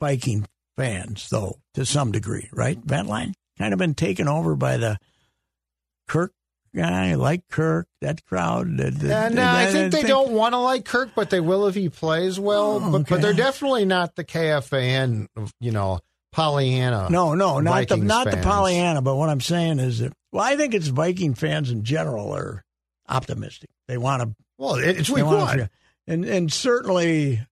Viking 0.00 0.46
fans, 0.78 1.28
though, 1.28 1.59
to 1.74 1.84
some 1.86 2.12
degree, 2.12 2.48
right? 2.52 2.80
Ventline 2.84 3.32
kind 3.58 3.72
of 3.72 3.78
been 3.78 3.94
taken 3.94 4.28
over 4.28 4.56
by 4.56 4.76
the 4.76 4.98
Kirk 6.08 6.32
guy, 6.74 7.14
like 7.14 7.46
Kirk, 7.48 7.86
that 8.00 8.24
crowd. 8.24 8.76
that- 8.78 8.94
that- 9.00 9.30
And 9.30 9.38
uh, 9.38 9.42
I 9.42 9.64
that- 9.66 9.72
think 9.72 9.92
they 9.92 10.02
that- 10.02 10.08
don't 10.08 10.32
want 10.32 10.52
to 10.54 10.58
like 10.58 10.84
Kirk, 10.84 11.10
but 11.14 11.30
they 11.30 11.40
will 11.40 11.66
if 11.66 11.74
he 11.74 11.88
plays 11.88 12.38
well. 12.38 12.80
Oh, 12.82 12.92
but, 12.92 13.08
but 13.08 13.22
they're 13.22 13.32
definitely 13.32 13.84
not 13.84 14.16
the 14.16 14.24
KFAN, 14.24 15.26
you 15.60 15.70
know, 15.72 16.00
Pollyanna. 16.32 17.08
No, 17.10 17.34
no, 17.34 17.58
not 17.60 17.88
the 17.88 17.96
not 17.96 18.30
the. 18.30 18.36
Pollyanna. 18.36 19.02
But 19.02 19.16
what 19.16 19.28
I'm 19.28 19.40
saying 19.40 19.80
is 19.80 19.98
that 19.98 20.12
well, 20.32 20.44
I 20.44 20.56
think 20.56 20.74
it's 20.74 20.86
Viking 20.86 21.34
fans 21.34 21.70
in 21.72 21.82
general 21.82 22.32
are 22.32 22.64
optimistic. 23.08 23.68
They 23.88 23.98
want 23.98 24.22
to 24.22 24.34
Well, 24.56 24.74
it's 24.76 25.10
week 25.10 25.24
one. 25.24 25.68
and 26.06 26.24
and 26.24 26.52
certainly, 26.52 27.44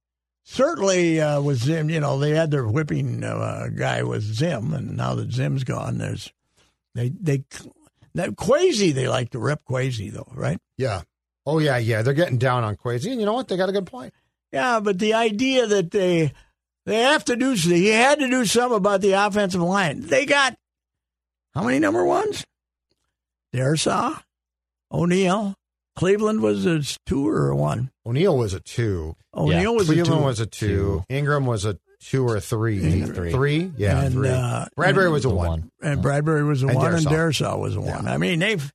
certainly 0.48 1.20
uh, 1.20 1.40
with 1.40 1.58
Zim, 1.58 1.90
you 1.90 2.00
know, 2.00 2.18
they 2.18 2.30
had 2.30 2.50
their 2.50 2.66
whipping 2.66 3.22
uh, 3.22 3.68
guy 3.68 4.02
with 4.02 4.22
Zim, 4.22 4.72
and 4.72 4.96
now 4.96 5.14
that 5.14 5.32
Zim's 5.32 5.64
gone, 5.64 5.98
there's 5.98 6.32
they 6.94 7.10
they 7.10 7.44
that 8.14 8.30
Kwesi 8.30 8.92
they 8.92 9.08
like 9.08 9.30
to 9.30 9.38
rip 9.38 9.64
Kwesi 9.64 10.10
though, 10.10 10.32
right? 10.34 10.58
Yeah. 10.76 11.02
Oh 11.46 11.58
yeah, 11.58 11.76
yeah. 11.76 12.02
They're 12.02 12.14
getting 12.14 12.38
down 12.38 12.64
on 12.64 12.76
Kwesi, 12.76 13.10
and 13.10 13.20
you 13.20 13.26
know 13.26 13.34
what? 13.34 13.48
They 13.48 13.56
got 13.56 13.68
a 13.68 13.72
good 13.72 13.86
point. 13.86 14.14
Yeah, 14.52 14.80
but 14.80 14.98
the 14.98 15.14
idea 15.14 15.66
that 15.66 15.90
they 15.90 16.32
they 16.86 17.02
have 17.02 17.24
to 17.26 17.36
do 17.36 17.52
he 17.52 17.88
had 17.88 18.18
to 18.18 18.28
do 18.28 18.44
something 18.46 18.76
about 18.76 19.02
the 19.02 19.12
offensive 19.12 19.60
line. 19.60 20.00
They 20.00 20.24
got 20.24 20.56
how 21.54 21.62
many 21.64 21.78
number 21.78 22.04
ones? 22.04 22.44
Darrisaw, 23.54 24.22
O'Neill, 24.92 25.54
Cleveland 25.98 26.40
was 26.40 26.64
a 26.64 26.80
two 27.06 27.28
or 27.28 27.50
a 27.50 27.56
one. 27.56 27.90
O'Neill 28.06 28.36
was 28.36 28.54
a 28.54 28.60
two. 28.60 29.16
O'Neill 29.34 29.74
was 29.74 29.86
Cleveland 29.86 30.08
a 30.08 30.16
two. 30.20 30.24
was 30.24 30.40
a 30.40 30.46
two. 30.46 31.04
Ingram 31.08 31.44
was 31.46 31.64
a 31.64 31.78
two 32.00 32.26
or 32.26 32.36
a 32.36 32.40
three. 32.40 32.80
Ingram. 32.82 33.30
Three. 33.32 33.72
Yeah, 33.76 34.02
And, 34.02 34.14
three. 34.14 34.28
uh, 34.30 34.66
Bradbury 34.76 35.10
was 35.10 35.24
a 35.24 35.28
one. 35.30 35.48
one. 35.48 35.70
and 35.82 36.00
Bradbury 36.00 36.44
was 36.44 36.62
a 36.62 36.68
And 36.68 36.76
one, 36.76 36.94
and 36.94 37.04
Darrisaw. 37.06 37.10
Darrisaw 37.54 37.58
was 37.58 37.76
a 37.76 37.80
one. 37.80 38.04
Yeah. 38.04 38.12
I 38.14 38.16
mean, 38.18 38.38
they've 38.38 38.72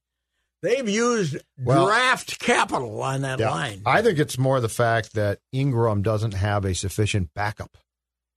they've 0.62 0.88
used 0.88 1.38
Well- 1.58 1.88
draft 1.88 2.40
capital 2.40 3.02
on 3.02 3.22
that 3.22 3.40
Yeah. 3.40 3.50
line. 3.52 3.82
I 3.86 4.02
think 4.02 4.20
it's 4.20 4.38
more 4.38 4.60
the 4.60 4.70
fact 4.70 5.14
that 5.14 5.40
Ingram 5.52 6.02
doesn't 6.02 6.34
have 6.34 6.66
a 6.66 6.76
sufficient 6.76 7.30
backup 7.34 7.78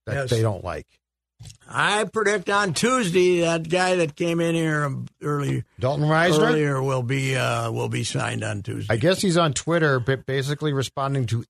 that 0.05 0.15
Yes. 0.15 0.29
they 0.29 0.41
don't 0.41 0.63
like. 0.63 0.87
I 1.69 2.05
predict 2.05 2.49
on 2.49 2.73
Tuesday 2.73 3.41
that 3.41 3.67
guy 3.69 3.95
that 3.95 4.15
came 4.15 4.39
in 4.39 4.55
here 4.55 4.89
early 5.21 5.63
Dalton 5.79 6.05
Risner. 6.05 6.49
earlier 6.49 6.81
will 6.81 7.03
be 7.03 7.35
uh, 7.35 7.71
will 7.71 7.89
be 7.89 8.03
signed 8.03 8.43
on 8.43 8.63
Tuesday. 8.63 8.93
I 8.93 8.97
guess 8.97 9.21
he's 9.21 9.37
on 9.37 9.53
Twitter, 9.53 9.99
but 9.99 10.25
basically 10.25 10.73
responding 10.73 11.25
to 11.27 11.43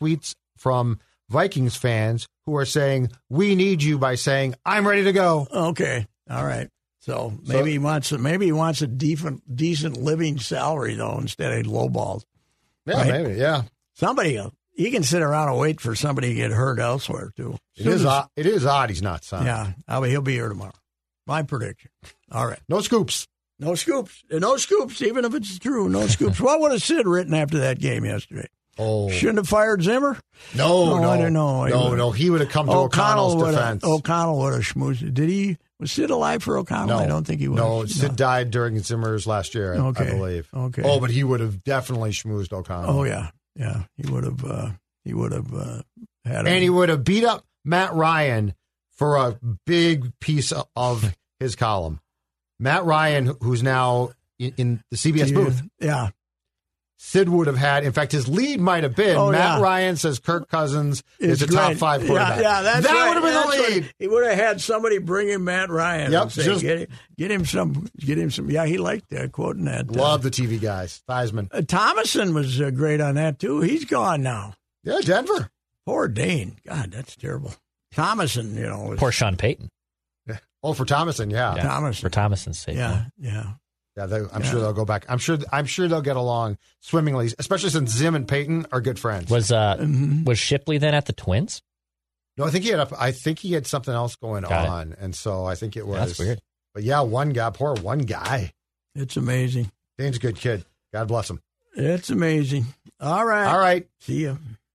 tweets 0.00 0.34
from 0.56 0.98
Vikings 1.30 1.76
fans 1.76 2.26
who 2.46 2.56
are 2.56 2.66
saying, 2.66 3.10
"We 3.30 3.54
need 3.54 3.82
you" 3.82 3.98
by 3.98 4.16
saying, 4.16 4.56
"I'm 4.64 4.86
ready 4.86 5.04
to 5.04 5.12
go." 5.12 5.46
okay, 5.52 6.06
all 6.28 6.44
right. 6.44 6.68
So 7.00 7.32
maybe 7.46 7.72
he 7.72 7.78
wants 7.78 8.12
a, 8.12 8.18
maybe 8.18 8.46
he 8.46 8.52
wants 8.52 8.82
a 8.82 8.86
decent 8.86 9.54
decent 9.56 9.96
living 9.98 10.38
salary 10.38 10.94
though 10.94 11.18
instead 11.18 11.52
of 11.52 11.66
lowballs. 11.70 12.24
Yeah, 12.86 12.94
Right. 12.96 13.22
maybe. 13.22 13.38
Yeah, 13.40 13.62
Somebody 13.94 14.38
he 14.74 14.90
can 14.90 15.02
sit 15.02 15.22
around 15.22 15.48
and 15.50 15.58
wait 15.58 15.80
for 15.80 15.94
somebody 15.94 16.28
to 16.28 16.34
get 16.34 16.50
hurt 16.50 16.78
elsewhere 16.78 17.32
too. 17.36 17.56
it 17.76 17.86
is. 17.86 18.04
Odd, 18.04 18.28
it 18.36 18.46
is 18.46 18.66
odd 18.66 18.90
he's 18.90 19.02
not 19.02 19.24
signed. 19.24 19.46
Yeah, 19.46 19.72
I'll 19.88 20.02
be, 20.02 20.10
he'll 20.10 20.20
be 20.22 20.34
here 20.34 20.48
tomorrow. 20.48 20.72
My 21.26 21.42
prediction. 21.42 21.90
All 22.30 22.46
right. 22.46 22.60
No 22.68 22.80
scoops. 22.80 23.26
No 23.58 23.74
scoops. 23.76 24.22
No 24.30 24.56
scoops, 24.56 25.00
even 25.00 25.24
if 25.24 25.34
it's 25.34 25.58
true. 25.58 25.88
No 25.88 26.06
scoops. 26.06 26.40
what 26.40 26.60
would 26.60 26.72
have 26.72 26.82
Sid 26.82 27.06
written 27.06 27.34
after 27.34 27.58
that 27.60 27.78
game 27.78 28.04
yesterday? 28.04 28.48
Oh 28.76 29.08
Shouldn't 29.08 29.38
have 29.38 29.48
fired 29.48 29.82
Zimmer? 29.84 30.18
no, 30.56 30.86
No, 30.86 30.98
no, 30.98 31.10
I 31.10 31.16
don't 31.18 31.32
know. 31.32 31.64
no, 31.66 31.94
no. 31.94 32.10
He 32.10 32.28
would 32.28 32.40
have 32.40 32.50
come 32.50 32.66
to 32.66 32.72
O'Connell's 32.72 33.36
would 33.36 33.52
defense. 33.52 33.84
O'Connell 33.84 34.38
would 34.40 34.54
have 34.54 34.62
schmoozed. 34.62 35.14
Did 35.14 35.28
he? 35.28 35.56
Was 35.78 35.92
Sid 35.92 36.10
alive 36.10 36.42
for 36.42 36.58
O'Connell? 36.58 36.98
I 36.98 37.06
don't 37.06 37.24
think 37.24 37.40
he 37.40 37.46
was. 37.46 37.58
No, 37.58 37.84
Sid 37.86 38.16
died 38.16 38.50
during 38.50 38.76
Zimmer's 38.80 39.26
last 39.28 39.54
year, 39.54 39.74
I- 39.74 39.86
I 39.88 39.92
believe. 39.92 40.48
Okay. 40.52 40.82
Oh, 40.84 40.98
but 40.98 41.10
he 41.10 41.22
would 41.22 41.38
have 41.40 41.62
definitely 41.62 42.10
schmoozed 42.10 42.52
O'Connell. 42.52 42.90
Oh 42.98 43.04
yeah, 43.04 43.30
yeah. 43.56 43.84
He 43.96 44.10
would 44.10 44.24
have. 44.24 44.44
Uh, 44.44 44.70
he 45.04 45.12
would 45.14 45.32
have 45.32 45.52
uh, 45.54 45.82
had. 46.24 46.40
and 46.46 46.48
A, 46.48 46.60
he 46.60 46.70
would 46.70 46.88
have 46.88 47.04
beat 47.04 47.24
up 47.24 47.44
Matt 47.64 47.92
Ryan 47.94 48.54
for 48.96 49.16
a 49.16 49.38
big 49.66 50.18
piece 50.20 50.52
of 50.76 51.14
his 51.40 51.56
column. 51.56 52.00
Matt 52.58 52.84
Ryan, 52.84 53.36
who's 53.40 53.62
now 53.62 54.10
in, 54.38 54.54
in 54.56 54.82
the 54.90 54.96
CBS 54.96 55.34
booth, 55.34 55.62
Yeah. 55.80 56.10
Sid 57.06 57.28
would 57.28 57.46
have 57.46 57.56
had. 57.58 57.84
In 57.84 57.92
fact, 57.92 58.12
his 58.12 58.26
lead 58.28 58.60
might 58.60 58.82
have 58.82 58.96
been 58.96 59.16
Oh, 59.16 59.30
Matt 59.30 59.58
yeah. 59.58 59.62
Ryan 59.62 59.96
says 59.96 60.18
Kirk 60.18 60.48
Cousins 60.48 61.02
It's 61.20 61.42
is 61.42 61.48
a 61.50 61.52
top 61.54 61.74
five 61.74 62.00
Yeah, 62.02 62.08
quarterback. 62.08 62.40
Yeah, 62.42 62.62
that's 62.62 62.86
that 62.86 62.92
right. 62.92 63.08
would 63.08 63.14
have 63.14 63.22
been 63.22 63.34
That's 63.34 63.56
the 63.56 63.62
what- 63.62 63.70
lead. 63.72 63.94
he 63.98 64.08
would 64.08 64.26
have 64.26 64.36
had 64.38 64.60
somebody 64.60 64.98
bring 64.98 65.28
him 65.28 65.44
Matt 65.44 65.68
Ryan. 65.70 66.10
Yep, 66.12 66.22
and 66.22 66.32
say, 66.32 66.44
just- 66.44 66.62
get, 66.62 66.90
get 67.16 67.30
him 67.30 67.44
some. 67.44 67.86
Get 67.98 68.18
him 68.18 68.30
some. 68.30 68.50
Yeah, 68.50 68.64
he 68.66 68.78
liked 68.78 69.12
uh, 69.12 69.28
quoting 69.28 69.66
that. 69.66 69.88
uh, 69.90 69.92
Love 69.92 70.22
the 70.22 70.30
TV 70.30 70.60
guys. 70.60 71.02
Theismann. 71.08 71.48
Uh, 71.52 71.62
Thomason 71.62 72.34
was 72.34 72.60
uh, 72.60 72.70
great 72.70 73.00
on 73.00 73.14
that 73.16 73.38
too. 73.38 73.60
He's 73.60 73.84
gone 73.84 74.22
now. 74.22 74.54
Yeah, 74.82 75.00
Denver. 75.02 75.50
Poor 75.86 76.08
Dane. 76.08 76.56
God, 76.66 76.90
that's 76.90 77.14
terrible. 77.16 77.54
Thomason, 77.92 78.56
you 78.56 78.64
know, 78.66 78.80
was, 78.88 78.98
Poor 78.98 79.12
Sean 79.12 79.36
Payton. 79.36 79.68
Oh, 80.62 80.72
for 80.72 80.86
Thomason, 80.86 81.28
yeah. 81.30 81.54
Yeah, 81.56 81.62
Thomason. 81.64 82.00
For 82.00 82.08
Thomason's 82.10 82.58
sake. 82.58 82.76
yeah, 82.76 83.04
yeah. 83.18 83.52
Yeah, 83.96 84.06
they, 84.06 84.16
I'm 84.16 84.42
Yeah. 84.42 84.50
sure 84.50 84.60
they'll 84.60 84.72
go 84.72 84.84
back. 84.84 85.04
I'm 85.08 85.18
sure. 85.18 85.38
I'm 85.52 85.66
sure 85.66 85.86
they'll 85.86 86.02
get 86.02 86.16
along 86.16 86.58
swimmingly, 86.80 87.30
especially 87.38 87.70
since 87.70 87.90
Zim 87.92 88.14
and 88.16 88.26
Payton 88.26 88.66
are 88.72 88.80
good 88.80 88.98
friends. 88.98 89.30
Was 89.30 89.52
uh 89.52 89.76
Mhm. 89.78 90.24
was 90.24 90.38
Shipley 90.38 90.78
then 90.78 90.94
at 90.94 91.06
the 91.06 91.12
Twins? 91.12 91.62
no, 92.36 92.44
I 92.44 92.50
think 92.50 92.64
he 92.64 92.70
had. 92.70 92.80
A, 92.80 92.88
I 92.98 93.12
think 93.12 93.38
he 93.38 93.52
had 93.52 93.66
something 93.66 93.94
else 93.94 94.16
going 94.16 94.42
Got 94.42 94.64
it. 94.64 94.68
on, 94.70 94.96
and 94.98 95.14
so 95.14 95.44
I 95.44 95.54
think 95.54 95.76
it 95.76 95.86
was. 95.86 95.98
That's 96.08 96.18
weird. 96.18 96.40
But 96.74 96.82
yeah, 96.82 97.00
one 97.02 97.30
guy, 97.30 97.50
poor 97.50 97.74
one 97.76 98.00
guy. 98.00 98.52
It's 98.96 99.16
amazing. 99.16 99.70
Dane's 99.98 100.16
a 100.16 100.20
good 100.20 100.36
kid. 100.36 100.64
God 100.92 101.06
bless 101.06 101.30
him. 101.30 101.40
It's 101.76 102.10
amazing. 102.10 102.66
All 103.00 103.24
right. 103.24 103.46
All 103.46 103.58
right. 103.60 103.86
See 104.00 104.24
ya. 104.24 104.36